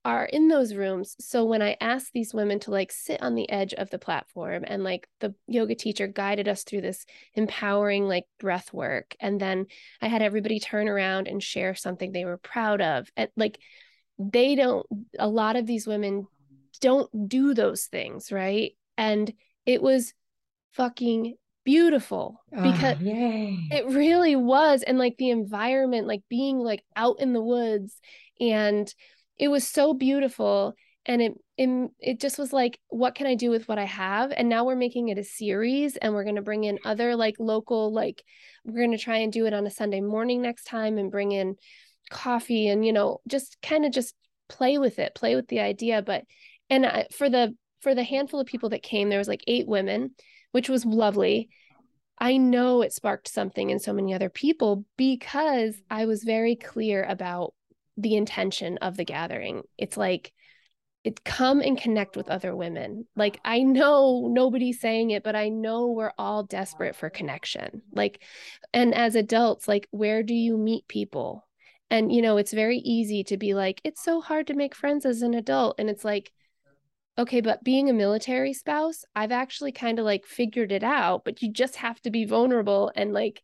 are 0.05 0.27
in 0.27 0.49
those 0.49 0.75
rooms. 0.75 1.17
So 1.19 1.45
when 1.47 1.63
i 1.63 1.77
asked 1.81 2.13
these 2.13 2.35
women 2.35 2.61
to 2.61 2.71
like 2.71 2.93
sit 2.93 3.23
on 3.23 3.35
the 3.35 3.49
edge 3.51 3.73
of 3.73 3.89
the 3.89 3.99
platform 3.99 4.65
and 4.67 4.85
like 4.85 5.09
the 5.21 5.35
yoga 5.47 5.75
teacher 5.75 6.07
guided 6.07 6.47
us 6.47 6.63
through 6.63 6.83
this 6.83 7.07
empowering 7.33 8.07
like 8.07 8.25
breath 8.39 8.73
work 8.73 9.17
and 9.19 9.41
then 9.41 9.67
i 10.03 10.09
had 10.09 10.21
everybody 10.21 10.61
turn 10.61 10.89
around 10.89 11.27
and 11.27 11.43
share 11.43 11.75
something 11.75 12.13
they 12.13 12.27
were 12.27 12.37
proud 12.37 12.83
of 12.83 13.09
and 13.17 13.31
like 13.37 13.59
they 14.19 14.55
don't 14.55 14.87
a 15.19 15.29
lot 15.29 15.57
of 15.57 15.67
these 15.67 15.87
women 15.87 16.27
don't 16.85 17.31
do 17.31 17.55
those 17.55 17.87
things, 17.87 18.31
right? 18.31 18.73
And 18.99 19.33
it 19.65 19.81
was 19.81 20.13
fucking 20.73 21.35
beautiful 21.65 22.43
because 22.53 22.99
oh, 23.01 23.01
it 23.01 23.87
really 23.87 24.37
was. 24.37 24.83
And 24.83 24.99
like 24.99 25.17
the 25.17 25.31
environment 25.31 26.07
like 26.07 26.21
being 26.29 26.59
like 26.59 26.85
out 26.95 27.21
in 27.21 27.33
the 27.33 27.41
woods 27.41 27.99
and 28.39 28.87
it 29.39 29.49
was 29.49 29.67
so 29.67 29.95
beautiful. 29.95 30.75
And 31.07 31.23
it, 31.23 31.33
it 31.57 31.91
it 32.01 32.21
just 32.21 32.39
was 32.39 32.53
like 32.53 32.79
what 32.89 33.15
can 33.15 33.27
i 33.27 33.35
do 33.35 33.49
with 33.49 33.67
what 33.67 33.79
i 33.79 33.85
have? 33.85 34.31
And 34.37 34.51
now 34.51 34.67
we're 34.67 34.77
making 34.77 35.09
it 35.09 35.17
a 35.17 35.25
series 35.25 35.97
and 35.97 36.13
we're 36.13 36.25
going 36.25 36.37
to 36.37 36.43
bring 36.43 36.65
in 36.65 36.79
other 36.85 37.17
like 37.17 37.37
local 37.39 37.95
like 37.95 38.23
we're 38.67 38.85
going 38.85 38.91
to 38.91 38.99
try 38.99 39.19
and 39.19 39.33
do 39.33 39.47
it 39.47 39.55
on 39.55 39.67
a 39.67 39.71
sunday 39.71 40.03
morning 40.03 40.43
next 40.43 40.65
time 40.65 40.99
and 40.99 41.11
bring 41.11 41.33
in 41.33 41.57
coffee 42.11 42.69
and 42.69 42.85
you 42.85 42.93
know 42.93 43.21
just 43.27 43.57
kind 43.63 43.87
of 43.87 43.93
just 43.93 44.15
play 44.49 44.79
with 44.79 44.99
it 44.99 45.15
play 45.15 45.35
with 45.35 45.49
the 45.49 45.61
idea. 45.61 46.03
But 46.03 46.25
and 46.71 46.87
I, 46.87 47.07
for 47.13 47.29
the 47.29 47.55
for 47.81 47.95
the 47.95 48.05
handful 48.05 48.41
of 48.41 48.47
people 48.47 48.71
that 48.71 48.83
came 48.83 49.09
there 49.09 49.19
was 49.19 49.29
like 49.29 49.45
eight 49.47 49.67
women 49.69 50.15
which 50.55 50.69
was 50.69 50.87
lovely. 50.87 51.49
I 52.17 52.37
know 52.37 52.83
it 52.83 52.93
sparked 52.93 53.27
something 53.27 53.71
in 53.71 53.81
so 53.81 53.93
many 53.93 54.15
other 54.15 54.29
people 54.29 54.85
because 54.97 55.75
i 55.91 56.07
was 56.07 56.23
very 56.23 56.55
clear 56.55 57.03
about 57.03 57.55
the 57.97 58.15
intention 58.15 58.79
of 58.79 58.97
the 58.97 59.05
gathering. 59.05 59.63
It's 59.77 59.97
like 59.97 60.33
it 61.03 61.25
come 61.25 61.61
and 61.61 61.77
connect 61.77 62.17
with 62.17 62.29
other 62.29 62.55
women. 62.55 63.09
Like 63.17 63.41
i 63.45 63.63
know 63.65 64.29
nobody's 64.31 64.81
saying 64.81 65.11
it 65.11 65.25
but 65.25 65.35
i 65.35 65.49
know 65.49 65.89
we're 65.89 66.13
all 66.17 66.45
desperate 66.45 66.95
for 66.95 67.11
connection. 67.11 67.83
Like 67.93 68.23
and 68.73 68.95
as 68.95 69.17
adults 69.17 69.67
like 69.67 69.89
where 69.91 70.23
do 70.23 70.35
you 70.35 70.57
meet 70.57 70.87
people? 70.87 71.49
And 71.91 72.13
you 72.13 72.23
know 72.23 72.37
it's 72.37 72.53
very 72.53 72.79
easy 72.79 73.25
to 73.25 73.37
be 73.37 73.55
like 73.55 73.81
it's 73.83 74.05
so 74.05 74.21
hard 74.21 74.47
to 74.47 74.55
make 74.55 74.77
friends 74.77 75.05
as 75.05 75.23
an 75.23 75.35
adult. 75.35 75.75
And 75.81 75.91
it's 75.91 76.05
like 76.05 76.33
okay 77.17 77.41
but 77.41 77.63
being 77.65 77.89
a 77.89 77.93
military 77.93 78.53
spouse 78.53 79.05
i've 79.15 79.33
actually 79.33 79.73
kind 79.73 79.99
of 79.99 80.05
like 80.05 80.27
figured 80.27 80.73
it 80.73 80.83
out 80.83 81.25
but 81.25 81.43
you 81.43 81.53
just 81.53 81.77
have 81.77 82.01
to 82.01 82.11
be 82.11 82.25
vulnerable 82.25 82.91
and 82.97 83.13
like 83.13 83.43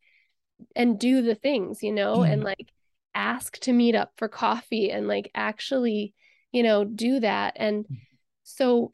and 0.77 0.99
do 0.99 1.23
the 1.23 1.35
things 1.35 1.83
you 1.83 1.93
know 1.93 2.19
mm. 2.19 2.33
and 2.33 2.43
like 2.43 2.73
ask 3.15 3.59
to 3.59 3.73
meet 3.73 3.95
up 3.95 4.13
for 4.17 4.29
coffee 4.29 4.91
and 4.91 5.09
like 5.09 5.31
actually 5.35 6.15
you 6.53 6.63
know, 6.63 6.85
do 6.85 7.21
that. 7.21 7.55
And 7.57 7.85
mm. 7.87 7.97
so 8.43 8.93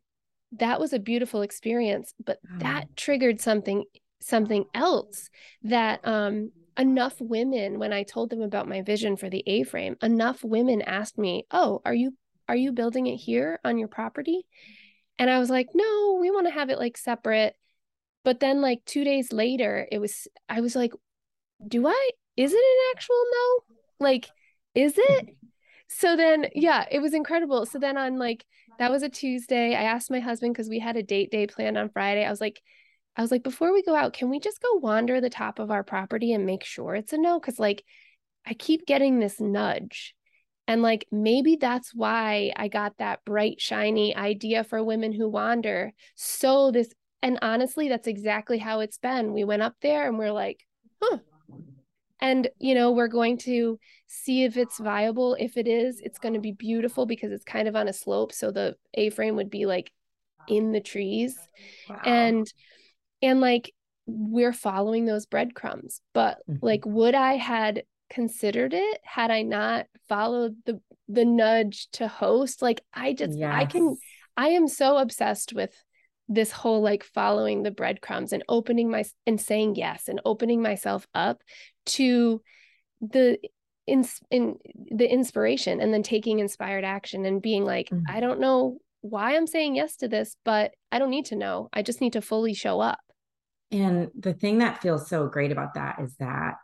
that 0.52 0.80
was 0.80 0.92
a 0.92 0.98
beautiful 0.98 1.42
experience, 1.42 2.14
but 2.24 2.38
that 2.58 2.96
triggered 2.96 3.40
something 3.40 3.84
something 4.20 4.64
else 4.74 5.28
that 5.62 6.00
um 6.04 6.50
enough 6.78 7.14
women 7.20 7.78
when 7.78 7.92
I 7.92 8.02
told 8.02 8.30
them 8.30 8.40
about 8.40 8.68
my 8.68 8.82
vision 8.82 9.16
for 9.16 9.28
the 9.28 9.44
A-frame, 9.46 9.96
enough 10.02 10.42
women 10.42 10.82
asked 10.82 11.18
me, 11.18 11.46
"Oh, 11.50 11.82
are 11.84 11.94
you 11.94 12.14
are 12.48 12.56
you 12.56 12.72
building 12.72 13.06
it 13.06 13.16
here 13.16 13.60
on 13.64 13.78
your 13.78 13.88
property?" 13.88 14.46
And 15.18 15.30
I 15.30 15.38
was 15.38 15.50
like, 15.50 15.68
"No, 15.74 16.18
we 16.20 16.30
want 16.30 16.46
to 16.46 16.52
have 16.52 16.70
it 16.70 16.78
like 16.78 16.96
separate." 16.96 17.56
But 18.24 18.40
then 18.40 18.60
like 18.60 18.84
2 18.86 19.04
days 19.04 19.32
later, 19.32 19.86
it 19.90 19.98
was 19.98 20.28
I 20.48 20.60
was 20.60 20.76
like, 20.76 20.92
"Do 21.66 21.86
I 21.86 22.10
is 22.36 22.52
it 22.52 22.56
an 22.56 22.92
actual 22.96 23.22
no? 23.32 23.76
Like 24.00 24.28
is 24.74 24.94
it?" 24.96 25.36
so 25.88 26.16
then 26.16 26.46
yeah 26.54 26.84
it 26.90 27.00
was 27.00 27.14
incredible 27.14 27.64
so 27.64 27.78
then 27.78 27.96
on 27.96 28.18
like 28.18 28.44
that 28.78 28.90
was 28.90 29.02
a 29.02 29.08
tuesday 29.08 29.74
i 29.74 29.82
asked 29.82 30.10
my 30.10 30.20
husband 30.20 30.52
because 30.52 30.68
we 30.68 30.78
had 30.78 30.96
a 30.96 31.02
date 31.02 31.30
day 31.30 31.46
planned 31.46 31.78
on 31.78 31.88
friday 31.88 32.24
i 32.24 32.30
was 32.30 32.40
like 32.40 32.60
i 33.16 33.22
was 33.22 33.30
like 33.30 33.44
before 33.44 33.72
we 33.72 33.82
go 33.82 33.94
out 33.94 34.12
can 34.12 34.28
we 34.28 34.40
just 34.40 34.60
go 34.60 34.74
wander 34.74 35.20
the 35.20 35.30
top 35.30 35.58
of 35.58 35.70
our 35.70 35.84
property 35.84 36.32
and 36.32 36.44
make 36.44 36.64
sure 36.64 36.94
it's 36.94 37.12
a 37.12 37.18
no 37.18 37.38
because 37.38 37.58
like 37.60 37.84
i 38.44 38.52
keep 38.52 38.84
getting 38.84 39.18
this 39.20 39.40
nudge 39.40 40.15
and 40.68 40.82
like 40.82 41.06
maybe 41.10 41.56
that's 41.56 41.94
why 41.94 42.52
i 42.56 42.68
got 42.68 42.96
that 42.98 43.24
bright 43.24 43.60
shiny 43.60 44.14
idea 44.16 44.64
for 44.64 44.82
women 44.82 45.12
who 45.12 45.28
wander. 45.28 45.92
So 46.14 46.70
this 46.70 46.92
and 47.22 47.38
honestly 47.42 47.88
that's 47.88 48.06
exactly 48.06 48.58
how 48.58 48.80
it's 48.80 48.98
been. 48.98 49.32
We 49.32 49.44
went 49.44 49.62
up 49.62 49.74
there 49.80 50.08
and 50.08 50.18
we're 50.18 50.32
like 50.32 50.66
huh. 51.02 51.18
And 52.20 52.48
you 52.58 52.74
know 52.74 52.92
we're 52.92 53.08
going 53.08 53.38
to 53.38 53.78
see 54.06 54.44
if 54.44 54.56
it's 54.56 54.78
viable. 54.78 55.36
If 55.38 55.56
it 55.56 55.68
is 55.68 56.00
it's 56.00 56.18
going 56.18 56.34
to 56.34 56.40
be 56.40 56.52
beautiful 56.52 57.06
because 57.06 57.32
it's 57.32 57.44
kind 57.44 57.68
of 57.68 57.76
on 57.76 57.88
a 57.88 57.92
slope 57.92 58.32
so 58.32 58.50
the 58.50 58.76
a 58.94 59.10
frame 59.10 59.36
would 59.36 59.50
be 59.50 59.66
like 59.66 59.92
in 60.48 60.72
the 60.72 60.80
trees. 60.80 61.36
Wow. 61.88 62.00
and 62.04 62.52
and 63.22 63.40
like 63.40 63.72
we're 64.06 64.52
following 64.52 65.04
those 65.04 65.26
breadcrumbs. 65.26 66.00
But 66.12 66.38
mm-hmm. 66.48 66.64
like 66.64 66.84
would 66.86 67.14
i 67.14 67.34
had 67.34 67.82
considered 68.10 68.72
it 68.72 69.00
had 69.02 69.30
i 69.30 69.42
not 69.42 69.86
followed 70.08 70.56
the 70.64 70.80
the 71.08 71.24
nudge 71.24 71.88
to 71.92 72.08
host 72.08 72.62
like 72.62 72.80
i 72.94 73.12
just 73.12 73.36
yes. 73.36 73.52
i 73.54 73.64
can 73.64 73.96
i 74.36 74.48
am 74.48 74.68
so 74.68 74.96
obsessed 74.96 75.52
with 75.52 75.74
this 76.28 76.50
whole 76.50 76.82
like 76.82 77.04
following 77.04 77.62
the 77.62 77.70
breadcrumbs 77.70 78.32
and 78.32 78.42
opening 78.48 78.90
my 78.90 79.04
and 79.26 79.40
saying 79.40 79.76
yes 79.76 80.08
and 80.08 80.20
opening 80.24 80.60
myself 80.60 81.06
up 81.14 81.40
to 81.84 82.40
the 83.00 83.38
in, 83.86 84.04
in 84.30 84.56
the 84.90 85.10
inspiration 85.10 85.80
and 85.80 85.94
then 85.94 86.02
taking 86.02 86.40
inspired 86.40 86.84
action 86.84 87.24
and 87.24 87.40
being 87.40 87.64
like 87.64 87.88
mm-hmm. 87.90 88.04
i 88.08 88.20
don't 88.20 88.40
know 88.40 88.78
why 89.02 89.36
i'm 89.36 89.46
saying 89.46 89.76
yes 89.76 89.96
to 89.96 90.08
this 90.08 90.36
but 90.44 90.72
i 90.90 90.98
don't 90.98 91.10
need 91.10 91.26
to 91.26 91.36
know 91.36 91.68
i 91.72 91.82
just 91.82 92.00
need 92.00 92.14
to 92.14 92.20
fully 92.20 92.54
show 92.54 92.80
up 92.80 92.98
and 93.70 94.08
the 94.18 94.32
thing 94.32 94.58
that 94.58 94.82
feels 94.82 95.08
so 95.08 95.28
great 95.28 95.52
about 95.52 95.74
that 95.74 96.00
is 96.00 96.14
that 96.16 96.54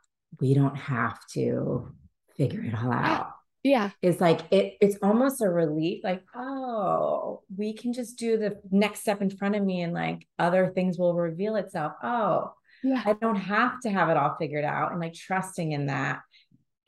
we 0.41 0.55
don't 0.55 0.77
have 0.77 1.19
to 1.35 1.93
figure 2.37 2.63
it 2.63 2.75
all 2.75 2.93
out. 2.93 3.33
Yeah. 3.63 3.91
It's 4.01 4.21
like 4.21 4.41
it 4.51 4.75
it's 4.81 4.97
almost 5.03 5.41
a 5.41 5.49
relief 5.49 6.03
like 6.03 6.25
oh 6.35 7.43
we 7.57 7.75
can 7.75 7.93
just 7.93 8.19
do 8.19 8.37
the 8.37 8.61
next 8.71 9.01
step 9.01 9.23
in 9.23 9.31
front 9.31 9.55
of 9.55 9.63
me 9.63 9.83
and 9.83 9.93
like 9.93 10.27
other 10.39 10.73
things 10.75 10.99
will 10.99 11.15
reveal 11.15 11.57
itself. 11.57 11.93
Oh 12.03 12.53
yeah. 12.83 13.03
I 13.05 13.13
don't 13.13 13.37
have 13.37 13.81
to 13.83 13.91
have 13.91 14.09
it 14.09 14.17
all 14.17 14.37
figured 14.39 14.65
out. 14.65 14.91
And 14.91 15.01
like 15.01 15.15
trusting 15.15 15.71
in 15.73 15.87
that 15.87 16.21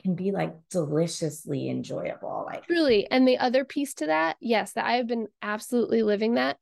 can 0.02 0.16
be 0.16 0.32
like 0.32 0.52
deliciously 0.70 1.70
enjoyable 1.70 2.44
like 2.46 2.66
truly. 2.66 3.06
And 3.08 3.26
the 3.26 3.38
other 3.38 3.64
piece 3.64 3.94
to 3.94 4.06
that 4.06 4.36
yes 4.40 4.72
that 4.72 4.84
i 4.84 4.94
have 4.94 5.06
been 5.06 5.28
absolutely 5.42 6.02
living 6.02 6.34
that. 6.34 6.56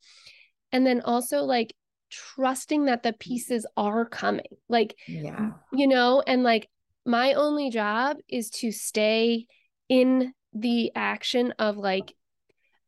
And 0.72 0.86
then 0.86 1.00
also 1.00 1.44
like 1.44 1.74
trusting 2.12 2.84
that 2.84 3.02
the 3.02 3.14
pieces 3.14 3.66
are 3.76 4.04
coming 4.04 4.44
like 4.68 4.94
yeah 5.08 5.52
you 5.72 5.88
know 5.88 6.22
and 6.26 6.42
like 6.42 6.68
my 7.04 7.32
only 7.32 7.70
job 7.70 8.18
is 8.28 8.50
to 8.50 8.70
stay 8.70 9.46
in 9.88 10.32
the 10.52 10.92
action 10.94 11.52
of 11.58 11.76
like 11.76 12.14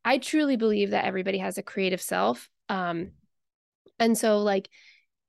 I 0.05 0.19
truly 0.19 0.57
believe 0.57 0.91
that 0.91 1.07
everybody 1.07 1.39
has 1.39 1.59
a 1.59 1.63
creative 1.63 2.03
self. 2.03 2.49
Um 2.69 3.13
and 3.99 4.17
so 4.17 4.39
like 4.39 4.69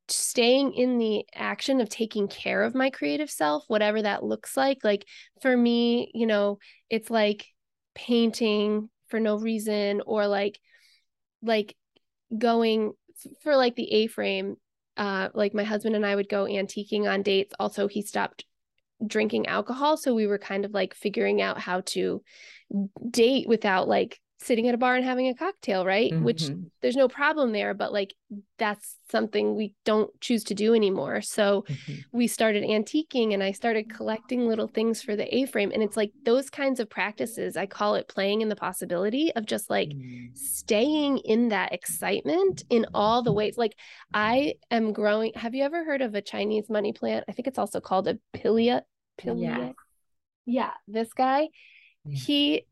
staying 0.07 0.73
in 0.73 0.97
the 0.97 1.25
action 1.33 1.81
of 1.81 1.89
taking 1.89 2.27
care 2.27 2.63
of 2.63 2.75
my 2.75 2.89
creative 2.89 3.29
self, 3.29 3.63
whatever 3.67 4.01
that 4.01 4.23
looks 4.23 4.55
like. 4.55 4.79
Like 4.83 5.05
for 5.41 5.55
me, 5.55 6.11
you 6.13 6.27
know, 6.27 6.59
it's 6.89 7.09
like 7.09 7.47
painting 7.95 8.89
for 9.07 9.19
no 9.19 9.37
reason 9.37 10.01
or 10.05 10.27
like 10.27 10.59
like 11.41 11.75
going 12.37 12.93
for 13.41 13.55
like 13.55 13.75
the 13.75 13.91
A-frame 13.91 14.57
uh 14.97 15.29
like 15.33 15.53
my 15.53 15.63
husband 15.63 15.95
and 15.95 16.05
I 16.05 16.15
would 16.15 16.29
go 16.29 16.45
antiquing 16.45 17.11
on 17.11 17.21
dates. 17.21 17.53
Also, 17.59 17.87
he 17.87 18.01
stopped 18.01 18.45
drinking 19.05 19.45
alcohol 19.47 19.97
so 19.97 20.15
we 20.15 20.25
were 20.25 20.37
kind 20.37 20.63
of 20.63 20.71
like 20.71 20.93
figuring 20.93 21.41
out 21.41 21.59
how 21.59 21.81
to 21.81 22.23
date 23.09 23.47
without 23.47 23.87
like 23.89 24.19
sitting 24.37 24.67
at 24.67 24.75
a 24.75 24.77
bar 24.77 24.95
and 24.95 25.05
having 25.05 25.27
a 25.27 25.33
cocktail 25.33 25.85
right 25.85 26.11
mm-hmm. 26.11 26.23
which 26.23 26.49
there's 26.81 26.97
no 26.97 27.07
problem 27.07 27.53
there 27.53 27.73
but 27.73 27.93
like 27.93 28.13
that's 28.57 28.97
something 29.09 29.55
we 29.55 29.73
don't 29.85 30.09
choose 30.19 30.43
to 30.43 30.53
do 30.53 30.73
anymore 30.73 31.21
so 31.21 31.63
mm-hmm. 31.67 31.93
we 32.11 32.27
started 32.27 32.63
antiquing 32.63 33.33
and 33.33 33.41
i 33.41 33.51
started 33.51 33.89
collecting 33.89 34.45
little 34.45 34.67
things 34.67 35.01
for 35.01 35.15
the 35.15 35.35
a-frame 35.35 35.71
and 35.73 35.81
it's 35.81 35.95
like 35.95 36.11
those 36.25 36.49
kinds 36.49 36.81
of 36.81 36.89
practices 36.89 37.55
i 37.55 37.65
call 37.65 37.95
it 37.95 38.09
playing 38.09 38.41
in 38.41 38.49
the 38.49 38.55
possibility 38.55 39.33
of 39.35 39.45
just 39.45 39.69
like 39.69 39.89
mm. 39.89 40.37
staying 40.37 41.17
in 41.19 41.49
that 41.49 41.73
excitement 41.73 42.63
in 42.69 42.85
all 42.93 43.23
the 43.23 43.33
ways 43.33 43.57
like 43.57 43.75
i 44.13 44.53
am 44.69 44.91
growing 44.91 45.31
have 45.35 45.55
you 45.55 45.63
ever 45.63 45.85
heard 45.85 46.01
of 46.01 46.13
a 46.13 46.21
chinese 46.21 46.69
money 46.69 46.91
plant 46.91 47.23
i 47.29 47.31
think 47.31 47.47
it's 47.47 47.59
also 47.59 47.79
called 47.79 48.07
a 48.07 48.17
Pilea 48.35 48.81
Pilea 49.17 49.41
yeah, 49.41 49.71
yeah 50.45 50.71
this 50.87 51.13
guy 51.13 51.47
yeah. 52.03 52.17
he 52.17 52.65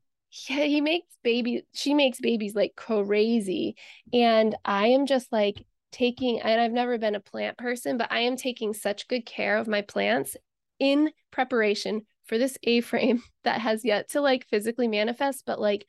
yeah, 0.49 0.63
he 0.63 0.81
makes 0.81 1.07
baby 1.23 1.65
she 1.73 1.93
makes 1.93 2.19
babies 2.19 2.55
like 2.55 2.75
crazy. 2.75 3.75
And 4.11 4.55
i 4.65 4.87
am 4.87 5.05
just 5.05 5.31
like 5.31 5.65
taking 5.91 6.41
and 6.41 6.59
i've 6.59 6.71
never 6.71 6.97
been 6.97 7.13
a 7.13 7.19
plant 7.19 7.55
person 7.55 7.97
but 7.97 8.11
i 8.11 8.21
am 8.21 8.35
taking 8.35 8.73
such 8.73 9.07
good 9.07 9.27
care 9.27 9.57
of 9.57 9.67
my 9.67 9.81
plants 9.81 10.35
in 10.79 11.11
preparation 11.29 12.01
for 12.25 12.39
this 12.39 12.57
a 12.63 12.81
frame 12.81 13.21
that 13.43 13.61
has 13.61 13.85
yet 13.85 14.09
to 14.09 14.21
like 14.21 14.47
physically 14.49 14.87
manifest 14.87 15.43
but 15.45 15.61
like 15.61 15.85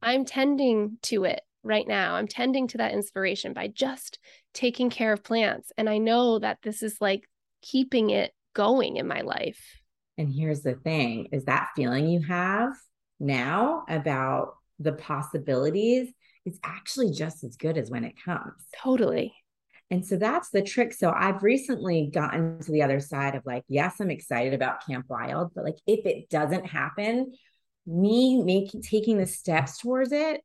i'm 0.00 0.24
tending 0.24 0.96
to 1.02 1.24
it 1.24 1.40
right 1.62 1.86
now. 1.86 2.14
I'm 2.14 2.28
tending 2.28 2.68
to 2.68 2.78
that 2.78 2.92
inspiration 2.92 3.52
by 3.52 3.68
just 3.68 4.18
taking 4.54 4.90
care 4.90 5.12
of 5.12 5.22
plants. 5.22 5.72
And 5.76 5.88
i 5.88 5.98
know 5.98 6.38
that 6.38 6.58
this 6.62 6.82
is 6.82 6.96
like 7.00 7.28
keeping 7.62 8.10
it 8.10 8.32
going 8.54 8.96
in 8.96 9.06
my 9.06 9.20
life. 9.20 9.60
And 10.16 10.32
here's 10.32 10.62
the 10.62 10.74
thing 10.74 11.28
is 11.32 11.44
that 11.44 11.68
feeling 11.76 12.08
you 12.08 12.22
have 12.22 12.72
now 13.20 13.84
about 13.88 14.54
the 14.78 14.92
possibilities 14.92 16.12
is 16.44 16.58
actually 16.64 17.10
just 17.10 17.44
as 17.44 17.56
good 17.56 17.76
as 17.76 17.90
when 17.90 18.04
it 18.04 18.14
comes. 18.24 18.64
Totally. 18.76 19.34
And 19.90 20.04
so 20.04 20.16
that's 20.16 20.50
the 20.50 20.62
trick. 20.62 20.92
So 20.92 21.10
I've 21.10 21.42
recently 21.42 22.10
gotten 22.12 22.60
to 22.60 22.72
the 22.72 22.82
other 22.82 23.00
side 23.00 23.34
of 23.34 23.46
like, 23.46 23.64
yes, 23.68 23.96
I'm 24.00 24.10
excited 24.10 24.52
about 24.52 24.86
Camp 24.86 25.06
Wyld, 25.08 25.50
but 25.54 25.64
like 25.64 25.78
if 25.86 26.04
it 26.04 26.28
doesn't 26.28 26.66
happen, 26.66 27.32
me 27.86 28.42
making 28.42 28.82
taking 28.82 29.16
the 29.16 29.26
steps 29.26 29.78
towards 29.78 30.12
it 30.12 30.42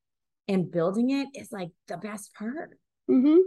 and 0.47 0.71
building 0.71 1.09
it 1.09 1.27
is 1.35 1.51
like 1.51 1.69
the 1.87 1.97
best 1.97 2.33
part. 2.35 2.77
Mm-hmm. 3.09 3.39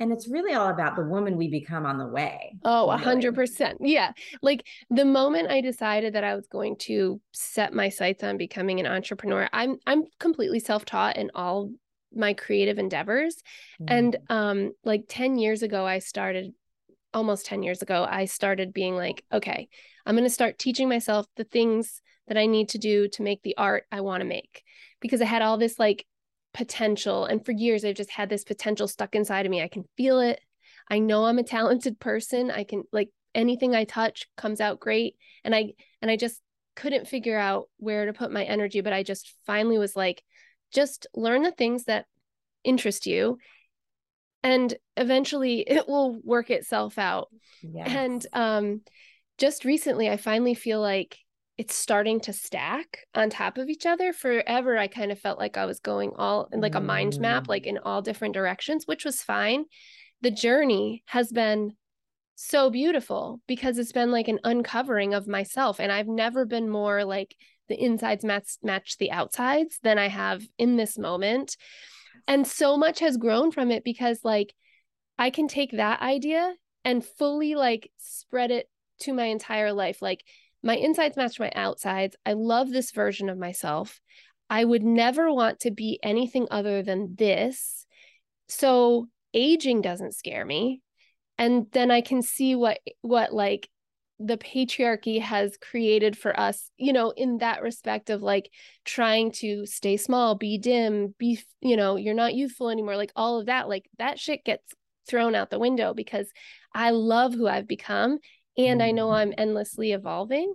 And 0.00 0.12
it's 0.12 0.28
really 0.28 0.54
all 0.54 0.68
about 0.68 0.96
the 0.96 1.04
woman 1.04 1.36
we 1.36 1.48
become 1.48 1.86
on 1.86 1.98
the 1.98 2.06
way. 2.06 2.56
Oh, 2.64 2.90
a 2.90 2.96
hundred 2.96 3.34
percent. 3.34 3.78
Yeah. 3.80 4.12
Like 4.42 4.66
the 4.90 5.04
moment 5.04 5.50
I 5.50 5.60
decided 5.60 6.14
that 6.14 6.24
I 6.24 6.34
was 6.34 6.48
going 6.48 6.76
to 6.80 7.20
set 7.32 7.72
my 7.72 7.88
sights 7.88 8.24
on 8.24 8.36
becoming 8.36 8.80
an 8.80 8.86
entrepreneur, 8.86 9.48
I'm 9.52 9.76
I'm 9.86 10.04
completely 10.18 10.58
self-taught 10.58 11.16
in 11.16 11.30
all 11.34 11.70
my 12.12 12.34
creative 12.34 12.78
endeavors. 12.78 13.36
Mm-hmm. 13.80 13.94
And 13.94 14.16
um 14.28 14.72
like 14.84 15.04
10 15.08 15.38
years 15.38 15.62
ago 15.62 15.86
I 15.86 16.00
started 16.00 16.52
almost 17.14 17.46
10 17.46 17.62
years 17.62 17.80
ago, 17.80 18.06
I 18.08 18.24
started 18.24 18.74
being 18.74 18.96
like, 18.96 19.24
okay, 19.32 19.68
I'm 20.04 20.16
going 20.16 20.24
to 20.24 20.30
start 20.30 20.58
teaching 20.58 20.88
myself 20.88 21.26
the 21.36 21.44
things 21.44 22.02
that 22.26 22.36
I 22.36 22.46
need 22.46 22.70
to 22.70 22.78
do 22.78 23.08
to 23.08 23.22
make 23.22 23.42
the 23.42 23.56
art 23.56 23.84
I 23.92 24.00
want 24.00 24.20
to 24.20 24.26
make 24.26 24.64
because 25.00 25.22
I 25.22 25.26
had 25.26 25.42
all 25.42 25.56
this 25.56 25.78
like 25.78 26.04
potential. 26.54 27.26
And 27.26 27.44
for 27.44 27.52
years, 27.52 27.84
I've 27.84 27.96
just 27.96 28.10
had 28.10 28.30
this 28.30 28.44
potential 28.44 28.88
stuck 28.88 29.14
inside 29.14 29.44
of 29.44 29.50
me. 29.50 29.62
I 29.62 29.68
can 29.68 29.84
feel 29.96 30.20
it. 30.20 30.40
I 30.90 30.98
know 30.98 31.24
I'm 31.24 31.38
a 31.38 31.42
talented 31.42 32.00
person. 32.00 32.50
I 32.50 32.64
can 32.64 32.84
like 32.92 33.10
anything 33.34 33.74
I 33.74 33.84
touch 33.84 34.26
comes 34.36 34.60
out 34.60 34.80
great. 34.80 35.16
And 35.44 35.54
I, 35.54 35.72
and 36.00 36.10
I 36.10 36.16
just 36.16 36.40
couldn't 36.76 37.08
figure 37.08 37.38
out 37.38 37.68
where 37.76 38.06
to 38.06 38.12
put 38.12 38.32
my 38.32 38.44
energy. 38.44 38.80
But 38.80 38.92
I 38.92 39.02
just 39.02 39.34
finally 39.46 39.78
was 39.78 39.96
like, 39.96 40.22
just 40.72 41.06
learn 41.14 41.42
the 41.42 41.52
things 41.52 41.84
that 41.84 42.06
interest 42.64 43.06
you 43.06 43.38
and 44.44 44.74
eventually 44.96 45.60
it 45.60 45.88
will 45.88 46.20
work 46.22 46.50
itself 46.50 46.98
out. 46.98 47.28
Yes. 47.62 47.88
And 47.88 48.26
um, 48.34 48.80
just 49.38 49.64
recently, 49.64 50.08
I 50.08 50.18
finally 50.18 50.54
feel 50.54 50.80
like 50.80 51.18
it's 51.56 51.74
starting 51.74 52.20
to 52.20 52.32
stack 52.32 52.98
on 53.14 53.30
top 53.30 53.58
of 53.58 53.68
each 53.68 53.86
other. 53.86 54.12
Forever 54.12 54.76
i 54.76 54.88
kind 54.88 55.12
of 55.12 55.18
felt 55.18 55.38
like 55.38 55.56
i 55.56 55.66
was 55.66 55.80
going 55.80 56.12
all 56.16 56.48
in 56.52 56.60
like 56.60 56.74
a 56.74 56.80
mind 56.80 57.18
map 57.20 57.48
like 57.48 57.66
in 57.66 57.76
mm. 57.76 57.82
all 57.84 58.02
different 58.02 58.34
directions 58.34 58.86
which 58.86 59.04
was 59.04 59.22
fine. 59.22 59.64
The 60.22 60.30
journey 60.30 61.02
has 61.06 61.30
been 61.30 61.72
so 62.36 62.70
beautiful 62.70 63.40
because 63.46 63.78
it's 63.78 63.92
been 63.92 64.10
like 64.10 64.26
an 64.26 64.40
uncovering 64.42 65.14
of 65.14 65.28
myself 65.28 65.78
and 65.78 65.92
i've 65.92 66.08
never 66.08 66.44
been 66.44 66.68
more 66.68 67.04
like 67.04 67.36
the 67.68 67.80
insides 67.80 68.24
match 68.24 68.56
match 68.60 68.98
the 68.98 69.12
outsides 69.12 69.78
than 69.84 69.98
i 69.98 70.08
have 70.08 70.42
in 70.58 70.76
this 70.76 70.98
moment. 70.98 71.56
And 72.26 72.46
so 72.46 72.76
much 72.76 73.00
has 73.00 73.16
grown 73.16 73.52
from 73.52 73.70
it 73.70 73.84
because 73.84 74.20
like 74.24 74.54
i 75.18 75.30
can 75.30 75.46
take 75.46 75.72
that 75.72 76.00
idea 76.00 76.54
and 76.84 77.04
fully 77.04 77.54
like 77.54 77.90
spread 77.98 78.50
it 78.50 78.68
to 79.00 79.12
my 79.12 79.24
entire 79.26 79.72
life. 79.72 80.02
Like 80.02 80.24
my 80.64 80.76
insides 80.76 81.16
match 81.16 81.38
my 81.38 81.52
outsides. 81.54 82.16
I 82.24 82.32
love 82.32 82.70
this 82.70 82.90
version 82.90 83.28
of 83.28 83.38
myself. 83.38 84.00
I 84.48 84.64
would 84.64 84.82
never 84.82 85.32
want 85.32 85.60
to 85.60 85.70
be 85.70 86.00
anything 86.02 86.48
other 86.50 86.82
than 86.82 87.14
this. 87.16 87.86
So 88.48 89.08
aging 89.34 89.82
doesn't 89.82 90.14
scare 90.14 90.44
me. 90.44 90.80
And 91.36 91.66
then 91.72 91.90
I 91.90 92.00
can 92.00 92.22
see 92.22 92.54
what 92.54 92.78
what 93.02 93.32
like 93.32 93.68
the 94.20 94.38
patriarchy 94.38 95.20
has 95.20 95.58
created 95.60 96.16
for 96.16 96.38
us, 96.38 96.70
you 96.78 96.92
know, 96.92 97.10
in 97.10 97.38
that 97.38 97.62
respect 97.62 98.10
of 98.10 98.22
like 98.22 98.50
trying 98.84 99.32
to 99.32 99.66
stay 99.66 99.96
small, 99.96 100.36
be 100.36 100.56
dim, 100.56 101.14
be, 101.18 101.40
you 101.60 101.76
know, 101.76 101.96
you're 101.96 102.14
not 102.14 102.34
youthful 102.34 102.70
anymore, 102.70 102.96
like 102.96 103.12
all 103.16 103.40
of 103.40 103.46
that, 103.46 103.68
like 103.68 103.90
that 103.98 104.18
shit 104.18 104.44
gets 104.44 104.72
thrown 105.08 105.34
out 105.34 105.50
the 105.50 105.58
window 105.58 105.92
because 105.92 106.30
I 106.72 106.90
love 106.90 107.34
who 107.34 107.48
I've 107.48 107.68
become 107.68 108.18
and 108.56 108.82
I 108.82 108.90
know 108.90 109.06
mm-hmm. 109.06 109.30
I'm 109.30 109.34
endlessly 109.36 109.92
evolving. 109.92 110.54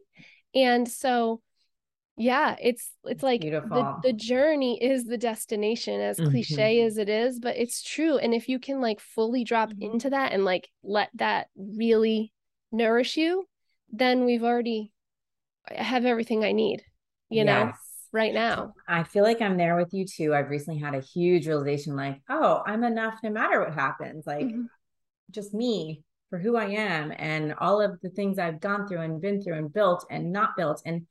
And 0.56 0.88
so 0.88 1.42
yeah, 2.20 2.58
it's 2.62 2.92
it's 3.06 3.24
like 3.24 3.42
the, 3.42 4.00
the 4.04 4.12
journey 4.12 4.84
is 4.84 5.06
the 5.06 5.18
destination 5.18 6.02
as 6.02 6.20
mm-hmm. 6.20 6.32
cliche 6.32 6.82
as 6.82 6.98
it 6.98 7.08
is, 7.08 7.40
but 7.40 7.56
it's 7.56 7.82
true. 7.82 8.18
And 8.18 8.34
if 8.34 8.50
you 8.50 8.60
can 8.60 8.82
like 8.82 9.00
fully 9.00 9.46
drop 9.46 9.70
mm-hmm. 9.70 9.94
into 9.94 10.10
that 10.10 10.34
and 10.34 10.44
like 10.44 10.70
let 10.84 11.10
that 11.16 11.48
really 11.56 12.34
nourish 12.74 13.16
you, 13.16 13.48
then 13.92 14.26
we've 14.26 14.44
already 14.44 14.92
I 15.70 15.82
have 15.82 16.06
everything 16.06 16.44
I 16.44 16.52
need, 16.52 16.84
you 17.30 17.46
yes. 17.46 17.46
know, 17.46 17.74
right 18.12 18.34
now. 18.34 18.74
I 18.86 19.04
feel 19.04 19.24
like 19.24 19.42
I'm 19.42 19.56
there 19.56 19.78
with 19.78 19.94
you 19.94 20.06
too. 20.06 20.34
I've 20.34 20.50
recently 20.50 20.82
had 20.82 20.96
a 20.96 21.02
huge 21.02 21.48
realization 21.48 21.96
like, 21.96 22.22
oh, 22.30 22.62
I'm 22.66 22.84
enough 22.84 23.20
no 23.24 23.30
matter 23.30 23.62
what 23.62 23.74
happens. 23.74 24.28
Like 24.28 24.46
mm-hmm. 24.46 24.64
just 25.32 25.54
me 25.54 26.04
for 26.30 26.40
who 26.40 26.56
I 26.56 26.66
am 26.66 27.14
and 27.16 27.54
all 27.60 27.82
of 27.82 28.00
the 28.02 28.10
things 28.10 28.38
I've 28.38 28.60
gone 28.60 28.88
through 28.88 29.02
and 29.02 29.22
been 29.22 29.42
through 29.42 29.56
and 29.56 29.74
built 29.74 30.06
and 30.10 30.32
not 30.32 30.56
built. 30.56 30.82
And 30.86 31.08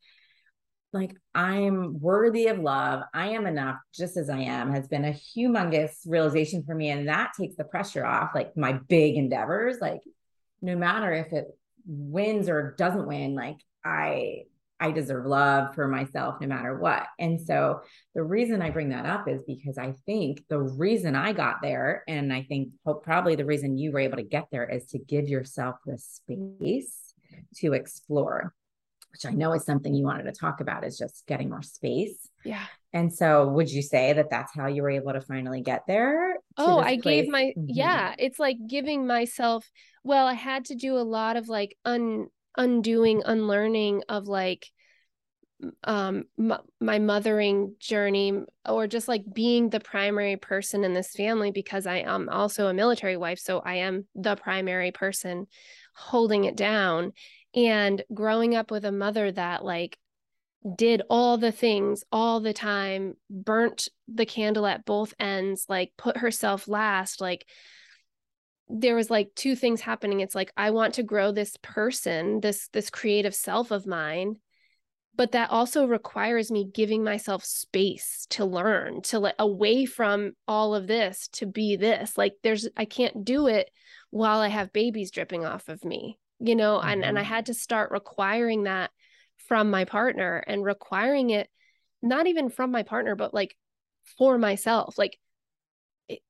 like 0.92 1.14
I'm 1.34 2.00
worthy 2.00 2.46
of 2.46 2.58
love. 2.58 3.02
I 3.12 3.30
am 3.30 3.46
enough 3.46 3.76
just 3.94 4.16
as 4.16 4.30
I 4.30 4.40
am 4.40 4.72
has 4.72 4.88
been 4.88 5.04
a 5.04 5.12
humongous 5.12 5.92
realization 6.06 6.64
for 6.64 6.74
me. 6.74 6.90
And 6.90 7.08
that 7.08 7.32
takes 7.38 7.56
the 7.56 7.64
pressure 7.64 8.06
off 8.06 8.30
like 8.34 8.56
my 8.56 8.72
big 8.72 9.16
endeavors. 9.16 9.76
Like 9.80 10.00
no 10.62 10.76
matter 10.76 11.12
if 11.12 11.32
it 11.32 11.46
wins 11.86 12.48
or 12.48 12.74
doesn't 12.78 13.06
win, 13.06 13.34
like 13.34 13.58
I 13.84 14.44
I 14.80 14.92
deserve 14.92 15.26
love 15.26 15.74
for 15.74 15.88
myself 15.88 16.36
no 16.40 16.46
matter 16.46 16.78
what. 16.78 17.06
And 17.18 17.40
so 17.40 17.80
the 18.14 18.22
reason 18.22 18.62
I 18.62 18.70
bring 18.70 18.90
that 18.90 19.06
up 19.06 19.28
is 19.28 19.42
because 19.46 19.76
I 19.76 19.94
think 20.06 20.44
the 20.48 20.60
reason 20.60 21.16
I 21.16 21.32
got 21.32 21.56
there, 21.62 22.04
and 22.06 22.32
I 22.32 22.42
think 22.42 22.70
probably 23.02 23.34
the 23.34 23.44
reason 23.44 23.76
you 23.76 23.90
were 23.90 24.00
able 24.00 24.18
to 24.18 24.22
get 24.22 24.46
there 24.52 24.68
is 24.68 24.86
to 24.86 24.98
give 24.98 25.28
yourself 25.28 25.76
the 25.84 25.98
space 25.98 27.14
to 27.56 27.72
explore, 27.72 28.54
which 29.10 29.26
I 29.26 29.34
know 29.34 29.52
is 29.52 29.64
something 29.64 29.94
you 29.94 30.04
wanted 30.04 30.24
to 30.24 30.32
talk 30.32 30.60
about 30.60 30.84
is 30.84 30.96
just 30.96 31.26
getting 31.26 31.50
more 31.50 31.62
space. 31.62 32.28
Yeah. 32.44 32.64
And 32.92 33.12
so 33.12 33.48
would 33.48 33.70
you 33.70 33.82
say 33.82 34.12
that 34.12 34.30
that's 34.30 34.54
how 34.54 34.66
you 34.66 34.82
were 34.82 34.90
able 34.90 35.12
to 35.12 35.20
finally 35.20 35.60
get 35.60 35.82
there? 35.88 36.36
Oh, 36.56 36.78
I 36.78 36.98
place? 36.98 37.22
gave 37.22 37.28
my, 37.28 37.52
mm-hmm. 37.56 37.64
yeah, 37.66 38.14
it's 38.18 38.38
like 38.38 38.56
giving 38.66 39.06
myself, 39.06 39.68
well, 40.04 40.26
I 40.26 40.34
had 40.34 40.66
to 40.66 40.74
do 40.74 40.96
a 40.96 41.02
lot 41.02 41.36
of 41.36 41.48
like 41.48 41.76
un, 41.84 42.28
undoing 42.58 43.22
unlearning 43.24 44.02
of 44.08 44.28
like 44.28 44.66
um 45.84 46.24
m- 46.38 46.58
my 46.80 46.98
mothering 46.98 47.74
journey 47.80 48.44
or 48.68 48.86
just 48.86 49.08
like 49.08 49.24
being 49.32 49.70
the 49.70 49.80
primary 49.80 50.36
person 50.36 50.84
in 50.84 50.92
this 50.92 51.12
family 51.12 51.50
because 51.50 51.86
I 51.86 51.98
am 51.98 52.28
also 52.28 52.68
a 52.68 52.74
military 52.74 53.16
wife 53.16 53.38
so 53.38 53.58
I 53.60 53.76
am 53.76 54.06
the 54.14 54.36
primary 54.36 54.92
person 54.92 55.46
holding 55.98 56.44
it 56.44 56.56
down. 56.56 57.12
And 57.54 58.02
growing 58.14 58.54
up 58.54 58.70
with 58.70 58.84
a 58.84 58.92
mother 58.92 59.32
that 59.32 59.64
like 59.64 59.98
did 60.76 61.02
all 61.08 61.38
the 61.38 61.52
things 61.52 62.04
all 62.12 62.40
the 62.40 62.52
time 62.52 63.14
burnt 63.30 63.88
the 64.06 64.26
candle 64.26 64.66
at 64.66 64.84
both 64.84 65.14
ends 65.18 65.66
like 65.68 65.92
put 65.96 66.16
herself 66.16 66.68
last 66.68 67.20
like 67.20 67.46
there 68.68 68.94
was 68.94 69.10
like 69.10 69.30
two 69.34 69.56
things 69.56 69.80
happening 69.80 70.20
it's 70.20 70.34
like 70.34 70.52
i 70.56 70.70
want 70.70 70.94
to 70.94 71.02
grow 71.02 71.32
this 71.32 71.56
person 71.62 72.40
this 72.40 72.68
this 72.72 72.90
creative 72.90 73.34
self 73.34 73.70
of 73.70 73.86
mine 73.86 74.36
but 75.18 75.32
that 75.32 75.50
also 75.50 75.84
requires 75.84 76.50
me 76.50 76.70
giving 76.72 77.02
myself 77.02 77.44
space 77.44 78.26
to 78.30 78.44
learn 78.44 79.02
to 79.02 79.18
let 79.18 79.34
away 79.38 79.84
from 79.84 80.32
all 80.46 80.74
of 80.74 80.86
this 80.86 81.28
to 81.32 81.46
be 81.46 81.76
this 81.76 82.16
like 82.16 82.34
there's 82.42 82.68
i 82.76 82.84
can't 82.84 83.24
do 83.24 83.46
it 83.46 83.70
while 84.10 84.40
i 84.40 84.48
have 84.48 84.72
babies 84.72 85.10
dripping 85.10 85.44
off 85.44 85.68
of 85.68 85.84
me 85.84 86.18
you 86.38 86.54
know 86.54 86.78
mm-hmm. 86.78 86.88
and 86.88 87.04
and 87.04 87.18
i 87.18 87.22
mm-hmm. 87.22 87.28
had 87.28 87.46
to 87.46 87.54
start 87.54 87.90
requiring 87.90 88.64
that 88.64 88.90
from 89.48 89.70
my 89.70 89.84
partner 89.84 90.36
and 90.46 90.62
requiring 90.62 91.30
it 91.30 91.48
not 92.02 92.26
even 92.26 92.50
from 92.50 92.70
my 92.70 92.82
partner 92.82 93.16
but 93.16 93.32
like 93.32 93.56
for 94.18 94.38
myself 94.38 94.96
like 94.98 95.18
it, 96.08 96.20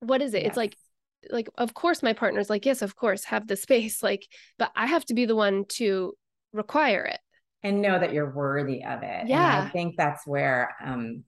what 0.00 0.20
is 0.20 0.34
it 0.34 0.42
yes. 0.42 0.48
it's 0.48 0.56
like 0.56 0.76
like 1.30 1.48
of 1.58 1.74
course 1.74 2.02
my 2.02 2.12
partner's 2.12 2.50
like 2.50 2.66
yes 2.66 2.82
of 2.82 2.96
course 2.96 3.24
have 3.24 3.46
the 3.46 3.56
space 3.56 4.02
like 4.02 4.26
but 4.58 4.70
i 4.76 4.86
have 4.86 5.04
to 5.04 5.14
be 5.14 5.24
the 5.24 5.36
one 5.36 5.64
to 5.66 6.14
require 6.52 7.04
it. 7.04 7.18
And 7.62 7.80
know 7.80 7.98
that 7.98 8.12
you're 8.12 8.30
worthy 8.30 8.84
of 8.84 9.02
it. 9.02 9.26
Yeah 9.26 9.58
and 9.58 9.68
i 9.68 9.70
think 9.70 9.96
that's 9.96 10.26
where 10.26 10.74
um 10.84 11.24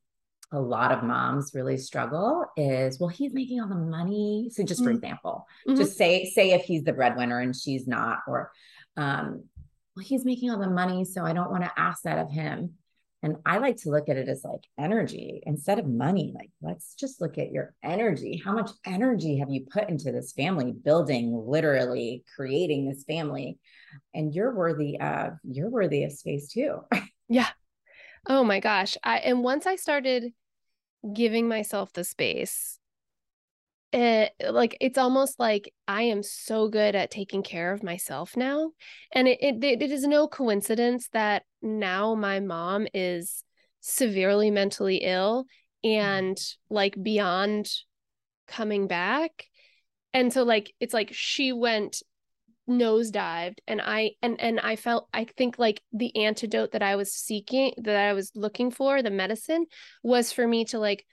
a 0.53 0.61
lot 0.61 0.93
of 0.93 1.03
moms 1.03 1.51
really 1.55 1.77
struggle 1.77 2.45
is 2.57 3.01
well 3.01 3.09
he's 3.09 3.33
making 3.33 3.61
all 3.61 3.69
the 3.69 3.75
money. 3.75 4.49
So 4.53 4.63
just 4.63 4.83
for 4.83 4.91
mm-hmm. 4.91 4.97
example 4.97 5.47
mm-hmm. 5.67 5.77
just 5.77 5.97
say 5.97 6.25
say 6.27 6.53
if 6.53 6.63
he's 6.63 6.85
the 6.85 6.93
breadwinner 6.93 7.41
and 7.41 7.55
she's 7.55 7.87
not 7.87 8.21
or 8.29 8.53
um 8.97 9.45
well 9.97 10.05
he's 10.05 10.25
making 10.25 10.51
all 10.51 10.59
the 10.59 10.71
money 10.71 11.05
so 11.05 11.25
i 11.25 11.33
don't 11.33 11.51
want 11.51 11.65
to 11.65 11.73
ask 11.77 12.03
that 12.03 12.19
of 12.19 12.31
him 12.31 12.75
and 13.23 13.37
I 13.47 13.59
like 13.59 13.77
to 13.79 13.91
look 13.91 14.09
at 14.09 14.17
it 14.17 14.29
as 14.29 14.45
like 14.45 14.65
energy 14.79 15.43
instead 15.45 15.79
of 15.79 15.87
money. 15.87 16.33
Like, 16.35 16.51
let's 16.61 16.95
just 16.95 17.21
look 17.21 17.39
at 17.39 17.51
your 17.51 17.75
energy. 17.83 18.41
How 18.45 18.53
much 18.53 18.71
energy 18.85 19.39
have 19.39 19.51
you 19.51 19.67
put 19.71 19.89
into 19.89 20.13
this 20.13 20.33
family, 20.33 20.73
building, 20.73 21.35
literally 21.47 22.25
creating 22.37 22.89
this 22.89 23.05
family? 23.05 23.59
And 24.15 24.35
you're 24.35 24.55
worthy 24.55 25.01
of, 25.01 25.35
you're 25.45 25.71
worthy 25.71 26.05
of 26.05 26.13
space 26.13 26.49
too. 26.49 26.81
yeah. 27.29 27.49
Oh 28.29 28.45
my 28.45 28.61
gosh. 28.61 28.97
I, 29.03 29.19
and 29.19 29.43
once 29.43 29.67
I 29.67 29.77
started 29.77 30.33
giving 31.13 31.49
myself 31.49 31.93
the 31.93 32.05
space, 32.05 32.79
it 33.97 34.33
like 34.51 34.77
it's 34.81 34.99
almost 34.99 35.41
like 35.41 35.73
I 35.89 36.03
am 36.03 36.23
so 36.23 36.69
good 36.69 36.95
at 36.95 37.11
taking 37.11 37.43
care 37.43 37.73
of 37.73 37.83
myself 37.83 38.37
now. 38.37 38.73
And 39.13 39.27
it, 39.27 39.39
it 39.41 39.65
it 39.65 39.91
is 39.91 40.07
no 40.07 40.29
coincidence 40.29 41.09
that 41.13 41.45
now 41.63 42.15
my 42.15 42.41
mom 42.41 42.87
is 42.93 43.43
severely 43.81 44.51
mentally 44.51 44.99
ill 44.99 45.47
mm-hmm. 45.85 46.01
and 46.01 46.39
like 46.69 47.01
beyond 47.03 47.71
coming 48.47 48.87
back 48.87 49.45
and 50.13 50.33
so 50.33 50.43
like 50.43 50.73
it's 50.79 50.95
like 50.95 51.11
she 51.13 51.53
went 51.53 52.03
nosedived 52.69 53.59
and 53.69 53.81
i 53.81 54.11
and 54.23 54.41
and 54.41 54.59
i 54.61 54.75
felt 54.77 55.09
i 55.13 55.25
think 55.37 55.59
like 55.59 55.81
the 55.93 56.17
antidote 56.17 56.73
that 56.73 56.83
i 56.83 56.97
was 56.97 57.13
seeking 57.13 57.73
that 57.77 57.97
i 57.97 58.13
was 58.13 58.33
looking 58.35 58.71
for 58.71 59.03
the 59.03 59.11
medicine 59.11 59.65
was 60.03 60.33
for 60.33 60.47
me 60.47 60.65
to 60.65 60.79
like 60.79 61.05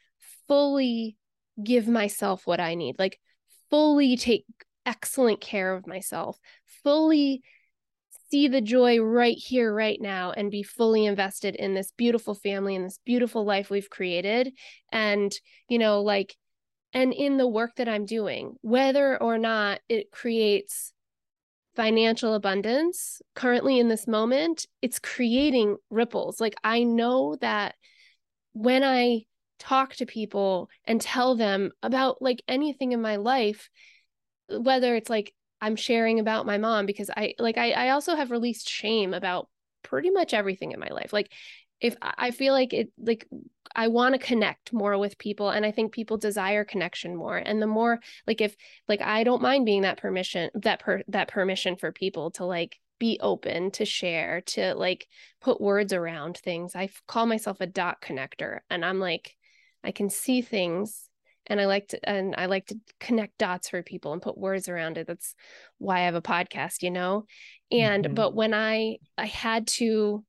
fully 0.48 1.16
give 1.62 1.88
myself 1.88 2.46
what 2.46 2.60
i 2.60 2.76
need 2.76 2.96
like 2.98 3.20
fully 3.70 4.16
take 4.16 4.46
excellent 4.86 5.42
care 5.42 5.74
of 5.74 5.88
myself 5.88 6.38
fully 6.84 7.42
see 8.30 8.48
the 8.48 8.62
joy 8.62 9.00
right 9.00 9.38
here 9.38 9.74
right 9.74 10.00
now 10.02 10.32
and 10.32 10.52
be 10.52 10.64
fully 10.64 11.06
invested 11.06 11.56
in 11.56 11.74
this 11.74 11.92
beautiful 11.98 12.34
family 12.34 12.76
and 12.76 12.86
this 12.86 13.00
beautiful 13.06 13.46
life 13.46 13.70
we've 13.70 13.90
created 13.90 14.52
and 14.92 15.34
you 15.70 15.78
know 15.78 16.02
like 16.02 16.36
and 16.94 17.14
in 17.14 17.38
the 17.38 17.48
work 17.48 17.76
that 17.76 17.88
i'm 17.88 18.06
doing 18.06 18.56
whether 18.62 19.22
or 19.22 19.38
not 19.38 19.80
it 19.88 20.12
creates 20.12 20.94
financial 21.76 22.34
abundance 22.34 23.22
currently 23.36 23.80
in 23.80 23.88
this 23.88 24.08
moment, 24.08 24.68
it's 24.82 25.00
creating 25.00 25.78
ripples. 25.90 26.40
Like 26.40 26.56
I 26.64 26.84
know 26.84 27.38
that 27.42 27.76
when 28.54 28.84
I 28.84 29.26
talk 29.64 29.96
to 29.96 30.06
people 30.06 30.70
and 30.86 31.00
tell 31.00 31.36
them 31.36 31.72
about 31.82 32.22
like 32.22 32.44
anything 32.48 32.92
in 32.92 33.02
my 33.02 33.16
life, 33.16 33.70
whether 34.50 34.96
it's 34.96 35.10
like 35.10 35.34
I'm 35.62 35.76
sharing 35.76 36.20
about 36.20 36.46
my 36.46 36.58
mom, 36.58 36.86
because 36.86 37.10
I 37.16 37.36
like 37.40 37.58
I, 37.58 37.72
I 37.72 37.90
also 37.90 38.16
have 38.16 38.32
released 38.32 38.70
shame 38.70 39.14
about 39.14 39.48
pretty 39.82 40.10
much 40.10 40.34
everything 40.34 40.72
in 40.72 40.80
my 40.80 40.90
life. 40.90 41.14
Like 41.14 41.32
if 41.80 41.96
I 42.02 42.32
feel 42.32 42.54
like 42.54 42.74
it 42.74 42.92
like 42.98 43.28
I 43.76 43.88
want 43.88 44.14
to 44.14 44.20
connect 44.20 44.74
more 44.74 44.98
with 44.98 45.18
people 45.18 45.50
and 45.50 45.66
I 45.66 45.72
think 45.72 45.92
people 45.92 46.18
desire 46.18 46.64
connection 46.64 47.16
more 47.16 47.38
and 47.38 47.62
the 47.62 47.68
more 47.68 48.00
like 48.28 48.42
if 48.42 48.56
like 48.88 49.02
I 49.02 49.24
don't 49.24 49.42
mind 49.42 49.66
being 49.66 49.82
that 49.82 49.98
permission 49.98 50.50
that 50.56 50.80
per 50.80 51.02
that 51.10 51.28
permission 51.30 51.76
for 51.76 51.92
people 51.92 52.32
to 52.32 52.46
like 52.46 52.80
be 53.00 53.20
open 53.22 53.72
to 53.72 53.86
share 53.86 54.42
to 54.42 54.76
like 54.76 55.08
put 55.42 55.60
words 55.60 55.92
around 55.92 56.38
things 56.38 56.76
I 56.76 56.90
call 57.08 57.26
myself 57.26 57.60
a 57.60 57.68
dot 57.68 58.02
connector 58.02 58.60
and 58.70 58.86
I'm 58.86 59.00
like 59.00 59.36
I 59.84 59.92
can 59.92 60.10
see 60.10 60.42
things 60.42 61.10
and 61.48 61.60
I 61.60 61.66
like 61.66 61.90
to 61.90 62.10
and 62.10 62.36
I 62.38 62.46
like 62.46 62.68
to 62.68 62.80
connect 63.00 63.38
dots 63.38 63.70
for 63.70 63.84
people 63.84 64.14
and 64.14 64.22
put 64.22 64.38
words 64.38 64.70
around 64.70 64.98
it. 64.98 65.08
That's 65.08 65.36
why 65.78 66.00
I 66.00 66.06
have 66.06 66.16
a 66.16 66.22
podcast 66.22 66.82
you 66.82 66.92
know? 66.92 67.26
And 67.72 68.06
mm-hmm. 68.06 68.14
but 68.14 68.36
when 68.36 68.54
I 68.54 68.98
I 69.18 69.26
had 69.26 69.68
to 69.80 70.24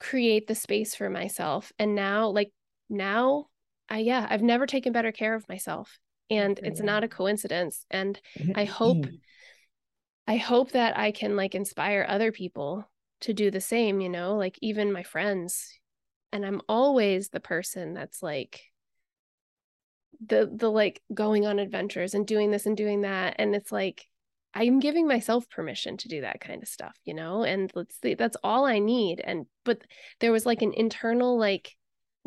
create 0.00 0.46
the 0.46 0.54
space 0.54 0.94
for 0.94 1.10
myself 1.10 1.72
and 1.76 1.96
now 1.96 2.28
like 2.28 2.52
now 2.88 3.46
i 3.88 3.98
yeah 3.98 4.24
i've 4.30 4.42
never 4.42 4.64
taken 4.64 4.92
better 4.92 5.10
care 5.10 5.34
of 5.34 5.48
myself 5.48 5.98
and 6.30 6.60
it's 6.62 6.80
not 6.80 7.02
a 7.02 7.08
coincidence 7.08 7.84
and 7.90 8.20
i 8.54 8.64
hope 8.64 9.04
i 10.28 10.36
hope 10.36 10.70
that 10.70 10.96
i 10.96 11.10
can 11.10 11.34
like 11.34 11.56
inspire 11.56 12.06
other 12.08 12.30
people 12.30 12.88
to 13.20 13.32
do 13.34 13.50
the 13.50 13.60
same 13.60 14.00
you 14.00 14.08
know? 14.08 14.36
Like 14.36 14.58
even 14.62 14.92
my 14.92 15.02
friends 15.02 15.78
and 16.32 16.44
i'm 16.44 16.60
always 16.68 17.28
the 17.28 17.40
person 17.40 17.94
that's 17.94 18.22
like 18.22 18.62
the 20.26 20.50
the 20.52 20.70
like 20.70 21.00
going 21.14 21.46
on 21.46 21.58
adventures 21.58 22.14
and 22.14 22.26
doing 22.26 22.50
this 22.50 22.66
and 22.66 22.76
doing 22.76 23.02
that 23.02 23.36
and 23.38 23.54
it's 23.54 23.70
like 23.70 24.06
I'm 24.54 24.80
giving 24.80 25.06
myself 25.06 25.48
permission 25.50 25.96
to 25.98 26.08
do 26.08 26.22
that 26.22 26.40
kind 26.40 26.62
of 26.62 26.68
stuff, 26.68 26.96
you 27.04 27.14
know? 27.14 27.44
And 27.44 27.70
let's 27.74 28.00
see, 28.00 28.14
that's 28.14 28.36
all 28.42 28.64
I 28.64 28.78
need. 28.78 29.20
And, 29.20 29.46
but 29.64 29.82
there 30.20 30.32
was 30.32 30.46
like 30.46 30.62
an 30.62 30.72
internal, 30.74 31.38
like, 31.38 31.76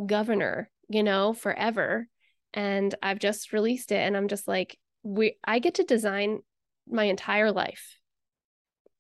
governor, 0.06 0.70
you 0.88 1.04
know, 1.04 1.34
forever. 1.34 2.08
And 2.54 2.94
I've 3.02 3.20
just 3.20 3.54
released 3.54 3.92
it. 3.92 3.98
And 3.98 4.16
I'm 4.16 4.28
just 4.28 4.48
like, 4.48 4.78
we, 5.04 5.38
I 5.44 5.60
get 5.60 5.76
to 5.76 5.84
design 5.84 6.40
my 6.88 7.06
entire 7.06 7.52
life, 7.52 7.98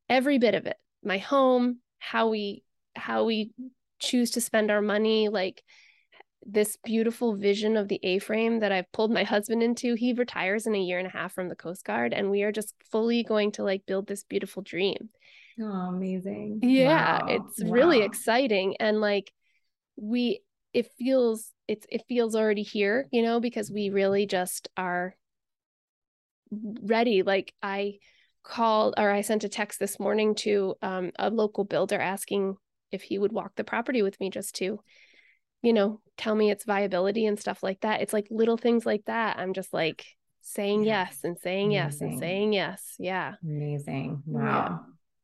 every 0.09 0.37
bit 0.37 0.55
of 0.55 0.65
it, 0.65 0.77
my 1.03 1.19
home, 1.19 1.79
how 1.99 2.29
we, 2.29 2.63
how 2.95 3.25
we 3.25 3.51
choose 4.01 4.31
to 4.31 4.41
spend 4.41 4.71
our 4.71 4.81
money, 4.81 5.29
like, 5.29 5.63
this 6.43 6.77
beautiful 6.83 7.35
vision 7.35 7.77
of 7.77 7.87
the 7.87 7.99
A-frame 8.01 8.59
that 8.59 8.71
I've 8.71 8.91
pulled 8.91 9.11
my 9.11 9.23
husband 9.23 9.61
into. 9.61 9.93
He 9.93 10.13
retires 10.13 10.65
in 10.65 10.73
a 10.73 10.79
year 10.79 10.97
and 10.97 11.07
a 11.07 11.11
half 11.11 11.33
from 11.33 11.49
the 11.49 11.55
Coast 11.55 11.85
Guard, 11.85 12.13
and 12.13 12.31
we 12.31 12.43
are 12.43 12.51
just 12.51 12.73
fully 12.91 13.23
going 13.23 13.51
to 13.53 13.63
like 13.63 13.85
build 13.85 14.07
this 14.07 14.23
beautiful 14.23 14.63
dream. 14.63 15.09
Oh, 15.61 15.65
amazing. 15.65 16.59
Yeah, 16.63 17.19
wow. 17.19 17.27
it's 17.27 17.63
wow. 17.63 17.71
really 17.71 18.01
exciting. 18.01 18.75
And 18.79 19.01
like 19.01 19.31
we 19.95 20.41
it 20.73 20.89
feels 20.97 21.51
it's 21.67 21.85
it 21.89 22.03
feels 22.07 22.35
already 22.35 22.63
here, 22.63 23.07
you 23.11 23.21
know, 23.21 23.39
because 23.39 23.71
we 23.71 23.89
really 23.89 24.25
just 24.25 24.69
are 24.75 25.15
ready. 26.51 27.21
Like 27.21 27.53
I 27.61 27.99
called 28.43 28.95
or 28.97 29.11
I 29.11 29.21
sent 29.21 29.43
a 29.43 29.49
text 29.49 29.79
this 29.79 29.99
morning 29.99 30.33
to 30.35 30.75
um, 30.81 31.11
a 31.19 31.29
local 31.29 31.65
builder 31.65 31.99
asking 31.99 32.55
if 32.91 33.01
he 33.01 33.17
would 33.17 33.31
walk 33.31 33.53
the 33.55 33.63
property 33.63 34.01
with 34.01 34.19
me 34.19 34.29
just 34.29 34.55
to 34.55 34.79
you 35.61 35.73
know, 35.73 36.01
tell 36.17 36.35
me 36.35 36.49
its 36.49 36.65
viability 36.65 37.25
and 37.25 37.39
stuff 37.39 37.61
like 37.61 37.81
that. 37.81 38.01
It's 38.01 38.13
like 38.13 38.27
little 38.29 38.57
things 38.57 38.85
like 38.85 39.05
that. 39.05 39.37
I'm 39.37 39.53
just 39.53 39.73
like 39.73 40.05
saying 40.41 40.83
yeah. 40.83 41.05
yes 41.05 41.19
and 41.23 41.37
saying 41.37 41.67
Amazing. 41.67 41.91
yes 41.91 42.01
and 42.01 42.19
saying 42.19 42.53
yes. 42.53 42.95
Yeah. 42.97 43.33
Amazing. 43.43 44.23
Wow. 44.25 44.41
Yeah. 44.41 44.77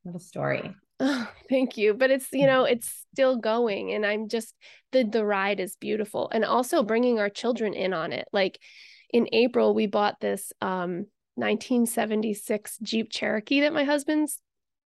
What 0.03 0.15
a 0.15 0.19
story. 0.19 0.75
Oh, 0.99 1.29
thank 1.49 1.77
you. 1.77 1.93
But 1.93 2.11
it's, 2.11 2.27
you 2.31 2.45
know, 2.45 2.65
it's 2.65 3.05
still 3.13 3.37
going 3.37 3.93
and 3.93 4.05
I'm 4.05 4.29
just 4.29 4.53
the 4.91 5.03
the 5.03 5.25
ride 5.25 5.59
is 5.59 5.75
beautiful 5.75 6.29
and 6.31 6.45
also 6.45 6.83
bringing 6.83 7.19
our 7.19 7.29
children 7.29 7.73
in 7.73 7.93
on 7.93 8.13
it. 8.13 8.27
Like 8.31 8.59
in 9.11 9.27
April 9.31 9.73
we 9.73 9.87
bought 9.87 10.19
this 10.19 10.51
um 10.61 11.07
1976 11.35 12.77
Jeep 12.81 13.11
Cherokee 13.11 13.61
that 13.61 13.73
my 13.73 13.83
husband's 13.83 14.39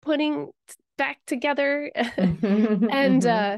putting 0.01 0.49
back 0.98 1.20
together. 1.26 1.91
And 2.41 3.26
uh 3.26 3.58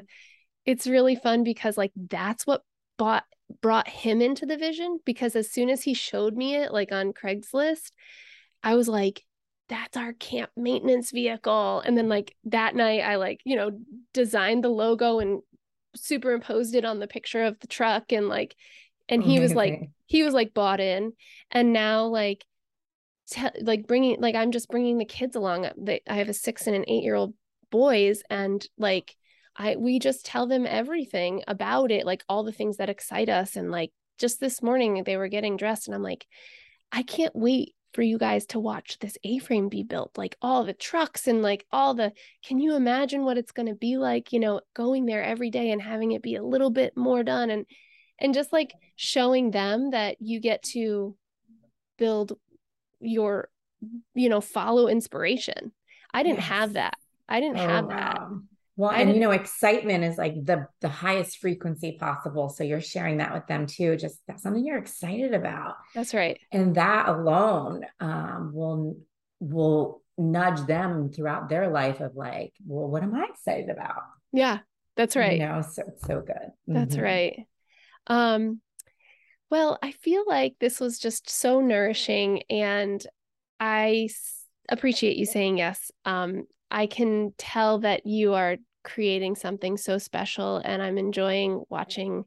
it's 0.66 0.86
really 0.86 1.16
fun 1.16 1.44
because 1.44 1.78
like 1.78 1.92
that's 1.96 2.46
what 2.46 2.64
bought 2.98 3.26
brought 3.62 3.88
him 3.88 4.22
into 4.22 4.46
the 4.46 4.58
vision 4.58 5.00
because 5.06 5.36
as 5.36 5.50
soon 5.50 5.70
as 5.70 5.84
he 5.84 5.94
showed 5.94 6.36
me 6.36 6.56
it 6.56 6.72
like 6.72 6.92
on 6.92 7.14
Craigslist 7.14 7.92
I 8.64 8.76
was 8.76 8.88
like 8.88 9.24
that's 9.70 9.96
our 9.96 10.14
camp 10.14 10.50
maintenance 10.58 11.12
vehicle. 11.12 11.82
And 11.86 11.96
then 11.96 12.10
like 12.10 12.36
that 12.46 12.76
night 12.76 13.02
I 13.02 13.16
like 13.16 13.40
you 13.46 13.56
know 13.56 13.72
designed 14.14 14.64
the 14.64 14.70
logo 14.70 15.20
and 15.20 15.42
superimposed 15.96 16.76
it 16.76 16.86
on 16.86 17.00
the 17.00 17.08
picture 17.08 17.44
of 17.44 17.60
the 17.60 17.68
truck 17.68 18.12
and 18.12 18.28
like 18.28 18.56
and 19.08 19.24
he 19.24 19.40
was 19.40 19.54
like 19.54 19.90
he 20.08 20.24
was 20.24 20.34
like 20.34 20.54
bought 20.54 20.80
in. 20.80 21.14
And 21.52 21.72
now 21.72 22.06
like 22.06 22.46
like 23.62 23.88
bringing 23.88 24.20
like 24.20 24.36
I'm 24.36 24.52
just 24.52 24.70
bringing 24.70 24.98
the 24.98 25.06
kids 25.06 25.36
along 25.36 25.66
uh, 25.66 25.74
they, 25.78 26.02
I 26.08 26.16
have 26.16 26.30
a 26.30 26.34
6 26.34 26.68
and 26.68 26.76
an 26.76 26.86
8 26.88 27.04
year 27.04 27.16
old 27.16 27.34
boys 27.72 28.24
and 28.30 28.66
like 28.78 29.16
I 29.60 29.76
we 29.76 30.00
just 30.00 30.26
tell 30.26 30.48
them 30.48 30.66
everything 30.66 31.44
about 31.48 31.92
it, 31.92 32.06
like 32.06 32.24
all 32.30 32.44
the 32.44 32.54
things 32.54 32.78
that 32.78 32.90
excite 32.90 33.30
us. 33.30 33.58
And 33.58 33.70
like 33.70 33.92
just 34.18 34.40
this 34.40 34.64
morning 34.64 35.04
they 35.04 35.18
were 35.18 35.28
getting 35.28 35.58
dressed 35.58 35.88
and 35.88 35.96
I'm 35.96 36.02
like, 36.02 36.26
I 36.92 37.04
can't 37.04 37.36
wait 37.36 37.76
for 37.94 38.02
you 38.02 38.18
guys 38.18 38.46
to 38.48 38.60
watch 38.60 39.00
this 39.00 39.18
A-frame 39.24 39.68
be 39.68 39.84
built, 39.84 40.18
like 40.18 40.38
all 40.42 40.64
the 40.64 40.74
trucks 40.74 41.28
and 41.28 41.42
like 41.42 41.66
all 41.72 41.94
the 41.94 42.14
can 42.46 42.60
you 42.60 42.76
imagine 42.76 43.26
what 43.26 43.38
it's 43.38 43.52
going 43.52 43.68
to 43.68 43.76
be 43.76 43.98
like, 43.98 44.32
you 44.32 44.40
know, 44.40 44.62
going 44.74 45.06
there 45.06 45.24
every 45.24 45.50
day 45.50 45.72
and 45.72 45.82
having 45.82 46.14
it 46.14 46.24
be 46.24 46.36
a 46.36 46.44
little 46.44 46.70
bit 46.70 46.96
more 46.96 47.24
done 47.24 47.50
and 47.50 47.66
and 48.18 48.34
just 48.34 48.54
like 48.54 48.74
showing 48.96 49.52
them 49.52 49.92
that 49.92 50.18
you 50.22 50.40
get 50.40 50.64
to 50.64 51.18
build 51.98 52.34
your 53.00 53.50
you 54.14 54.30
know, 54.30 54.42
follow 54.42 54.88
inspiration. 54.88 55.72
I 56.14 56.24
didn't 56.24 56.40
yes. 56.40 56.48
have 56.48 56.74
that. 56.74 56.96
I 57.28 57.40
didn't 57.40 57.58
oh, 57.58 57.68
have 57.68 57.86
wow. 57.86 57.90
that. 57.90 58.28
Well, 58.76 58.92
and 58.92 59.14
you 59.14 59.20
know, 59.20 59.32
excitement 59.32 60.06
is 60.06 60.18
like 60.18 60.46
the 60.46 60.68
the 60.80 60.88
highest 60.88 61.40
frequency 61.40 61.98
possible. 62.00 62.48
So 62.48 62.64
you're 62.64 62.80
sharing 62.80 63.18
that 63.18 63.34
with 63.34 63.46
them 63.46 63.66
too. 63.66 63.98
Just 63.98 64.20
that's 64.26 64.42
something 64.42 64.66
you're 64.66 64.78
excited 64.78 65.34
about. 65.34 65.76
That's 65.94 66.14
right. 66.14 66.40
And 66.52 66.76
that 66.76 67.10
alone 67.10 67.86
um, 68.00 68.52
will 68.54 68.98
will 69.42 70.02
nudge 70.18 70.66
them 70.66 71.12
throughout 71.12 71.50
their 71.50 71.70
life 71.70 72.00
of 72.00 72.16
like, 72.16 72.54
well, 72.66 72.88
what 72.88 73.04
am 73.04 73.16
I 73.16 73.28
excited 73.30 73.70
about? 73.70 74.02
Yeah, 74.32 74.60
that's 74.96 75.18
right. 75.18 75.40
You 75.40 75.46
know, 75.46 75.62
so 75.62 75.84
it's 75.86 76.08
so 76.08 76.22
good. 76.22 76.52
That's 76.68 76.96
mm-hmm. 76.96 77.04
right. 77.04 77.48
Um, 78.08 78.62
well, 79.50 79.80
I 79.82 79.92
feel 79.92 80.24
like 80.28 80.56
this 80.60 80.80
was 80.80 81.00
just 81.00 81.30
so 81.30 81.60
nourishing, 81.62 82.44
and 82.50 83.06
I 83.60 84.10
appreciate 84.70 85.18
you 85.18 85.26
saying 85.26 85.58
yes. 85.58 85.92
Um, 86.06 86.46
I 86.70 86.88
can 86.88 87.34
tell 87.38 87.80
that 87.80 88.06
you 88.06 88.34
are 88.34 88.58
creating 88.84 89.36
something 89.36 89.78
so 89.78 89.98
special 89.98 90.58
and 90.58 90.82
i'm 90.82 90.98
enjoying 90.98 91.64
watching 91.70 92.24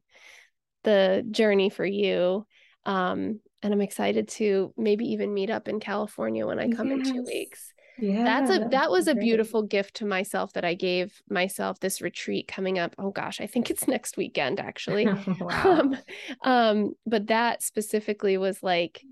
the 0.85 1.25
journey 1.31 1.71
for 1.71 1.85
you 1.85 2.47
um, 2.85 3.41
and 3.63 3.73
i'm 3.73 3.81
excited 3.81 4.29
to 4.29 4.73
maybe 4.77 5.13
even 5.13 5.33
meet 5.33 5.51
up 5.51 5.69
in 5.69 5.81
california 5.81 6.47
when 6.47 6.59
i 6.59 6.69
come 6.69 6.89
yes. 6.89 7.09
in 7.09 7.15
two 7.15 7.23
weeks 7.23 7.73
yeah, 7.99 8.25
that's 8.25 8.51
a 8.51 8.69
that 8.71 8.91
was 8.91 9.07
a 9.07 9.15
beautiful 9.15 9.63
gift 9.63 9.97
to 9.97 10.05
myself 10.05 10.53
that 10.55 10.65
I 10.65 10.75
gave 10.75 11.23
myself 11.29 11.81
this 11.81 12.01
retreat 12.01 12.49
coming 12.49 12.79
up. 12.79 12.95
Oh 12.99 13.11
gosh, 13.11 13.41
I 13.41 13.47
think 13.47 13.71
it's 13.71 13.87
next 13.89 14.17
weekend 14.17 14.61
actually. 14.61 15.07
um, 15.51 15.97
um, 16.43 16.95
but 17.07 17.29
that 17.29 17.63
specifically 17.63 18.39
was 18.39 18.63
like 18.63 19.03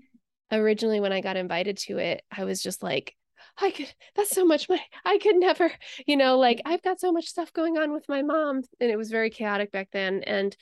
originally 0.51 0.99
when 0.99 1.13
I 1.13 1.21
got 1.21 1.37
invited 1.37 1.77
to 1.77 1.97
it, 1.97 2.23
I 2.35 2.43
was 2.43 2.61
just 2.61 2.83
like, 2.83 3.15
I 3.59 3.71
could, 3.71 3.93
that's 4.15 4.31
so 4.31 4.45
much 4.45 4.67
money. 4.69 4.81
I 5.05 5.17
could 5.17 5.37
never, 5.37 5.71
you 6.05 6.17
know, 6.17 6.37
like 6.37 6.61
I've 6.65 6.81
got 6.81 6.99
so 6.99 7.11
much 7.11 7.25
stuff 7.25 7.53
going 7.53 7.77
on 7.77 7.93
with 7.93 8.07
my 8.09 8.21
mom. 8.21 8.61
And 8.79 8.91
it 8.91 8.97
was 8.97 9.11
very 9.11 9.29
chaotic 9.29 9.71
back 9.71 9.89
then. 9.91 10.23
And 10.23 10.55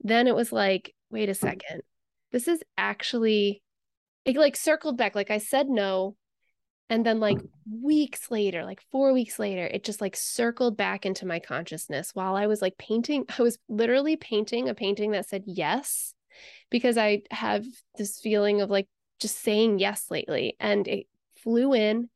then 0.00 0.26
it 0.26 0.34
was 0.34 0.52
like, 0.52 0.94
wait 1.10 1.28
a 1.28 1.34
second, 1.34 1.82
this 2.32 2.48
is 2.48 2.62
actually, 2.76 3.62
it 4.24 4.36
like 4.36 4.56
circled 4.56 4.96
back. 4.96 5.14
Like 5.14 5.30
I 5.30 5.38
said 5.38 5.68
no. 5.68 6.16
And 6.90 7.04
then 7.04 7.20
like 7.20 7.38
mm. 7.38 7.48
weeks 7.82 8.30
later, 8.30 8.64
like 8.64 8.80
four 8.90 9.12
weeks 9.12 9.38
later, 9.38 9.66
it 9.66 9.84
just 9.84 10.00
like 10.00 10.16
circled 10.16 10.76
back 10.76 11.04
into 11.04 11.26
my 11.26 11.38
consciousness 11.38 12.14
while 12.14 12.34
I 12.34 12.46
was 12.46 12.62
like 12.62 12.78
painting. 12.78 13.24
I 13.38 13.42
was 13.42 13.58
literally 13.68 14.16
painting 14.16 14.68
a 14.68 14.74
painting 14.74 15.12
that 15.12 15.28
said 15.28 15.44
yes 15.46 16.14
because 16.70 16.96
I 16.96 17.22
have 17.30 17.64
this 17.96 18.20
feeling 18.20 18.60
of 18.60 18.70
like 18.70 18.88
just 19.20 19.40
saying 19.42 19.78
yes 19.78 20.10
lately. 20.10 20.56
And 20.60 20.86
it 20.88 21.06
flew 21.42 21.74
in 21.74 22.08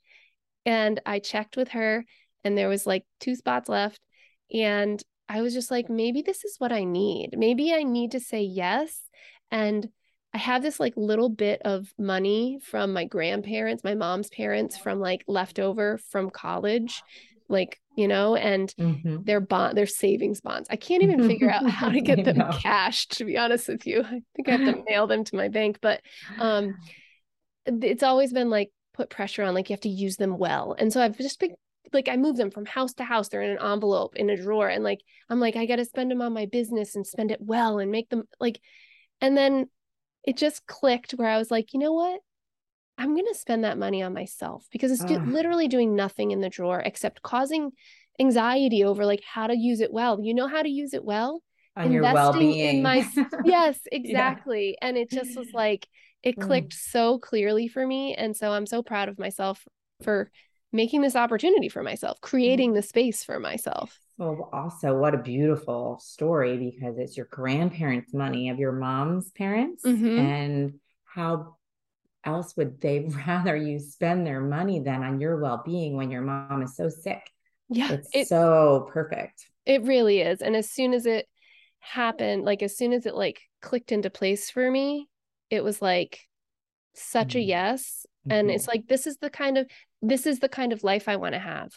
and 0.65 1.01
I 1.05 1.19
checked 1.19 1.57
with 1.57 1.69
her 1.71 2.05
and 2.45 2.57
there 2.57 2.69
was 2.69 2.87
like 2.87 3.05
two 3.21 3.35
spots 3.35 3.69
left. 3.69 4.01
And 4.53 5.03
I 5.29 5.41
was 5.41 5.55
just 5.55 5.71
like, 5.71 5.89
maybe 5.89 6.23
this 6.23 6.45
is 6.45 6.57
what 6.59 6.73
I 6.73 6.85
need. 6.85 7.31
Maybe 7.37 7.73
I 7.73 7.83
need 7.83 8.13
to 8.13 8.21
say 8.21 8.43
yes. 8.43 9.01
And 9.51 9.89
I 10.35 10.39
have 10.39 10.63
this 10.63 10.81
like 10.81 10.95
little 10.97 11.29
bit 11.29 11.61
of 11.65 11.93
money 11.99 12.59
from 12.63 12.93
my 12.93 13.05
grandparents, 13.05 13.85
my 13.85 13.95
mom's 13.95 14.31
parents, 14.31 14.79
from 14.79 14.99
like 14.99 15.25
leftover 15.27 15.99
from 16.11 16.31
college, 16.31 17.03
like, 17.49 17.79
you 17.97 18.09
know, 18.09 18.35
and 18.35 18.75
mm-hmm. 18.79 19.23
their 19.25 19.41
bond, 19.41 19.77
their 19.77 19.87
savings 19.87 20.41
bonds. 20.41 20.69
I 20.71 20.77
can't 20.77 21.03
even 21.03 21.29
figure 21.29 21.51
out 21.51 21.69
how 21.69 21.91
to 21.91 22.01
get 22.01 22.25
them 22.25 22.43
cashed, 22.53 23.19
to 23.19 23.25
be 23.25 23.37
honest 23.37 23.69
with 23.69 23.87
you. 23.87 24.03
I 24.03 24.23
think 24.35 24.49
I 24.49 24.53
have 24.53 24.75
to 24.75 24.85
mail 24.89 25.07
them 25.07 25.25
to 25.25 25.37
my 25.37 25.49
bank, 25.49 25.79
but 25.83 26.01
um 26.39 26.77
it's 27.65 28.03
always 28.03 28.33
been 28.33 28.51
like 28.51 28.71
put 28.95 29.09
pressure 29.09 29.43
on 29.45 29.55
like 29.55 29.69
you 29.69 29.75
have 29.75 29.81
to 29.81 29.89
use 29.89 30.17
them 30.17 30.39
well. 30.39 30.75
And 30.79 30.93
so 30.93 31.03
I've 31.03 31.19
just 31.19 31.41
been 31.41 31.55
like 31.93 32.09
I 32.09 32.17
move 32.17 32.37
them 32.37 32.51
from 32.51 32.65
house 32.65 32.95
to 32.95 33.05
house. 33.05 33.29
They're 33.29 33.43
in 33.43 33.59
an 33.59 33.73
envelope 33.73 34.17
in 34.17 34.31
a 34.31 34.37
drawer. 34.37 34.69
And 34.69 34.83
like 34.83 35.01
I'm 35.29 35.41
like, 35.41 35.57
I 35.57 35.67
gotta 35.67 35.85
spend 35.85 36.11
them 36.11 36.23
on 36.23 36.33
my 36.33 36.47
business 36.47 36.97
and 36.97 37.07
spend 37.07 37.31
it 37.31 37.41
well 37.41 37.79
and 37.79 37.91
make 37.91 38.09
them 38.09 38.25
like 38.41 38.61
and 39.21 39.37
then 39.37 39.67
it 40.25 40.37
just 40.37 40.67
clicked 40.67 41.13
where 41.13 41.29
I 41.29 41.39
was 41.39 41.51
like, 41.51 41.73
you 41.73 41.81
know 41.81 41.93
what? 41.93 42.21
I'm 42.99 43.17
gonna 43.17 43.35
spend 43.35 43.65
that 43.65 43.79
money 43.79 44.03
on 44.03 44.13
myself 44.13 44.67
because 44.71 44.93
it's 44.93 45.11
literally 45.11 45.67
doing 45.67 45.97
nothing 45.97 46.31
in 46.31 46.41
the 46.41 46.51
drawer 46.51 46.81
except 46.81 47.23
causing 47.23 47.73
anxiety 48.21 48.85
over 48.85 49.05
like 49.05 49.23
how 49.27 49.47
to 49.47 49.57
use 49.57 49.81
it 49.81 49.93
well. 49.93 50.21
You 50.21 50.35
know 50.35 50.47
how 50.47 50.63
to 50.63 50.69
use 50.69 50.95
it 50.95 51.05
well? 51.05 51.43
On 51.77 51.87
Investing 51.87 51.95
your 51.95 52.15
well-being. 52.15 52.77
In 52.77 52.83
my 52.83 53.09
yes, 53.45 53.81
exactly. 53.91 54.77
yeah. 54.81 54.89
And 54.89 54.97
it 54.97 55.11
just 55.11 55.37
was 55.37 55.49
like 55.55 55.89
it 56.23 56.37
mm. 56.37 56.43
clicked 56.43 56.75
mm. 56.75 56.91
so 56.91 57.19
clearly 57.19 57.67
for 57.69 57.85
me. 57.87 58.15
And 58.15 58.37
so 58.37 58.53
I'm 58.53 58.67
so 58.67 58.83
proud 58.83 59.09
of 59.09 59.19
myself 59.19 59.67
for 60.03 60.31
making 60.73 61.01
this 61.03 61.17
opportunity 61.17 61.69
for 61.69 61.83
myself, 61.83 62.21
creating 62.21 62.75
the 62.75 62.83
space 62.83 63.25
for 63.25 63.41
myself. 63.41 63.99
Well, 64.19 64.51
also, 64.53 64.97
what 64.97 65.15
a 65.15 65.19
beautiful 65.19 65.99
story 66.03 66.57
because 66.59 66.99
it's 66.99 67.17
your 67.17 67.27
grandparents' 67.31 68.13
money 68.13 68.51
of 68.51 68.59
your 68.59 68.73
mom's 68.73 69.31
parents. 69.31 69.85
Mm-hmm. 69.85 70.19
And 70.19 70.75
how 71.05 71.57
else 72.25 72.57
would 72.57 72.81
they 72.81 73.09
rather 73.27 73.57
you 73.57 73.79
spend 73.79 74.27
their 74.27 74.41
money 74.41 74.81
than 74.81 75.03
on 75.03 75.21
your 75.21 75.41
well 75.41 75.63
being 75.65 75.97
when 75.97 76.11
your 76.11 76.23
mom 76.23 76.63
is 76.63 76.77
so 76.77 76.89
sick? 76.89 77.23
Yeah. 77.69 77.93
It's 77.93 78.09
it, 78.13 78.29
so 78.29 78.89
perfect. 78.93 79.47
It 79.65 79.83
really 79.85 80.21
is. 80.21 80.43
And 80.43 80.55
as 80.55 80.71
soon 80.71 80.93
as 80.93 81.07
it 81.07 81.27
happened, 81.81 82.45
like 82.45 82.63
as 82.63 82.77
soon 82.77 82.93
as 82.93 83.07
it 83.07 83.15
like 83.15 83.41
clicked 83.61 83.93
into 83.93 84.11
place 84.11 84.51
for 84.51 84.71
me, 84.71 85.09
it 85.51 85.63
was 85.63 85.83
like 85.83 86.21
such 86.95 87.31
mm-hmm. 87.31 87.39
a 87.39 87.43
yes 87.43 88.07
mm-hmm. 88.27 88.33
and 88.33 88.51
it's 88.51 88.67
like 88.69 88.87
this 88.89 89.07
is 89.07 89.17
the 89.19 89.31
kind 89.31 89.59
of 89.59 89.67
this 90.01 90.27
is 90.27 90.41
the 90.41 90.49
kind 90.49 90.73
of 90.73 90.83
life 90.83 91.09
I 91.09 91.17
want 91.17 91.35
to 91.35 91.39
have 91.39 91.71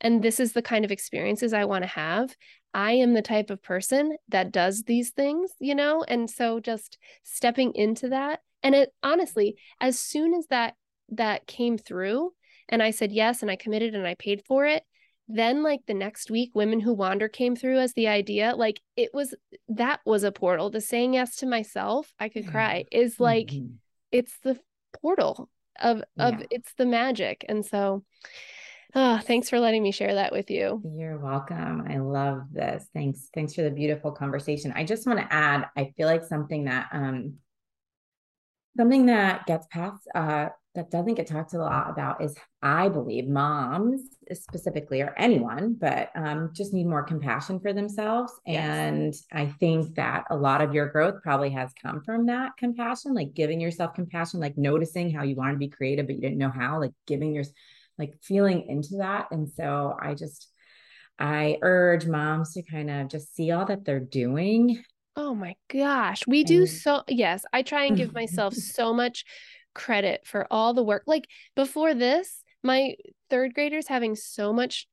and 0.00 0.22
this 0.22 0.40
is 0.40 0.52
the 0.52 0.62
kind 0.62 0.84
of 0.84 0.90
experiences 0.90 1.52
I 1.52 1.64
want 1.64 1.82
to 1.82 1.88
have 1.88 2.34
I 2.72 2.92
am 2.92 3.14
the 3.14 3.22
type 3.22 3.50
of 3.50 3.62
person 3.62 4.16
that 4.28 4.52
does 4.52 4.82
these 4.82 5.10
things 5.10 5.50
you 5.60 5.74
know 5.74 6.04
and 6.06 6.28
so 6.28 6.60
just 6.60 6.98
stepping 7.22 7.74
into 7.74 8.08
that 8.10 8.40
and 8.62 8.74
it 8.74 8.92
honestly 9.02 9.56
as 9.80 9.98
soon 9.98 10.34
as 10.34 10.46
that 10.48 10.74
that 11.10 11.46
came 11.46 11.78
through 11.78 12.32
and 12.68 12.82
I 12.82 12.90
said 12.90 13.12
yes 13.12 13.42
and 13.42 13.50
I 13.50 13.56
committed 13.56 13.94
and 13.94 14.06
I 14.06 14.14
paid 14.14 14.42
for 14.46 14.66
it 14.66 14.82
then 15.28 15.62
like 15.62 15.80
the 15.86 15.94
next 15.94 16.30
week 16.30 16.50
women 16.54 16.80
who 16.80 16.92
wander 16.92 17.28
came 17.28 17.56
through 17.56 17.78
as 17.78 17.92
the 17.94 18.08
idea 18.08 18.54
like 18.56 18.80
it 18.96 19.10
was 19.14 19.34
that 19.68 20.00
was 20.04 20.22
a 20.22 20.32
portal 20.32 20.70
the 20.70 20.80
saying 20.80 21.14
yes 21.14 21.36
to 21.36 21.46
myself 21.46 22.12
i 22.20 22.28
could 22.28 22.46
cry 22.46 22.84
is 22.92 23.18
like 23.18 23.46
mm-hmm. 23.46 23.74
it's 24.12 24.38
the 24.42 24.58
portal 25.00 25.48
of 25.80 26.02
of 26.18 26.40
yeah. 26.40 26.46
it's 26.50 26.74
the 26.74 26.86
magic 26.86 27.44
and 27.48 27.64
so 27.64 28.04
oh, 28.94 29.18
thanks 29.18 29.48
for 29.50 29.60
letting 29.60 29.82
me 29.82 29.92
share 29.92 30.14
that 30.14 30.32
with 30.32 30.50
you 30.50 30.80
you're 30.96 31.18
welcome 31.18 31.84
i 31.88 31.98
love 31.98 32.42
this 32.52 32.86
thanks 32.94 33.28
thanks 33.34 33.54
for 33.54 33.62
the 33.62 33.70
beautiful 33.70 34.12
conversation 34.12 34.72
i 34.76 34.84
just 34.84 35.06
want 35.06 35.18
to 35.18 35.32
add 35.32 35.66
i 35.76 35.92
feel 35.96 36.06
like 36.06 36.24
something 36.24 36.64
that 36.64 36.88
um 36.92 37.34
something 38.76 39.06
that 39.06 39.46
gets 39.46 39.66
past 39.70 40.06
uh 40.14 40.48
that 40.74 40.90
doesn't 40.90 41.14
get 41.14 41.26
talked 41.26 41.54
a 41.54 41.58
lot 41.58 41.88
about 41.88 42.20
is 42.22 42.36
I 42.60 42.88
believe 42.88 43.28
moms 43.28 44.00
specifically 44.32 45.02
or 45.02 45.14
anyone, 45.16 45.76
but 45.78 46.10
um, 46.16 46.50
just 46.52 46.72
need 46.72 46.86
more 46.86 47.04
compassion 47.04 47.60
for 47.60 47.72
themselves. 47.72 48.32
Yes. 48.44 48.64
And 48.64 49.14
I 49.32 49.46
think 49.60 49.94
that 49.94 50.24
a 50.30 50.36
lot 50.36 50.60
of 50.60 50.74
your 50.74 50.88
growth 50.88 51.22
probably 51.22 51.50
has 51.50 51.72
come 51.80 52.02
from 52.02 52.26
that 52.26 52.56
compassion, 52.56 53.14
like 53.14 53.34
giving 53.34 53.60
yourself 53.60 53.94
compassion, 53.94 54.40
like 54.40 54.58
noticing 54.58 55.10
how 55.10 55.22
you 55.22 55.36
want 55.36 55.54
to 55.54 55.58
be 55.58 55.68
creative, 55.68 56.06
but 56.06 56.16
you 56.16 56.20
didn't 56.20 56.38
know 56.38 56.50
how, 56.50 56.80
like 56.80 56.92
giving 57.06 57.34
your 57.34 57.44
like 57.98 58.14
feeling 58.22 58.66
into 58.68 58.96
that. 58.98 59.28
And 59.30 59.48
so 59.48 59.96
I 60.00 60.14
just 60.14 60.48
I 61.18 61.58
urge 61.62 62.06
moms 62.06 62.54
to 62.54 62.62
kind 62.62 62.90
of 62.90 63.08
just 63.08 63.34
see 63.34 63.50
all 63.50 63.64
that 63.66 63.84
they're 63.84 64.00
doing. 64.00 64.82
Oh 65.16 65.34
my 65.34 65.54
gosh. 65.68 66.26
We 66.26 66.40
and... 66.40 66.48
do 66.48 66.66
so 66.66 67.02
yes, 67.08 67.44
I 67.52 67.62
try 67.62 67.84
and 67.84 67.96
give 67.96 68.12
myself 68.14 68.54
so 68.54 68.92
much 68.92 69.24
credit 69.74 70.26
for 70.26 70.46
all 70.50 70.74
the 70.74 70.82
work. 70.84 71.04
Like 71.06 71.26
before 71.54 71.94
this, 71.94 72.42
my 72.62 72.94
third 73.30 73.54
graders 73.54 73.88
having 73.88 74.16
so 74.16 74.52
much 74.52 74.86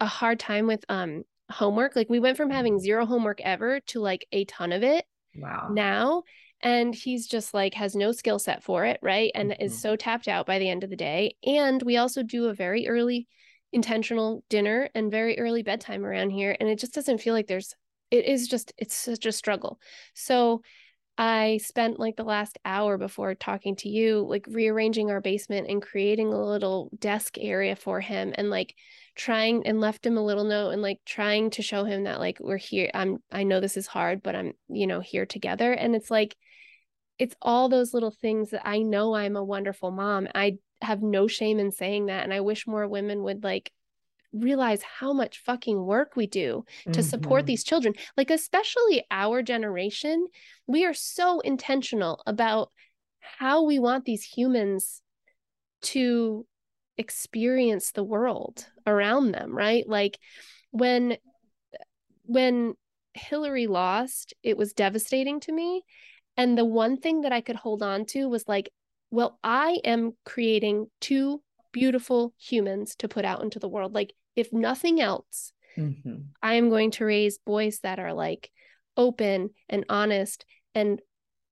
a 0.00 0.06
hard 0.06 0.38
time 0.38 0.66
with 0.66 0.84
um 0.88 1.24
homework. 1.50 1.94
Like 1.96 2.08
we 2.08 2.20
went 2.20 2.36
from 2.36 2.50
having 2.50 2.74
mm-hmm. 2.74 2.84
zero 2.84 3.06
homework 3.06 3.40
ever 3.40 3.80
to 3.80 4.00
like 4.00 4.26
a 4.32 4.44
ton 4.46 4.72
of 4.72 4.82
it. 4.82 5.04
Wow. 5.36 5.68
Now 5.72 6.22
and 6.66 6.96
he's 6.96 7.28
just 7.28 7.54
like 7.54 7.74
has 7.74 7.94
no 7.94 8.10
skill 8.10 8.40
set 8.40 8.60
for 8.60 8.84
it, 8.84 8.98
right? 9.00 9.30
And 9.36 9.52
mm-hmm. 9.52 9.62
is 9.62 9.80
so 9.80 9.94
tapped 9.94 10.26
out 10.26 10.46
by 10.46 10.58
the 10.58 10.68
end 10.68 10.82
of 10.82 10.90
the 10.90 10.96
day. 10.96 11.36
And 11.46 11.80
we 11.80 11.96
also 11.96 12.24
do 12.24 12.46
a 12.46 12.54
very 12.54 12.88
early 12.88 13.28
intentional 13.72 14.42
dinner 14.50 14.90
and 14.92 15.08
very 15.08 15.38
early 15.38 15.62
bedtime 15.62 16.04
around 16.04 16.30
here 16.30 16.56
and 16.58 16.68
it 16.68 16.78
just 16.78 16.94
doesn't 16.94 17.18
feel 17.20 17.34
like 17.34 17.46
there's 17.46 17.74
it 18.10 18.24
is 18.24 18.46
just 18.48 18.72
it's 18.78 18.96
such 18.96 19.26
a 19.26 19.32
struggle. 19.32 19.78
So 20.14 20.62
I 21.18 21.60
spent 21.62 22.00
like 22.00 22.16
the 22.16 22.24
last 22.24 22.58
hour 22.64 22.98
before 22.98 23.34
talking 23.34 23.76
to 23.76 23.88
you, 23.88 24.26
like 24.28 24.46
rearranging 24.48 25.10
our 25.10 25.20
basement 25.20 25.68
and 25.70 25.80
creating 25.80 26.32
a 26.32 26.44
little 26.44 26.90
desk 26.98 27.36
area 27.38 27.76
for 27.76 28.00
him 28.00 28.34
and 28.36 28.50
like 28.50 28.74
trying 29.14 29.66
and 29.66 29.80
left 29.80 30.04
him 30.04 30.18
a 30.18 30.24
little 30.24 30.44
note 30.44 30.70
and 30.70 30.82
like 30.82 30.98
trying 31.06 31.50
to 31.50 31.62
show 31.62 31.84
him 31.84 32.04
that 32.04 32.20
like 32.20 32.38
we're 32.40 32.58
here. 32.58 32.90
I'm, 32.92 33.18
I 33.32 33.44
know 33.44 33.60
this 33.60 33.76
is 33.76 33.86
hard, 33.86 34.22
but 34.22 34.36
I'm, 34.36 34.52
you 34.68 34.86
know, 34.86 35.00
here 35.00 35.24
together. 35.26 35.72
And 35.72 35.96
it's 35.96 36.10
like, 36.10 36.36
it's 37.18 37.34
all 37.40 37.68
those 37.68 37.94
little 37.94 38.10
things 38.10 38.50
that 38.50 38.66
I 38.66 38.78
know 38.78 39.14
I'm 39.14 39.36
a 39.36 39.44
wonderful 39.44 39.90
mom. 39.90 40.28
I 40.34 40.58
have 40.82 41.02
no 41.02 41.26
shame 41.26 41.58
in 41.58 41.72
saying 41.72 42.06
that. 42.06 42.24
And 42.24 42.32
I 42.32 42.40
wish 42.40 42.66
more 42.66 42.86
women 42.86 43.22
would 43.22 43.42
like 43.42 43.72
realize 44.32 44.82
how 44.82 45.12
much 45.12 45.42
fucking 45.44 45.82
work 45.82 46.14
we 46.14 46.26
do 46.26 46.64
to 46.84 46.90
mm-hmm. 46.90 47.00
support 47.00 47.46
these 47.46 47.64
children. 47.64 47.94
Like, 48.16 48.30
especially 48.30 49.04
our 49.10 49.42
generation, 49.42 50.26
we 50.66 50.84
are 50.84 50.94
so 50.94 51.40
intentional 51.40 52.22
about 52.26 52.70
how 53.20 53.64
we 53.64 53.78
want 53.78 54.04
these 54.04 54.22
humans 54.22 55.02
to 55.82 56.46
experience 56.98 57.92
the 57.92 58.04
world 58.04 58.66
around 58.86 59.32
them, 59.32 59.56
right? 59.56 59.88
Like, 59.88 60.18
when 60.70 61.16
when 62.24 62.74
Hillary 63.14 63.66
lost, 63.66 64.34
it 64.42 64.58
was 64.58 64.72
devastating 64.72 65.40
to 65.40 65.52
me. 65.52 65.82
And 66.36 66.56
the 66.56 66.64
one 66.64 66.98
thing 66.98 67.22
that 67.22 67.32
I 67.32 67.40
could 67.40 67.56
hold 67.56 67.82
on 67.82 68.04
to 68.06 68.28
was 68.28 68.46
like, 68.46 68.70
well, 69.10 69.38
I 69.42 69.80
am 69.84 70.12
creating 70.24 70.90
two 71.00 71.42
beautiful 71.72 72.34
humans 72.38 72.96
to 72.96 73.08
put 73.08 73.24
out 73.24 73.42
into 73.42 73.58
the 73.58 73.68
world. 73.68 73.94
Like, 73.94 74.12
if 74.34 74.52
nothing 74.52 75.00
else, 75.00 75.52
mm-hmm. 75.76 76.16
I 76.42 76.54
am 76.54 76.68
going 76.68 76.90
to 76.92 77.04
raise 77.04 77.38
boys 77.38 77.80
that 77.80 77.98
are 77.98 78.12
like 78.12 78.50
open 78.96 79.50
and 79.68 79.84
honest 79.88 80.44
and 80.74 81.00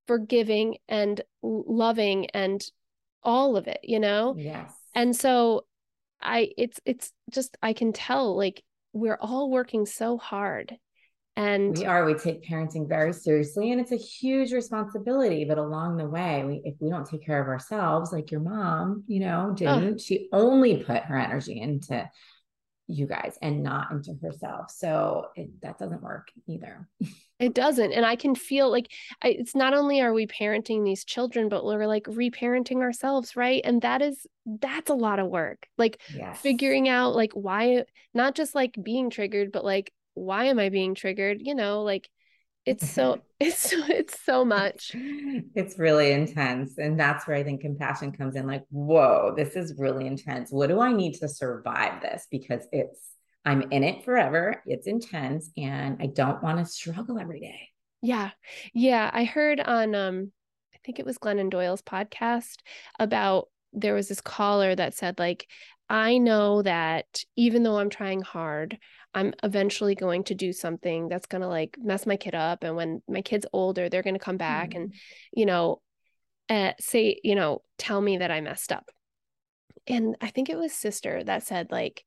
forgiving 0.07 0.77
and 0.89 1.23
loving 1.43 2.27
and 2.31 2.65
all 3.23 3.57
of 3.57 3.67
it, 3.69 3.81
you 3.83 4.01
know? 4.01 4.35
Yes. 4.37 4.73
And 4.95 5.17
so 5.17 5.65
I 6.21 6.51
it's 6.57 6.81
it's 6.85 7.13
just 7.31 7.57
I 7.63 7.73
can 7.73 7.93
tell 7.93 8.37
like 8.37 8.63
we're 8.93 9.19
all 9.21 9.51
working 9.51 9.87
so 9.87 10.17
hard 10.17 10.77
and 11.37 11.79
we 11.79 11.85
are 11.85 12.05
we 12.05 12.15
take 12.15 12.47
parenting 12.47 12.89
very 12.89 13.13
seriously 13.13 13.73
and 13.73 13.81
it's 13.81 13.93
a 13.93 13.97
huge 13.97 14.53
responsibility 14.53 15.45
but 15.45 15.59
along 15.59 15.97
the 15.97 16.07
way 16.07 16.45
we 16.45 16.63
if 16.65 16.75
we 16.81 16.89
don't 16.89 17.09
take 17.09 17.25
care 17.25 17.43
of 17.43 17.49
ourselves 17.49 18.13
like 18.13 18.31
your 18.31 18.41
mom 18.41 19.03
you 19.09 19.21
know 19.21 19.53
didn't 19.57 20.01
she 20.01 20.29
only 20.33 20.77
put 20.85 21.03
her 21.03 21.19
energy 21.19 21.61
into 21.61 22.09
you 22.87 23.07
guys 23.07 23.39
and 23.41 23.63
not 23.63 23.91
into 23.91 24.15
herself. 24.21 24.71
So 24.71 25.29
it, 25.37 25.49
that 25.63 25.79
doesn't 25.79 26.03
work 26.03 26.29
either. 26.47 26.89
It 27.41 27.53
doesn't. 27.53 27.91
And 27.93 28.07
i 28.07 28.15
can 28.15 28.37
feel 28.37 28.71
like 28.71 28.93
I, 29.21 29.31
it's 29.31 29.57
not 29.57 29.75
only 29.75 30.01
are 30.01 30.13
we 30.13 30.29
parenting 30.29 30.85
these 30.85 31.05
children 31.05 31.49
but 31.49 31.65
we're 31.65 31.85
like 31.85 32.05
reparenting 32.05 32.81
ourselves 32.81 33.35
right? 33.35 33.61
And 33.65 33.83
that 33.83 34.03
is 34.03 34.25
that's 34.47 34.89
a 34.89 34.95
lot 34.95 35.19
of 35.19 35.27
work. 35.27 35.67
Like 35.77 36.01
yes. 36.15 36.41
figuring 36.41 36.89
out 36.89 37.17
like 37.17 37.33
why 37.33 37.85
not 38.15 38.37
just 38.37 38.55
like 38.55 38.77
being 38.81 39.11
triggered 39.11 39.51
but 39.51 39.65
like 39.65 39.93
why 40.15 40.45
am 40.47 40.59
I 40.59 40.69
being 40.69 40.95
triggered? 40.95 41.39
You 41.41 41.55
know, 41.55 41.83
like 41.83 42.09
it's 42.67 42.89
so 42.89 43.21
it's 43.41 43.73
it's 43.73 44.21
so 44.25 44.45
much. 44.45 44.93
It's 45.55 45.79
really 45.79 46.13
intense. 46.13 46.79
And 46.79 46.99
that's 46.99 47.27
where 47.27 47.37
I 47.37 47.43
think 47.43 47.61
compassion 47.61 48.13
comes 48.13 48.37
in 48.37 48.47
like, 48.47 48.65
whoa, 48.71 49.35
this 49.37 49.57
is 49.57 49.75
really 49.79 50.07
intense. 50.07 50.51
What 50.51 50.69
do 50.69 50.81
I 50.81 50.93
need 50.93 51.15
to 51.21 51.29
survive 51.29 52.01
this? 52.01 52.27
Because 52.31 52.67
it's 52.73 53.01
I'm 53.45 53.63
in 53.71 53.85
it 53.85 54.05
forever. 54.05 54.63
It's 54.65 54.87
intense 54.87 55.51
and 55.57 55.99
I 56.01 56.07
don't 56.07 56.43
want 56.43 56.59
to 56.59 56.65
struggle 56.65 57.19
every 57.19 57.41
day. 57.41 57.69
Yeah. 58.01 58.31
Yeah. 58.73 59.11
I 59.13 59.25
heard 59.25 59.61
on 59.61 59.95
um 59.95 60.33
I 60.75 60.79
think 60.85 60.99
it 60.99 61.07
was 61.07 61.19
Glennon 61.19 61.51
Doyle's 61.51 61.83
podcast 61.83 62.57
about 62.99 63.49
there 63.73 63.95
was 63.95 64.09
this 64.09 64.21
caller 64.21 64.75
that 64.75 64.95
said 64.95 65.19
like 65.19 65.47
I 65.91 66.17
know 66.19 66.63
that 66.63 67.25
even 67.37 67.63
though 67.63 67.79
I'm 67.79 67.91
trying 67.91 68.23
hard, 68.23 68.79
I'm 69.15 69.33
eventually 69.43 69.95
going 69.95 70.25
to 70.25 70.35
do 70.35 70.53
something 70.53 71.09
that's 71.09 71.27
going 71.27 71.43
to 71.43 71.49
like 71.49 71.77
mess 71.81 72.05
my 72.07 72.17
kid 72.17 72.35
up. 72.35 72.65
And 72.65 72.77
when 72.77 73.03
my 73.09 73.23
kid's 73.23 73.47
older, 73.53 73.89
they're 73.89 74.03
going 74.03 74.15
to 74.15 74.21
come 74.21 74.37
back 74.37 74.71
mm-hmm. 74.71 74.83
and, 74.83 74.95
you 75.33 75.47
know, 75.47 75.81
uh, 76.51 76.73
say, 76.81 77.21
you 77.23 77.35
know, 77.35 77.63
tell 77.79 78.01
me 78.01 78.19
that 78.19 78.31
I 78.31 78.41
messed 78.41 78.73
up. 78.73 78.91
And 79.87 80.17
I 80.21 80.29
think 80.29 80.49
it 80.49 80.59
was 80.59 80.73
sister 80.73 81.23
that 81.25 81.43
said, 81.43 81.71
like, 81.71 82.05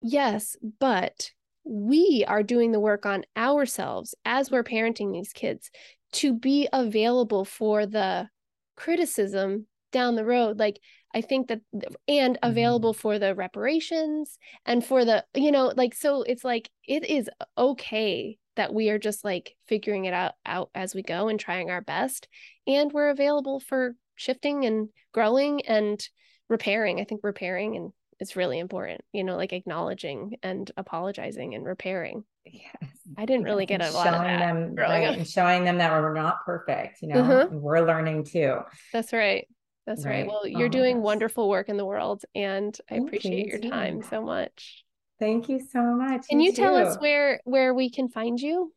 yes, 0.00 0.56
but 0.80 1.30
we 1.64 2.24
are 2.26 2.42
doing 2.42 2.72
the 2.72 2.80
work 2.80 3.06
on 3.06 3.24
ourselves 3.36 4.14
as 4.24 4.50
we're 4.50 4.64
parenting 4.64 5.12
these 5.12 5.32
kids 5.32 5.70
to 6.12 6.32
be 6.32 6.68
available 6.72 7.44
for 7.44 7.86
the 7.86 8.28
criticism 8.76 9.66
down 9.92 10.14
the 10.14 10.24
road. 10.24 10.58
Like, 10.58 10.80
I 11.14 11.20
think 11.20 11.48
that 11.48 11.60
and 12.08 12.38
available 12.42 12.92
mm-hmm. 12.92 13.00
for 13.00 13.18
the 13.18 13.34
reparations 13.34 14.38
and 14.66 14.84
for 14.84 15.04
the 15.04 15.24
you 15.34 15.52
know 15.52 15.72
like 15.76 15.94
so 15.94 16.22
it's 16.22 16.44
like 16.44 16.70
it 16.86 17.04
is 17.04 17.30
okay 17.56 18.38
that 18.56 18.74
we 18.74 18.90
are 18.90 18.98
just 18.98 19.24
like 19.24 19.54
figuring 19.66 20.04
it 20.04 20.14
out 20.14 20.34
out 20.44 20.70
as 20.74 20.94
we 20.94 21.02
go 21.02 21.28
and 21.28 21.38
trying 21.38 21.70
our 21.70 21.80
best 21.80 22.28
and 22.66 22.92
we're 22.92 23.10
available 23.10 23.60
for 23.60 23.94
shifting 24.16 24.64
and 24.64 24.88
growing 25.12 25.66
and 25.66 26.08
repairing. 26.48 27.00
I 27.00 27.04
think 27.04 27.22
repairing 27.22 27.76
and 27.76 27.92
it's 28.20 28.36
really 28.36 28.58
important, 28.58 29.00
you 29.12 29.24
know, 29.24 29.36
like 29.36 29.52
acknowledging 29.52 30.36
and 30.42 30.70
apologizing 30.76 31.54
and 31.54 31.64
repairing. 31.64 32.24
Yes. 32.44 32.92
I 33.18 33.24
didn't 33.26 33.44
really 33.44 33.66
get 33.66 33.82
a 33.82 33.90
lot 33.90 34.04
showing 34.04 34.20
of 34.20 34.22
that 34.24 34.38
them 34.38 34.74
right, 34.76 35.18
and 35.18 35.26
showing 35.26 35.64
them 35.64 35.78
that 35.78 35.90
we're 35.90 36.14
not 36.14 36.44
perfect, 36.44 37.02
you 37.02 37.08
know, 37.08 37.22
mm-hmm. 37.22 37.56
we're 37.58 37.84
learning 37.84 38.24
too. 38.24 38.58
That's 38.92 39.12
right. 39.12 39.48
That's 39.86 40.04
right. 40.04 40.20
right. 40.20 40.26
Well, 40.26 40.46
you're 40.46 40.66
oh 40.66 40.70
doing 40.70 41.02
wonderful 41.02 41.48
work 41.48 41.68
in 41.68 41.76
the 41.76 41.84
world 41.84 42.24
and 42.34 42.76
I 42.90 42.94
Thank 42.94 43.08
appreciate 43.08 43.46
you, 43.46 43.58
your 43.60 43.70
time 43.70 44.02
so 44.02 44.22
much. 44.22 44.84
Thank 45.20 45.48
you 45.48 45.60
so 45.60 45.80
much. 45.82 46.26
Can 46.28 46.40
you, 46.40 46.50
you 46.50 46.56
tell 46.56 46.76
us 46.76 46.98
where 46.98 47.40
where 47.44 47.74
we 47.74 47.90
can 47.90 48.08
find 48.08 48.40
you? 48.40 48.72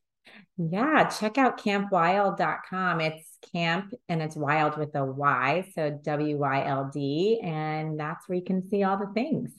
Yeah, 0.57 1.05
check 1.05 1.37
out 1.37 1.59
campwyld.com. 1.59 3.01
It's 3.01 3.37
camp 3.53 3.93
and 4.09 4.21
it's 4.21 4.35
wild 4.35 4.77
with 4.77 4.95
a 4.95 5.05
Y, 5.05 5.71
so 5.73 5.99
W 6.03 6.37
Y 6.37 6.65
L 6.65 6.89
D, 6.93 7.39
and 7.43 7.99
that's 7.99 8.27
where 8.27 8.37
you 8.37 8.43
can 8.43 8.67
see 8.69 8.83
all 8.83 8.97
the 8.97 9.11
things. 9.13 9.53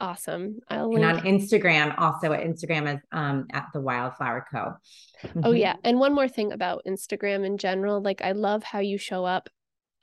Awesome. 0.00 0.58
I'll 0.68 0.94
and 0.94 1.04
on 1.04 1.20
Instagram, 1.20 1.94
also 1.98 2.32
at 2.32 2.44
Instagram 2.44 2.94
is 2.94 3.00
um, 3.12 3.46
at 3.52 3.66
the 3.72 3.80
Wyldflower 3.80 4.42
Co. 4.50 4.74
oh 5.44 5.52
yeah, 5.52 5.76
and 5.84 5.98
one 6.00 6.14
more 6.14 6.28
thing 6.28 6.52
about 6.52 6.82
Instagram 6.86 7.44
in 7.44 7.58
general, 7.58 8.02
like 8.02 8.20
I 8.22 8.32
love 8.32 8.64
how 8.64 8.80
you 8.80 8.98
show 8.98 9.24
up 9.24 9.48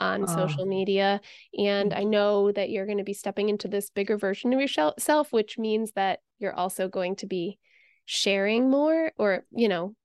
on 0.02 0.24
oh. 0.24 0.26
social 0.26 0.66
media. 0.66 1.22
And 1.58 1.94
I 1.94 2.04
know 2.04 2.52
that 2.52 2.70
you're 2.70 2.88
going 2.88 2.98
to 2.98 3.04
be 3.04 3.14
stepping 3.14 3.48
into 3.48 3.68
this 3.68 3.90
bigger 3.90 4.18
version 4.18 4.52
of 4.52 4.60
yourself, 4.60 5.32
which 5.32 5.58
means 5.58 5.92
that 5.94 6.20
you're 6.40 6.56
also 6.56 6.90
going 6.90 7.16
to 7.18 7.28
be 7.28 7.60
sharing 8.06 8.70
more 8.70 9.12
or, 9.18 9.46
you 9.52 9.70
know, 9.70 9.96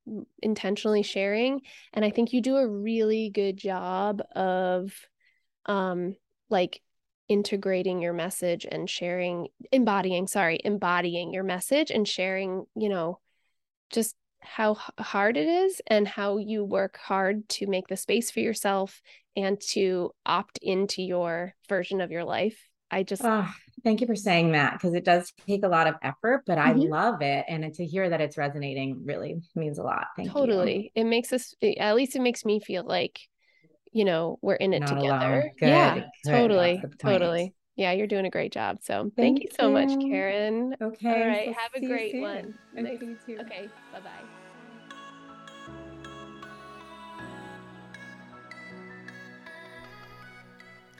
intentionally 0.42 1.02
sharing. 1.02 1.62
And 1.92 2.04
I 2.04 2.10
think 2.10 2.32
you 2.32 2.42
do 2.42 2.56
a 2.56 2.68
really 2.68 3.30
good 3.30 3.56
job 3.56 4.22
of, 4.36 4.92
um, 5.64 6.14
like, 6.50 6.80
integrating 7.28 8.00
your 8.00 8.12
message 8.12 8.64
and 8.70 8.88
sharing 8.88 9.48
embodying 9.72 10.28
sorry 10.28 10.60
embodying 10.62 11.32
your 11.32 11.42
message 11.42 11.90
and 11.90 12.06
sharing 12.06 12.64
you 12.76 12.88
know 12.88 13.18
just 13.90 14.14
how 14.38 14.74
hard 14.98 15.36
it 15.36 15.48
is 15.48 15.82
and 15.88 16.06
how 16.06 16.38
you 16.38 16.64
work 16.64 16.96
hard 16.98 17.48
to 17.48 17.66
make 17.66 17.88
the 17.88 17.96
space 17.96 18.30
for 18.30 18.38
yourself 18.38 19.02
and 19.36 19.60
to 19.60 20.10
opt 20.24 20.58
into 20.62 21.02
your 21.02 21.54
version 21.68 22.00
of 22.00 22.10
your 22.10 22.24
life. 22.24 22.58
I 22.90 23.02
just 23.02 23.22
oh, 23.24 23.48
thank 23.84 24.00
you 24.00 24.06
for 24.06 24.14
saying 24.14 24.52
that 24.52 24.74
because 24.74 24.94
it 24.94 25.04
does 25.04 25.32
take 25.46 25.64
a 25.64 25.68
lot 25.68 25.86
of 25.86 25.96
effort, 26.02 26.44
but 26.46 26.58
mm-hmm. 26.58 26.80
I 26.80 26.84
love 26.84 27.20
it. 27.20 27.44
And 27.48 27.72
to 27.74 27.84
hear 27.84 28.08
that 28.08 28.20
it's 28.20 28.38
resonating 28.38 29.04
really 29.04 29.40
means 29.54 29.78
a 29.78 29.82
lot. 29.82 30.06
Thank 30.16 30.30
totally. 30.30 30.48
you. 30.48 30.56
Totally. 30.56 30.92
It 30.94 31.04
makes 31.04 31.32
us, 31.32 31.54
at 31.78 31.96
least 31.96 32.16
it 32.16 32.22
makes 32.22 32.44
me 32.44 32.60
feel 32.60 32.84
like, 32.84 33.20
you 33.92 34.04
know, 34.04 34.38
we're 34.40 34.54
in 34.54 34.72
it 34.72 34.80
Not 34.80 34.94
together. 34.94 35.52
yeah, 35.60 35.94
good. 35.94 36.30
totally. 36.30 36.82
Totally. 36.98 37.54
Yeah, 37.76 37.92
you're 37.92 38.06
doing 38.06 38.24
a 38.24 38.30
great 38.30 38.52
job. 38.52 38.78
So 38.82 39.10
thank, 39.16 39.16
thank 39.16 39.42
you 39.42 39.48
so 39.58 39.70
much, 39.70 39.90
Karen. 40.00 40.74
Okay. 40.80 41.08
All 41.08 41.28
right. 41.28 41.54
Have 41.54 41.74
a 41.74 41.86
great 41.86 42.20
one. 42.20 42.54
Okay, 42.78 42.98
okay. 43.28 43.68
Bye 43.92 44.00
bye. 44.00 44.45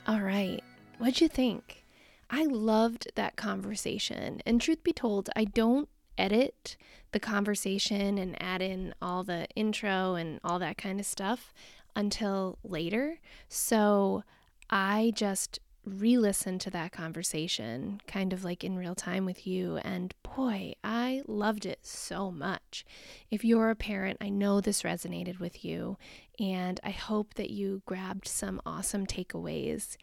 All 0.07 0.21
right. 0.21 0.63
What'd 0.99 1.19
you 1.19 1.27
think? 1.27 1.83
I 2.29 2.45
loved 2.45 3.09
that 3.15 3.35
conversation. 3.35 4.41
And 4.45 4.61
truth 4.61 4.81
be 4.81 4.93
told, 4.93 5.29
I 5.35 5.43
don't 5.43 5.89
edit 6.17 6.77
the 7.11 7.19
conversation 7.19 8.17
and 8.17 8.41
add 8.41 8.61
in 8.61 8.95
all 9.01 9.25
the 9.25 9.47
intro 9.53 10.15
and 10.15 10.39
all 10.45 10.59
that 10.59 10.77
kind 10.77 11.01
of 11.01 11.05
stuff 11.05 11.53
until 11.93 12.57
later. 12.63 13.19
So 13.49 14.23
I 14.69 15.11
just 15.13 15.59
re 15.87 16.17
listen 16.17 16.59
to 16.59 16.69
that 16.71 16.91
conversation, 16.91 18.01
kind 18.07 18.33
of 18.33 18.43
like 18.43 18.63
in 18.63 18.77
real 18.77 18.95
time 18.95 19.25
with 19.25 19.47
you. 19.47 19.77
And 19.77 20.13
boy, 20.23 20.73
I 20.83 21.21
loved 21.27 21.65
it 21.65 21.79
so 21.83 22.29
much. 22.31 22.85
If 23.31 23.43
you're 23.43 23.69
a 23.69 23.75
parent, 23.75 24.17
I 24.21 24.29
know 24.29 24.61
this 24.61 24.83
resonated 24.83 25.39
with 25.39 25.63
you, 25.63 25.97
and 26.39 26.79
I 26.83 26.91
hope 26.91 27.35
that 27.35 27.49
you 27.49 27.81
grabbed 27.85 28.27
some 28.27 28.61
awesome 28.65 29.05
takeaways. 29.05 29.97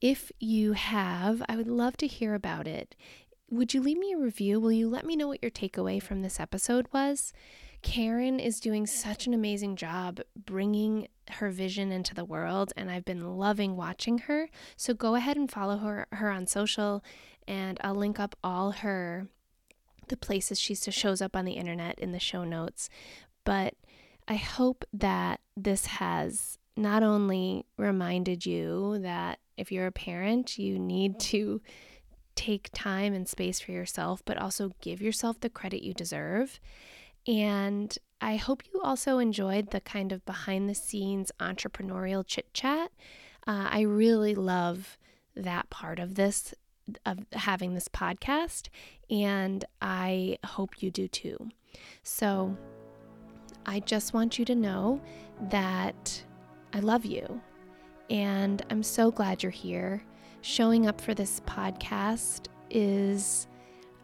If 0.00 0.32
you 0.38 0.72
have, 0.72 1.42
I 1.48 1.56
would 1.56 1.68
love 1.68 1.96
to 1.98 2.06
hear 2.06 2.34
about 2.34 2.66
it. 2.66 2.94
Would 3.50 3.74
you 3.74 3.82
leave 3.82 3.98
me 3.98 4.12
a 4.12 4.18
review? 4.18 4.60
Will 4.60 4.72
you 4.72 4.88
let 4.88 5.04
me 5.04 5.16
know 5.16 5.28
what 5.28 5.42
your 5.42 5.50
takeaway 5.50 6.02
from 6.02 6.22
this 6.22 6.38
episode 6.40 6.86
was? 6.92 7.32
Karen 7.82 8.38
is 8.38 8.60
doing 8.60 8.86
such 8.86 9.26
an 9.26 9.34
amazing 9.34 9.76
job 9.76 10.20
bringing 10.36 11.08
her 11.30 11.50
vision 11.50 11.92
into 11.92 12.14
the 12.14 12.24
world, 12.24 12.72
and 12.76 12.90
I've 12.90 13.04
been 13.04 13.36
loving 13.38 13.76
watching 13.76 14.18
her. 14.18 14.48
So 14.76 14.94
go 14.94 15.14
ahead 15.14 15.36
and 15.36 15.50
follow 15.50 15.78
her, 15.78 16.06
her 16.12 16.30
on 16.30 16.46
social, 16.46 17.02
and 17.48 17.78
I'll 17.82 17.94
link 17.94 18.20
up 18.20 18.36
all 18.44 18.72
her 18.72 19.28
the 20.08 20.16
places 20.16 20.60
she 20.60 20.74
shows 20.74 21.22
up 21.22 21.36
on 21.36 21.44
the 21.44 21.52
internet 21.52 21.98
in 21.98 22.12
the 22.12 22.18
show 22.18 22.44
notes. 22.44 22.90
But 23.44 23.74
I 24.28 24.34
hope 24.34 24.84
that 24.92 25.40
this 25.56 25.86
has 25.86 26.58
not 26.76 27.02
only 27.02 27.64
reminded 27.76 28.44
you 28.44 28.98
that 29.00 29.38
if 29.56 29.70
you're 29.70 29.86
a 29.86 29.92
parent, 29.92 30.58
you 30.58 30.78
need 30.78 31.18
to 31.20 31.62
take 32.34 32.70
time 32.72 33.14
and 33.14 33.28
space 33.28 33.60
for 33.60 33.72
yourself, 33.72 34.22
but 34.24 34.38
also 34.38 34.72
give 34.80 35.00
yourself 35.00 35.40
the 35.40 35.50
credit 35.50 35.84
you 35.84 35.94
deserve. 35.94 36.60
And 37.26 37.96
I 38.20 38.36
hope 38.36 38.62
you 38.72 38.80
also 38.82 39.18
enjoyed 39.18 39.70
the 39.70 39.80
kind 39.80 40.12
of 40.12 40.24
behind 40.26 40.68
the 40.68 40.74
scenes 40.74 41.32
entrepreneurial 41.40 42.24
chit 42.26 42.52
chat. 42.52 42.90
Uh, 43.46 43.68
I 43.70 43.80
really 43.82 44.34
love 44.34 44.98
that 45.34 45.70
part 45.70 45.98
of 45.98 46.14
this, 46.14 46.54
of 47.06 47.18
having 47.32 47.74
this 47.74 47.88
podcast, 47.88 48.68
and 49.08 49.64
I 49.80 50.38
hope 50.44 50.82
you 50.82 50.90
do 50.90 51.08
too. 51.08 51.48
So 52.02 52.56
I 53.64 53.80
just 53.80 54.12
want 54.12 54.38
you 54.38 54.44
to 54.46 54.54
know 54.54 55.00
that 55.50 56.22
I 56.72 56.80
love 56.80 57.04
you, 57.04 57.40
and 58.10 58.62
I'm 58.70 58.82
so 58.82 59.10
glad 59.10 59.42
you're 59.42 59.50
here 59.50 60.02
showing 60.42 60.86
up 60.86 61.00
for 61.00 61.14
this 61.14 61.40
podcast 61.40 62.48
is 62.70 63.46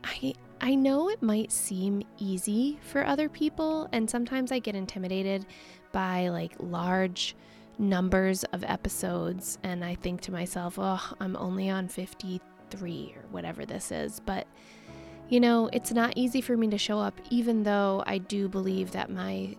I 0.05 0.35
I 0.61 0.75
know 0.75 1.11
it 1.11 1.23
might 1.23 1.53
seem 1.53 2.03
easy 2.19 2.79
for 2.83 3.05
other 3.05 3.29
people 3.29 3.89
and 3.93 4.09
sometimes 4.09 4.51
I 4.51 4.59
get 4.59 4.75
intimidated 4.75 5.47
by 5.93 6.29
like 6.29 6.53
large 6.59 7.37
numbers 7.79 8.45
of 8.45 8.65
episodes 8.65 9.59
and 9.63 9.85
I 9.85 9.95
think 9.97 10.23
to 10.23 10.33
myself, 10.33 10.79
"Oh, 10.79 11.13
I'm 11.21 11.37
only 11.37 11.69
on 11.69 11.89
53 11.89 13.15
or 13.17 13.23
whatever 13.31 13.67
this 13.67 13.93
is." 13.93 14.21
But 14.21 14.47
you 15.29 15.41
know, 15.41 15.69
it's 15.73 15.93
not 15.93 16.13
easy 16.17 16.41
for 16.41 16.57
me 16.57 16.69
to 16.69 16.79
show 16.79 16.99
up 16.99 17.21
even 17.31 17.63
though 17.63 18.03
I 18.07 18.19
do 18.19 18.49
believe 18.49 18.93
that 18.93 19.11
my 19.11 19.57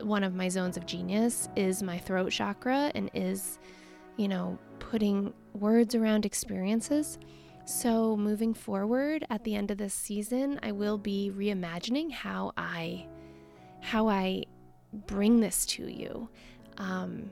one 0.00 0.24
of 0.24 0.34
my 0.34 0.48
zones 0.48 0.76
of 0.76 0.86
genius 0.86 1.48
is 1.56 1.82
my 1.82 1.98
throat 1.98 2.30
chakra 2.30 2.90
and 2.94 3.10
is, 3.14 3.58
you 4.16 4.28
know, 4.28 4.58
putting 4.78 5.32
words 5.54 5.94
around 5.94 6.26
experiences. 6.26 7.18
So, 7.68 8.16
moving 8.16 8.54
forward 8.54 9.26
at 9.28 9.42
the 9.42 9.56
end 9.56 9.72
of 9.72 9.78
this 9.78 9.92
season, 9.92 10.60
I 10.62 10.70
will 10.70 10.98
be 10.98 11.32
reimagining 11.34 12.12
how 12.12 12.52
I 12.56 13.08
how 13.80 14.08
I 14.08 14.44
bring 14.92 15.40
this 15.40 15.66
to 15.66 15.92
you. 15.92 16.28
Um, 16.78 17.28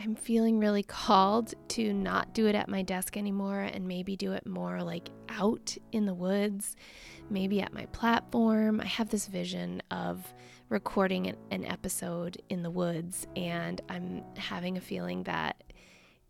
I'm 0.00 0.14
feeling 0.14 0.58
really 0.58 0.82
called 0.88 1.52
to 1.68 1.92
not 1.92 2.32
do 2.32 2.46
it 2.46 2.54
at 2.54 2.70
my 2.70 2.80
desk 2.80 3.18
anymore 3.18 3.60
and 3.60 3.86
maybe 3.86 4.16
do 4.16 4.32
it 4.32 4.46
more 4.46 4.82
like 4.82 5.10
out 5.28 5.76
in 5.92 6.06
the 6.06 6.14
woods, 6.14 6.74
maybe 7.28 7.60
at 7.60 7.74
my 7.74 7.84
platform. 7.86 8.80
I 8.80 8.86
have 8.86 9.10
this 9.10 9.26
vision 9.26 9.82
of 9.90 10.24
recording 10.70 11.34
an, 11.50 11.64
episode 11.66 12.40
in 12.48 12.62
the 12.62 12.70
woods, 12.70 13.26
and 13.36 13.82
I'm 13.90 14.24
having 14.38 14.78
a 14.78 14.80
feeling 14.80 15.24
that 15.24 15.62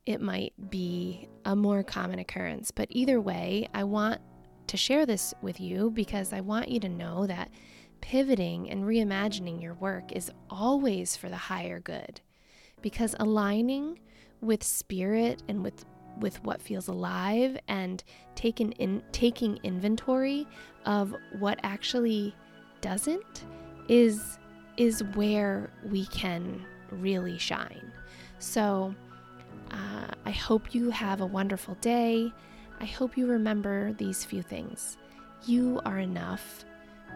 it 0.06 0.20
might 0.20 0.52
be 0.70 1.28
a 1.44 1.54
more 1.54 1.82
common 1.82 2.20
occurrence. 2.20 2.70
But 2.70 2.88
either 2.90 3.20
way, 3.20 3.68
I 3.74 3.84
want 3.84 4.20
to 4.68 4.76
share 4.76 5.04
this 5.04 5.34
with 5.42 5.60
you 5.60 5.90
because 5.90 6.32
I 6.32 6.40
want 6.40 6.68
you 6.68 6.80
to 6.80 6.88
know 6.88 7.26
that 7.26 7.50
pivoting 8.00 8.70
and 8.70 8.84
reimagining 8.84 9.60
your 9.60 9.74
work 9.74 10.12
is 10.12 10.30
always 10.48 11.16
for 11.16 11.28
the 11.28 11.36
higher 11.36 11.80
good. 11.80 12.20
Because 12.82 13.16
aligning 13.18 13.98
with 14.40 14.62
spirit 14.62 15.42
and 15.48 15.62
with 15.62 15.84
with 16.20 16.42
what 16.44 16.62
feels 16.62 16.88
alive 16.88 17.58
and 17.68 18.02
taking 18.34 18.72
in 18.72 19.02
taking 19.12 19.58
inventory 19.62 20.46
of 20.86 21.14
what 21.38 21.58
actually 21.62 22.34
doesn't 22.80 23.44
is 23.88 24.38
is 24.76 25.02
where 25.14 25.70
we 25.84 26.06
can 26.06 26.64
really 26.90 27.38
shine. 27.38 27.92
So 28.38 28.94
uh, 29.70 30.08
I 30.24 30.30
hope 30.30 30.74
you 30.74 30.90
have 30.90 31.20
a 31.20 31.26
wonderful 31.26 31.74
day. 31.76 32.32
I 32.80 32.84
hope 32.84 33.16
you 33.16 33.26
remember 33.26 33.92
these 33.94 34.24
few 34.24 34.42
things. 34.42 34.96
You 35.44 35.80
are 35.84 35.98
enough. 35.98 36.64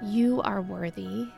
You 0.02 0.40
are 0.42 0.62
worthy. 0.62 1.28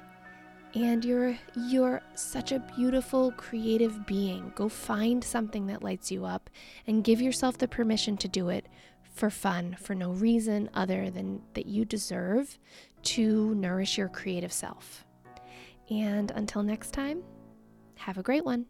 And 0.75 1.05
you're 1.05 1.37
you're 1.55 2.01
such 2.15 2.51
a 2.51 2.65
beautiful 2.77 3.33
creative 3.33 4.07
being. 4.07 4.53
Go 4.55 4.69
find 4.69 5.23
something 5.23 5.67
that 5.67 5.83
lights 5.83 6.11
you 6.11 6.25
up 6.25 6.49
and 6.87 7.05
give 7.05 7.21
yourself 7.21 7.59
the 7.59 7.69
permission 7.69 8.17
to 8.19 8.29
do 8.29 8.49
it 8.49 8.67
for 9.13 9.29
fun, 9.29 9.77
for 9.79 9.95
no 9.95 10.13
reason 10.13 10.71
other 10.73 11.11
than 11.11 11.43
that 11.55 11.67
you 11.67 11.85
deserve 11.85 12.59
to 13.03 13.55
nourish 13.55 13.99
your 13.99 14.09
creative 14.09 14.53
self. 14.53 15.05
And 15.91 16.31
until 16.31 16.63
next 16.63 16.93
time, 16.93 17.23
have 17.97 18.17
a 18.17 18.23
great 18.23 18.45
one. 18.45 18.67